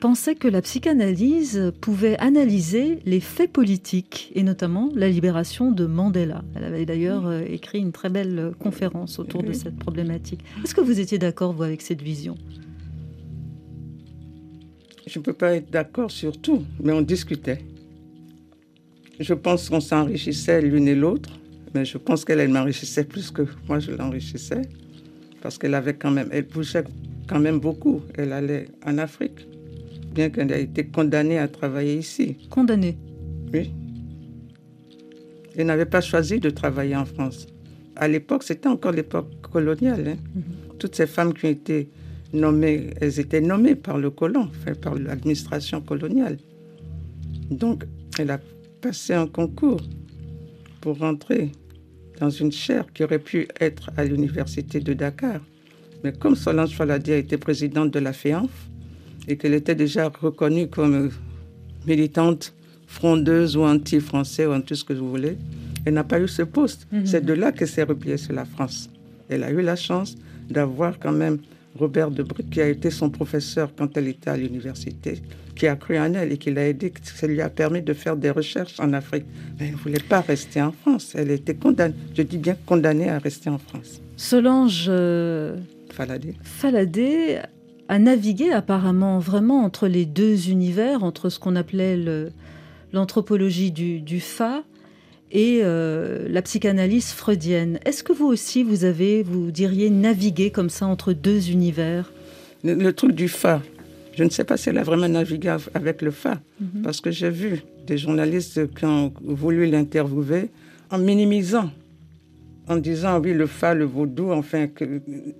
pensait 0.00 0.34
que 0.34 0.46
la 0.46 0.60
psychanalyse 0.60 1.72
pouvait 1.80 2.18
analyser 2.18 2.98
les 3.06 3.20
faits 3.20 3.50
politiques 3.50 4.30
et 4.34 4.42
notamment 4.42 4.90
la 4.94 5.08
libération 5.08 5.72
de 5.72 5.86
Mandela. 5.86 6.42
Elle 6.54 6.64
avait 6.64 6.84
d'ailleurs 6.84 7.26
euh, 7.26 7.42
écrit 7.48 7.78
une 7.78 7.92
très 7.92 8.10
belle 8.10 8.52
conférence 8.58 9.18
autour 9.18 9.42
de 9.42 9.54
cette 9.54 9.78
problématique. 9.78 10.40
Est-ce 10.62 10.74
que 10.74 10.82
vous 10.82 11.00
étiez 11.00 11.18
d'accord, 11.18 11.54
vous, 11.54 11.62
avec 11.62 11.80
cette 11.80 12.02
vision? 12.02 12.36
Je 15.06 15.18
ne 15.18 15.24
peux 15.24 15.32
pas 15.34 15.54
être 15.56 15.70
d'accord 15.70 16.10
sur 16.10 16.40
tout, 16.40 16.64
mais 16.82 16.92
on 16.92 17.02
discutait. 17.02 17.58
Je 19.20 19.34
pense 19.34 19.68
qu'on 19.68 19.80
s'enrichissait 19.80 20.60
l'une 20.62 20.88
et 20.88 20.94
l'autre, 20.94 21.30
Mais 21.74 21.84
je 21.84 21.98
pense 21.98 22.24
qu'elle 22.24 22.38
elle 22.40 22.50
m'enrichissait 22.50 23.04
plus 23.04 23.30
que 23.32 23.42
moi 23.68 23.80
je 23.80 23.90
l'enrichissais. 23.90 24.62
Parce 25.42 25.58
qu'elle 25.58 25.74
avait 25.74 25.94
quand 25.94 26.10
même, 26.12 26.28
elle 26.30 26.46
bougeait 26.46 26.84
quand 27.28 27.40
même 27.40 27.58
beaucoup. 27.58 28.00
Elle 28.14 28.32
allait 28.32 28.68
en 28.86 28.96
Afrique, 28.98 29.46
bien 30.14 30.30
qu'elle 30.30 30.52
ait 30.52 30.62
été 30.62 30.86
condamnée 30.86 31.38
à 31.38 31.48
travailler 31.48 31.96
ici. 31.96 32.36
Condamnée? 32.48 32.96
Oui. 33.52 33.72
Elle 35.56 35.66
n'avait 35.66 35.84
pas 35.86 36.00
choisi 36.00 36.38
de 36.40 36.50
travailler 36.50 36.96
en 36.96 37.04
France. 37.04 37.46
À 37.96 38.08
l'époque, 38.08 38.44
c'était 38.44 38.68
encore 38.68 38.92
l'époque 38.92 39.28
coloniale. 39.42 40.08
hein. 40.08 40.40
Toutes 40.78 40.94
ces 40.94 41.06
femmes 41.06 41.34
qui 41.34 41.46
ont 41.46 41.50
été 41.50 41.88
nommées, 42.34 42.90
elles 43.00 43.18
étaient 43.20 43.40
nommées 43.40 43.74
par 43.74 43.98
le 43.98 44.10
colon, 44.10 44.48
enfin, 44.50 44.74
par 44.74 44.94
l'administration 44.96 45.80
coloniale. 45.80 46.36
Donc, 47.50 47.84
elle 48.18 48.30
a 48.30 48.40
passé 48.80 49.14
un 49.14 49.26
concours 49.26 49.80
pour 50.80 50.98
rentrer 50.98 51.52
dans 52.20 52.30
une 52.30 52.52
chaire 52.52 52.86
qui 52.92 53.02
aurait 53.04 53.18
pu 53.18 53.48
être 53.60 53.90
à 53.96 54.04
l'université 54.04 54.80
de 54.80 54.92
Dakar. 54.92 55.40
Mais 56.02 56.12
comme 56.12 56.36
Solange 56.36 56.74
Faladi 56.74 57.12
a 57.12 57.16
été 57.16 57.38
présidente 57.38 57.90
de 57.92 57.98
la 57.98 58.12
FEANF 58.12 58.50
et 59.26 59.36
qu'elle 59.36 59.54
était 59.54 59.74
déjà 59.74 60.08
reconnue 60.08 60.68
comme 60.68 61.10
militante 61.86 62.54
frondeuse 62.86 63.56
ou 63.56 63.62
anti-français 63.62 64.46
ou 64.46 64.52
en 64.52 64.60
tout 64.60 64.74
ce 64.74 64.84
que 64.84 64.92
vous 64.92 65.08
voulez, 65.10 65.38
elle 65.86 65.94
n'a 65.94 66.04
pas 66.04 66.20
eu 66.20 66.28
ce 66.28 66.42
poste. 66.42 66.86
C'est 67.04 67.24
de 67.24 67.32
là 67.32 67.52
qu'elle 67.52 67.68
s'est 67.68 67.82
repliée 67.82 68.16
sur 68.16 68.34
la 68.34 68.44
France. 68.44 68.90
Elle 69.28 69.42
a 69.42 69.50
eu 69.50 69.62
la 69.62 69.76
chance 69.76 70.16
d'avoir 70.50 70.98
quand 70.98 71.12
même 71.12 71.38
Robert 71.78 72.10
Debré, 72.10 72.44
qui 72.44 72.60
a 72.60 72.68
été 72.68 72.90
son 72.90 73.10
professeur 73.10 73.70
quand 73.76 73.96
elle 73.96 74.08
était 74.08 74.30
à 74.30 74.36
l'université, 74.36 75.20
qui 75.56 75.66
a 75.66 75.76
cru 75.76 75.98
en 75.98 76.12
elle 76.14 76.32
et 76.32 76.38
qui 76.38 76.50
l'a 76.52 76.68
aidé, 76.68 76.92
ça 77.02 77.26
lui 77.26 77.40
a 77.40 77.48
permis 77.48 77.82
de 77.82 77.92
faire 77.92 78.16
des 78.16 78.30
recherches 78.30 78.78
en 78.80 78.92
Afrique. 78.92 79.24
Mais 79.58 79.66
elle 79.66 79.72
ne 79.72 79.76
voulait 79.76 79.98
pas 80.08 80.20
rester 80.20 80.62
en 80.62 80.72
France. 80.72 81.14
Elle 81.16 81.30
était 81.30 81.54
condamnée, 81.54 81.94
je 82.16 82.22
dis 82.22 82.38
bien 82.38 82.56
condamnée 82.66 83.08
à 83.10 83.18
rester 83.18 83.50
en 83.50 83.58
France. 83.58 84.00
Solange 84.16 84.86
euh, 84.88 85.56
Faladé. 85.90 86.34
Faladé 86.42 87.38
a 87.88 87.98
navigué 87.98 88.50
apparemment 88.50 89.18
vraiment 89.18 89.64
entre 89.64 89.88
les 89.88 90.06
deux 90.06 90.48
univers, 90.50 91.02
entre 91.04 91.28
ce 91.28 91.38
qu'on 91.38 91.56
appelait 91.56 91.96
le- 91.96 92.30
l'anthropologie 92.92 93.72
du, 93.72 94.00
du 94.00 94.20
Fa 94.20 94.62
et 95.34 95.60
euh, 95.62 96.26
la 96.30 96.40
psychanalyse 96.42 97.08
freudienne. 97.12 97.78
Est-ce 97.84 98.02
que 98.04 98.12
vous 98.12 98.26
aussi, 98.26 98.62
vous 98.62 98.84
avez, 98.84 99.22
vous 99.22 99.50
diriez, 99.50 99.90
navigué 99.90 100.50
comme 100.50 100.70
ça 100.70 100.86
entre 100.86 101.12
deux 101.12 101.50
univers? 101.50 102.10
Le, 102.62 102.74
le 102.74 102.92
truc 102.94 103.12
du 103.12 103.28
Fa, 103.28 103.60
je 104.16 104.22
ne 104.24 104.30
sais 104.30 104.44
pas 104.44 104.56
si 104.56 104.68
elle 104.70 104.78
a 104.78 104.84
vraiment 104.84 105.08
navigué 105.08 105.48
av- 105.48 105.68
avec 105.74 106.00
le 106.02 106.12
Fa, 106.12 106.40
Mhm. 106.60 106.82
parce 106.82 107.00
que 107.00 107.10
j'ai 107.10 107.30
vu 107.30 107.62
des 107.86 107.98
journalistes 107.98 108.72
qui 108.74 108.84
ont 108.86 109.12
voulu 109.22 109.66
l'interviewer 109.66 110.50
en 110.90 110.98
minimisant, 110.98 111.68
en 112.68 112.76
disant 112.76 113.18
oui, 113.20 113.34
le 113.34 113.46
Fa, 113.46 113.74
le 113.74 113.84
vaudou, 113.84 114.30
enfin, 114.30 114.68
que, 114.68 114.84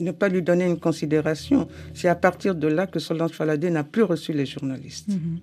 ne 0.00 0.10
pas 0.10 0.28
lui 0.28 0.42
donner 0.42 0.66
une 0.66 0.78
considération. 0.78 1.68
C'est 1.94 2.08
à 2.08 2.14
partir 2.16 2.54
de 2.56 2.66
là 2.66 2.86
que 2.88 2.98
Solange 2.98 3.30
Faladé 3.30 3.70
n'a 3.70 3.84
plus 3.84 4.02
reçu 4.02 4.32
les 4.32 4.44
journalistes. 4.44 5.08
Mhm. 5.08 5.38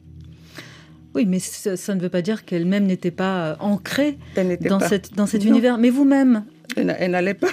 Oui, 1.13 1.25
mais 1.25 1.39
ça, 1.39 1.75
ça 1.75 1.93
ne 1.95 1.99
veut 2.01 2.09
pas 2.09 2.21
dire 2.21 2.45
qu'elle-même 2.45 2.85
n'était 2.85 3.11
pas 3.11 3.45
euh, 3.51 3.55
ancrée 3.59 4.17
dans, 4.61 4.79
pas. 4.79 4.87
cette, 4.87 5.13
dans 5.13 5.25
cet 5.25 5.43
Non. 5.43 5.49
univers. 5.51 5.77
Mais 5.77 5.89
vous-même, 5.89 6.45
elle 6.77 7.11
n'allait 7.11 7.33
pas, 7.33 7.49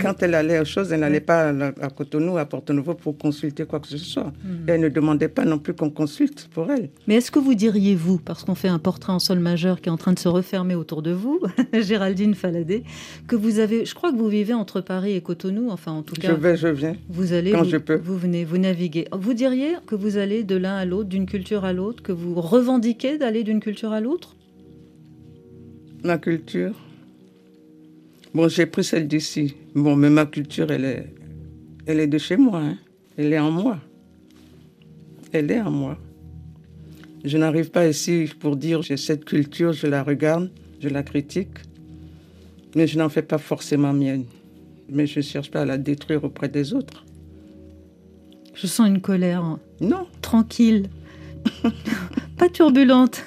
quand 0.00 0.22
elle 0.22 0.34
allait 0.34 0.60
aux 0.60 0.64
choses, 0.64 0.92
elle 0.92 1.00
n'allait 1.00 1.20
pas 1.20 1.48
à, 1.48 1.88
Cotonou, 1.90 2.36
à 2.38 2.44
Porto 2.44 2.72
Novo 2.72 2.94
pour 2.94 3.16
consulter 3.16 3.64
quoi 3.64 3.80
que 3.80 3.88
ce 3.88 3.96
soit. 3.98 4.32
Mhm. 4.44 4.68
Et 4.68 4.72
elle 4.72 4.80
ne 4.80 4.88
demandait 4.88 5.28
pas 5.28 5.44
non 5.44 5.58
plus 5.58 5.74
qu'on 5.74 5.90
consulte 5.90 6.48
pour 6.52 6.70
elle. 6.70 6.90
Mais 7.06 7.14
est-ce 7.16 7.30
que 7.30 7.38
vous 7.38 7.54
diriez, 7.54 7.94
vous, 7.94 8.18
parce 8.18 8.44
qu'on 8.44 8.54
fait 8.54 8.68
un 8.68 8.78
portrait 8.78 9.12
en 9.12 9.18
sol 9.18 9.38
majeur 9.38 9.80
qui 9.80 9.88
est 9.88 9.92
en 9.92 9.96
train 9.96 10.12
de 10.12 10.18
se 10.18 10.28
refermer 10.28 10.74
autour 10.74 11.02
de 11.02 11.10
vous, 11.12 11.40
Géraldine 11.72 12.34
Faladé, 12.34 12.84
que 13.26 13.36
vous 13.36 13.58
avez, 13.58 13.84
je 13.84 13.94
crois 13.94 14.12
que 14.12 14.16
vous 14.18 14.28
vivez 14.28 14.54
entre 14.54 14.80
Paris 14.80 15.12
et 15.12 15.20
Cotonou, 15.20 15.70
enfin 15.70 15.92
en 15.92 16.02
tout 16.02 16.14
Je 16.16 16.20
cas, 16.20 16.34
vais, 16.34 16.56
je 16.56 16.68
viens. 16.68 16.94
vous 17.08 17.32
allez, 17.32 17.52
quand 17.52 17.62
vous, 17.62 17.70
je 17.70 17.76
peux. 17.78 17.96
vous 17.96 18.16
venez, 18.18 18.44
vous 18.44 18.58
naviguez. 18.58 19.06
Vous 19.12 19.34
diriez 19.34 19.74
que 19.86 19.94
vous 19.94 20.16
allez 20.18 20.44
de 20.44 20.56
l'un 20.56 20.76
à 20.76 20.84
l'autre, 20.84 21.08
d'une 21.08 21.26
culture 21.26 21.64
à 21.64 21.72
l'autre, 21.72 22.02
que 22.02 22.12
vous 22.12 22.34
revendiquez 22.40 23.18
d'aller 23.18 23.42
d'une 23.44 23.60
culture 23.60 23.92
à 23.92 24.00
l'autre? 24.00 24.34
Ma 26.04 26.18
culture? 26.18 26.74
Bon, 28.34 28.48
j'ai 28.48 28.66
pris 28.66 28.84
celle 28.84 29.08
d'ici. 29.08 29.54
Bon, 29.74 29.96
mais 29.96 30.10
ma 30.10 30.26
culture, 30.26 30.70
elle 30.70 30.84
est, 30.84 31.06
elle 31.86 32.00
est 32.00 32.06
de 32.06 32.18
chez 32.18 32.36
moi. 32.36 32.60
hein. 32.60 32.78
Elle 33.16 33.32
est 33.32 33.38
en 33.38 33.50
moi. 33.50 33.78
Elle 35.32 35.50
est 35.50 35.60
en 35.60 35.70
moi. 35.70 35.98
Je 37.24 37.36
n'arrive 37.36 37.70
pas 37.70 37.86
ici 37.88 38.30
pour 38.38 38.56
dire 38.56 38.82
j'ai 38.82 38.96
cette 38.96 39.24
culture, 39.24 39.72
je 39.72 39.86
la 39.86 40.02
regarde, 40.02 40.50
je 40.80 40.88
la 40.88 41.02
critique, 41.02 41.58
mais 42.76 42.86
je 42.86 42.98
n'en 42.98 43.08
fais 43.08 43.22
pas 43.22 43.38
forcément 43.38 43.92
mienne. 43.92 44.24
Mais 44.88 45.06
je 45.06 45.18
ne 45.18 45.24
cherche 45.24 45.50
pas 45.50 45.62
à 45.62 45.64
la 45.64 45.76
détruire 45.78 46.24
auprès 46.24 46.48
des 46.48 46.72
autres. 46.72 47.04
Je 48.54 48.66
sens 48.66 48.88
une 48.88 49.00
colère. 49.00 49.58
Non. 49.80 50.06
Tranquille. 50.22 50.88
Pas 52.38 52.48
turbulente. 52.48 53.24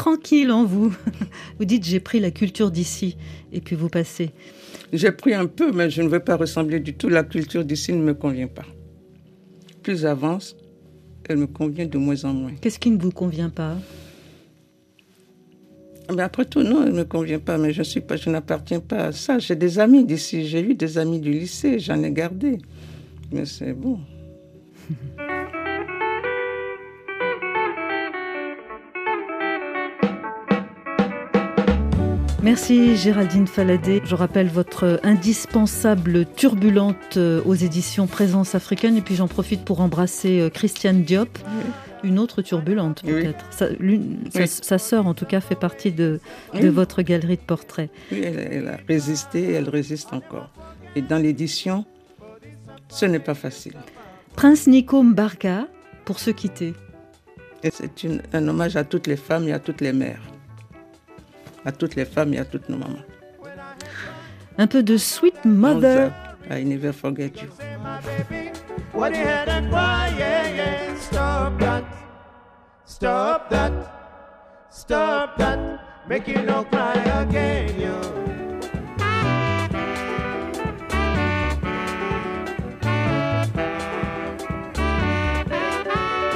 Tranquille 0.00 0.50
en 0.50 0.64
vous. 0.64 0.96
Vous 1.58 1.66
dites 1.66 1.84
j'ai 1.84 2.00
pris 2.00 2.20
la 2.20 2.30
culture 2.30 2.70
d'ici 2.70 3.18
et 3.52 3.60
puis 3.60 3.76
vous 3.76 3.90
passez. 3.90 4.30
J'ai 4.94 5.12
pris 5.12 5.34
un 5.34 5.44
peu, 5.44 5.72
mais 5.72 5.90
je 5.90 6.00
ne 6.00 6.08
veux 6.08 6.20
pas 6.20 6.36
ressembler 6.36 6.80
du 6.80 6.94
tout. 6.94 7.10
La 7.10 7.22
culture 7.22 7.66
d'ici 7.66 7.92
ne 7.92 8.02
me 8.02 8.14
convient 8.14 8.46
pas. 8.46 8.64
Plus 9.82 10.00
j'avance, 10.00 10.56
elle 11.28 11.36
me 11.36 11.46
convient 11.46 11.84
de 11.84 11.98
moins 11.98 12.24
en 12.24 12.32
moins. 12.32 12.52
Qu'est-ce 12.62 12.78
qui 12.78 12.90
ne 12.90 12.96
vous 12.96 13.10
convient 13.10 13.50
pas? 13.50 13.76
Mais 16.16 16.22
après 16.22 16.46
tout, 16.46 16.62
non, 16.62 16.82
elle 16.82 16.92
ne 16.92 16.98
me 17.00 17.04
convient 17.04 17.38
pas, 17.38 17.58
mais 17.58 17.74
je 17.74 17.82
suis 17.82 18.00
pas, 18.00 18.16
je 18.16 18.30
n'appartiens 18.30 18.80
pas 18.80 19.08
à 19.08 19.12
ça. 19.12 19.38
J'ai 19.38 19.54
des 19.54 19.78
amis 19.78 20.06
d'ici, 20.06 20.46
j'ai 20.46 20.62
eu 20.62 20.74
des 20.74 20.96
amis 20.96 21.20
du 21.20 21.30
lycée, 21.30 21.78
j'en 21.78 22.02
ai 22.02 22.10
gardé. 22.10 22.56
Mais 23.32 23.44
c'est 23.44 23.74
bon. 23.74 23.98
Merci 32.42 32.96
Géraldine 32.96 33.46
Faladé. 33.46 34.00
Je 34.04 34.14
rappelle 34.14 34.48
votre 34.48 34.98
indispensable 35.02 36.24
turbulente 36.36 37.16
euh, 37.18 37.42
aux 37.44 37.54
éditions 37.54 38.06
Présence 38.06 38.54
africaine. 38.54 38.96
Et 38.96 39.02
puis 39.02 39.14
j'en 39.14 39.28
profite 39.28 39.62
pour 39.64 39.80
embrasser 39.80 40.40
euh, 40.40 40.48
Christiane 40.48 41.02
Diop, 41.02 41.38
une 42.02 42.18
autre 42.18 42.40
turbulente 42.40 43.02
peut-être. 43.04 43.44
Sa, 43.50 43.68
l'une- 43.78 44.20
sa- 44.32 44.40
Oui. 44.40 44.48
sa 44.48 44.78
sœur 44.78 45.06
en 45.06 45.12
tout 45.12 45.26
cas 45.26 45.40
fait 45.42 45.54
partie 45.54 45.92
de, 45.92 46.18
votre 46.54 47.02
galerie 47.02 47.36
de 47.36 47.42
portraits. 47.42 47.90
Oui, 48.10 48.22
elle, 48.24 48.38
elle 48.50 48.68
a 48.68 48.78
résisté 48.88 49.40
et 49.50 49.52
elle 49.52 49.68
résiste 49.68 50.12
encore. 50.14 50.48
Et 50.96 51.02
dans 51.02 51.18
l'édition, 51.18 51.84
ce 52.88 53.04
n'est 53.04 53.18
pas 53.20 53.34
facile. 53.34 53.74
Prince 54.34 54.66
Nico 54.66 55.02
Mbarka, 55.02 55.66
pour 56.06 56.18
se 56.18 56.30
quitter. 56.30 56.72
C'est 57.62 57.90
un 58.32 58.48
hommage 58.48 58.76
à 58.76 58.84
toutes 58.84 59.06
les 59.06 59.16
femmes 59.16 59.46
et 59.46 59.52
à 59.52 59.58
toutes 59.58 59.82
les 59.82 59.92
mères. 59.92 60.22
À 61.64 61.72
toutes 61.72 61.94
les 61.94 62.04
femmes 62.04 62.34
et 62.34 62.38
à 62.38 62.44
toutes 62.44 62.68
nos 62.68 62.78
mamans. 62.78 63.04
Un 64.58 64.66
peu 64.66 64.82
de 64.82 64.96
Sweet 64.96 65.44
Mother. 65.44 66.10
I 66.50 66.64
never 66.64 66.92
forget 66.92 67.40
you. 67.40 67.48
What 68.92 69.10
you 69.10 69.24
had 69.24 69.48
and 69.48 69.70
cry, 69.70 70.12
yeah, 70.18 70.48
yeah. 70.48 70.96
Stop 70.96 71.58
that. 71.60 71.84
Stop 72.84 73.50
that. 73.50 73.72
Stop 74.70 75.36
that. 75.38 75.58
Make 76.08 76.26
you 76.26 76.42
no 76.42 76.64
cry 76.64 76.94
again, 77.22 77.80
yo. 77.80 78.00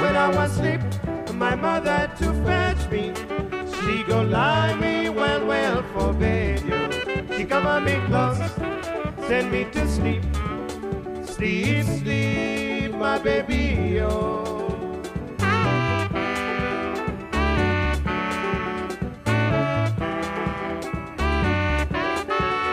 When 0.01 0.15
I 0.15 0.29
was 0.33 0.51
asleep, 0.51 0.81
my 1.33 1.55
mother 1.55 2.09
to 2.19 2.33
fetch 2.45 2.89
me. 2.89 3.11
She 3.83 4.03
go 4.03 4.21
lie 4.21 4.73
me 4.75 5.09
well, 5.09 5.45
well 5.45 5.83
for 5.93 6.13
bed, 6.13 6.61
yo. 6.65 6.89
She 7.37 7.45
cover 7.45 7.79
me 7.81 7.95
close, 8.07 8.39
send 9.27 9.51
me 9.51 9.65
to 9.71 9.87
sleep. 9.87 10.23
Sleep, 11.25 11.85
sleep, 11.85 12.91
my 12.95 13.17
baby, 13.19 13.95
yo. 13.95 14.43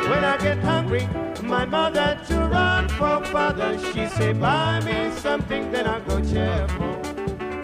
When 0.08 0.24
I 0.24 0.38
get 0.40 0.58
hungry, 0.58 1.08
my 1.42 1.64
mother 1.64 2.20
to 2.28 2.36
run 2.38 2.88
for 2.88 3.24
father. 3.26 3.78
She 3.78 4.06
say, 4.06 4.32
buy 4.32 4.80
me 4.80 5.10
something, 5.16 5.72
then 5.72 5.86
I 5.86 6.00
go 6.00 6.22
cheerful. 6.22 6.92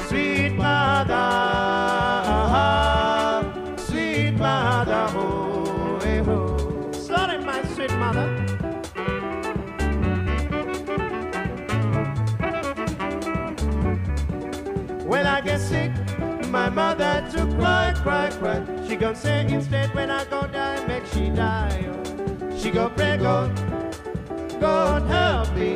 Sweet 0.09 0.51
mother, 0.51 1.14
cry, 18.09 18.31
cry. 18.41 18.65
She 18.87 18.97
gonna 18.97 19.15
say 19.15 19.47
instead 19.47 19.95
when 19.95 20.11
I 20.11 20.25
go 20.25 20.47
die, 20.47 20.83
make 20.87 21.05
she 21.13 21.29
die. 21.29 21.85
She 22.57 22.71
go 22.71 22.89
pray, 22.89 23.19
God, 23.19 23.51
God 24.59 25.03
help 25.03 25.55
me, 25.55 25.73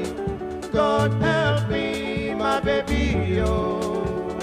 God 0.73 1.13
help 1.21 1.69
me, 1.69 2.35
my 2.35 2.59
baby, 2.61 3.41
oh. 3.41 4.39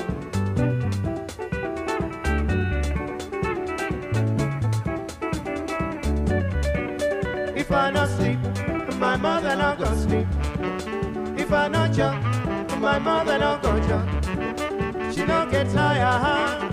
If 7.55 7.71
I 7.71 7.89
not 7.89 8.09
sleep, 8.09 8.39
my 8.99 9.15
mother 9.17 9.55
not 9.55 9.79
gonna 9.79 9.97
sleep. 10.05 10.27
If 11.39 11.51
I 11.51 11.67
not 11.67 11.91
jump, 11.93 12.23
my 12.79 12.99
mother 12.99 13.39
not 13.39 13.63
gonna 13.63 13.87
jump. 13.87 14.07
She 15.11 15.25
don't 15.25 15.49
get 15.49 15.67
tired, 15.71 16.68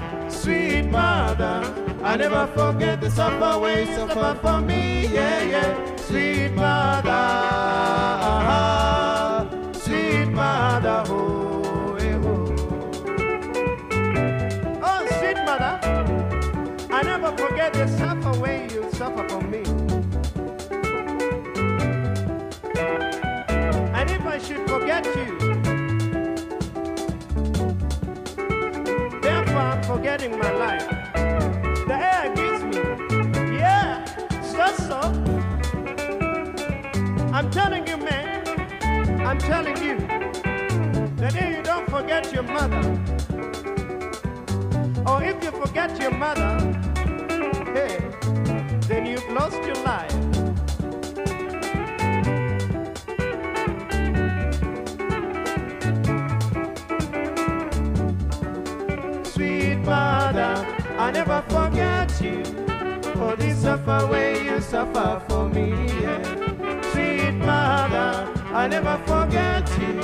sweet 0.47 0.87
mother. 0.93 1.57
I 2.05 2.17
never 2.17 2.47
forget 2.55 3.01
the 3.01 3.11
suffer 3.11 3.59
way 3.59 3.81
you 3.81 3.95
suffer 3.97 4.39
for 4.41 4.61
me, 4.61 5.07
yeah, 5.09 5.43
yeah. 5.43 5.97
Sweet 5.97 6.53
mother, 6.55 7.25
sweet 9.85 10.27
mother, 10.27 11.03
oh, 11.09 11.97
eh, 11.99 12.29
oh. 12.31 12.45
Oh, 14.89 15.01
sweet 15.19 15.39
mother, 15.49 15.75
I 16.93 17.03
never 17.03 17.37
forget 17.37 17.73
the 17.73 17.89
suffer 17.99 18.39
way 18.41 18.69
you 18.73 18.89
suffer 18.93 19.29
for 19.29 19.41
me. 19.53 19.63
And 23.99 24.11
if 24.17 24.25
I 24.35 24.39
should 24.39 24.65
forget 24.71 25.05
you, 25.17 25.46
I'm 30.09 30.39
my 30.39 30.53
life. 30.53 30.89
The 31.89 31.95
air 31.95 32.33
gives 32.37 32.63
me, 32.63 32.79
yeah, 33.59 34.05
so 34.41 34.67
so. 34.87 35.01
I'm 37.33 37.51
telling 37.51 37.87
you, 37.89 37.97
man, 37.97 39.27
I'm 39.27 39.39
telling 39.39 39.77
you, 39.83 39.99
that 41.17 41.35
if 41.35 41.57
you 41.57 41.63
don't 41.63 41.91
forget 41.91 42.33
your 42.33 42.45
mother, 42.45 42.85
or 45.07 45.25
if 45.25 45.43
you 45.43 45.51
forget 45.51 46.01
your 46.01 46.13
mother, 46.13 46.57
hey, 47.75 47.99
then 48.89 49.07
you've 49.07 49.29
lost 49.31 49.61
your 49.65 49.83
life. 49.83 50.16
Suffer 63.67 64.07
way 64.07 64.45
you 64.45 64.61
suffer 64.61 65.21
for 65.29 65.49
me, 65.49 65.67
yeah. 66.01 66.23
Sweet 66.93 67.33
mother, 67.33 68.33
I 68.55 68.69
never 68.69 68.97
forget 69.09 69.69
you. 69.81 70.03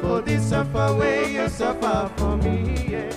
For 0.00 0.20
this 0.20 0.48
suffer 0.48 0.96
way 0.98 1.32
you 1.32 1.48
suffer 1.48 2.10
for 2.16 2.36
me, 2.38 2.56
yeah. 2.94 3.12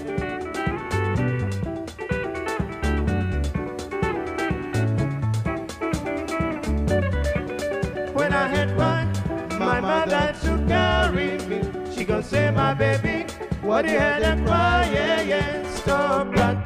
When 8.13 8.31
I 8.33 8.47
had 8.55 8.77
one, 8.77 9.09
my 9.57 9.79
mother 9.81 10.35
to 10.43 10.51
carry 10.67 11.39
me. 11.49 11.59
She 11.91 12.05
gonna 12.05 12.21
say, 12.21 12.51
my 12.51 12.75
baby, 12.75 13.25
what 13.63 13.85
you 13.85 13.97
had 13.97 14.19
to 14.19 14.43
cry, 14.45 14.87
yeah, 14.93 15.21
yeah. 15.21 15.67
Stop 15.73 16.35
that, 16.35 16.57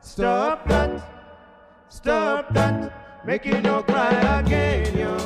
stop. 0.00 0.53
Make 3.26 3.46
you 3.46 3.58
no 3.62 3.82
cry 3.82 4.10
again, 4.40 4.98
yo. 4.98 5.16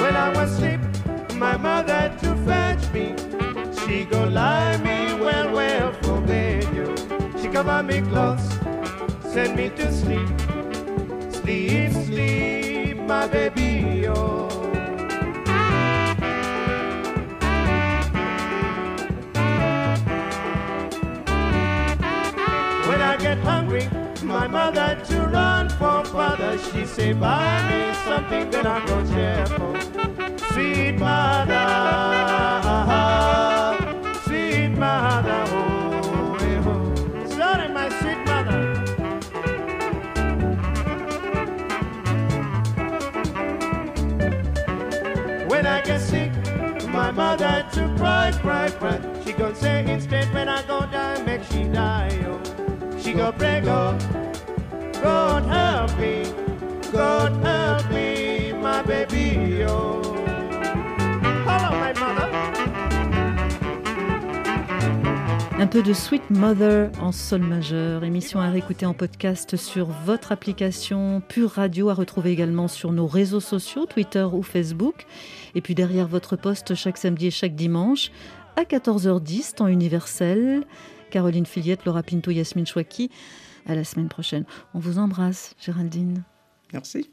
When 0.00 0.16
I 0.16 0.32
was 0.34 0.52
asleep, 0.52 0.80
my 1.34 1.58
mother 1.58 2.10
to 2.22 2.36
fetch 2.46 2.90
me. 2.94 3.14
She 3.80 4.04
go 4.06 4.24
lie 4.24 4.78
me 4.78 5.12
well, 5.20 5.52
well 5.52 5.92
for 6.02 6.22
bed, 6.22 6.64
yo. 6.74 6.86
She 7.38 7.48
cover 7.48 7.82
me 7.82 8.00
close, 8.00 8.48
send 9.30 9.56
me 9.56 9.68
to 9.76 9.92
sleep. 9.92 10.28
Sleep, 11.30 11.92
sleep, 11.92 12.96
my 12.96 13.26
baby, 13.28 14.08
oh. 14.08 14.55
My 24.26 24.46
mother 24.48 25.00
to 25.06 25.20
run 25.28 25.68
for 25.70 26.04
father. 26.04 26.58
She 26.58 26.84
say, 26.84 27.12
buy 27.12 27.62
me 27.70 27.94
something 28.04 28.50
that 28.50 28.66
I 28.66 28.84
go 28.86 29.04
share 29.06 29.46
for. 29.46 29.76
Sweet 30.52 30.98
mother, 30.98 31.66
sweet 34.24 34.68
mother, 34.70 35.44
oh, 35.48 36.36
eh, 36.40 36.62
oh. 36.66 37.28
Sorry, 37.28 37.68
my 37.68 37.88
sweet 38.00 38.18
mother. 38.26 38.62
When 45.48 45.66
I 45.66 45.80
get 45.82 46.00
sick, 46.00 46.32
my 46.88 47.10
mother 47.12 47.64
to 47.74 47.94
cry, 47.96 48.32
cry, 48.42 48.70
cry. 48.70 48.98
She 49.24 49.32
gon' 49.32 49.54
say 49.54 49.84
instead 49.92 50.32
when 50.34 50.48
I 50.48 50.62
go 50.66 50.80
die, 50.86 51.22
make 51.22 51.44
she 51.44 51.64
die, 51.64 52.18
oh. 52.26 52.40
She 52.98 53.12
go 53.12 53.30
pray, 53.30 53.60
God, 53.60 54.02
God 55.06 55.46
help 55.46 55.96
me, 56.00 56.24
God 56.90 57.32
help 57.44 57.88
me, 57.92 58.52
my 58.60 58.82
baby. 58.82 59.62
Hello, 61.46 61.70
my 61.70 61.92
mother. 61.94 62.28
Un 65.60 65.68
peu 65.68 65.84
de 65.84 65.92
Sweet 65.92 66.28
Mother 66.30 66.90
en 67.00 67.12
sol 67.12 67.42
majeur, 67.42 68.02
émission 68.02 68.40
à 68.40 68.50
réécouter 68.50 68.84
en 68.84 68.94
podcast 68.94 69.56
sur 69.56 69.86
votre 69.86 70.32
application 70.32 71.22
Pure 71.28 71.50
Radio, 71.50 71.88
à 71.88 71.94
retrouver 71.94 72.32
également 72.32 72.66
sur 72.66 72.90
nos 72.90 73.06
réseaux 73.06 73.38
sociaux, 73.38 73.86
Twitter 73.86 74.26
ou 74.32 74.42
Facebook. 74.42 75.06
Et 75.54 75.60
puis 75.60 75.76
derrière 75.76 76.08
votre 76.08 76.34
poste 76.34 76.74
chaque 76.74 76.98
samedi 76.98 77.28
et 77.28 77.30
chaque 77.30 77.54
dimanche 77.54 78.10
à 78.56 78.64
14h10, 78.64 79.54
temps 79.54 79.68
universel. 79.68 80.64
Caroline 81.10 81.46
Filiette, 81.46 81.84
Laura 81.84 82.02
Pinto, 82.02 82.32
Yasmine 82.32 82.66
Chouaki. 82.66 83.12
À 83.66 83.74
la 83.74 83.84
semaine 83.84 84.08
prochaine. 84.08 84.44
On 84.74 84.78
vous 84.78 84.98
embrasse, 84.98 85.54
Géraldine. 85.58 86.22
Merci. 86.72 87.10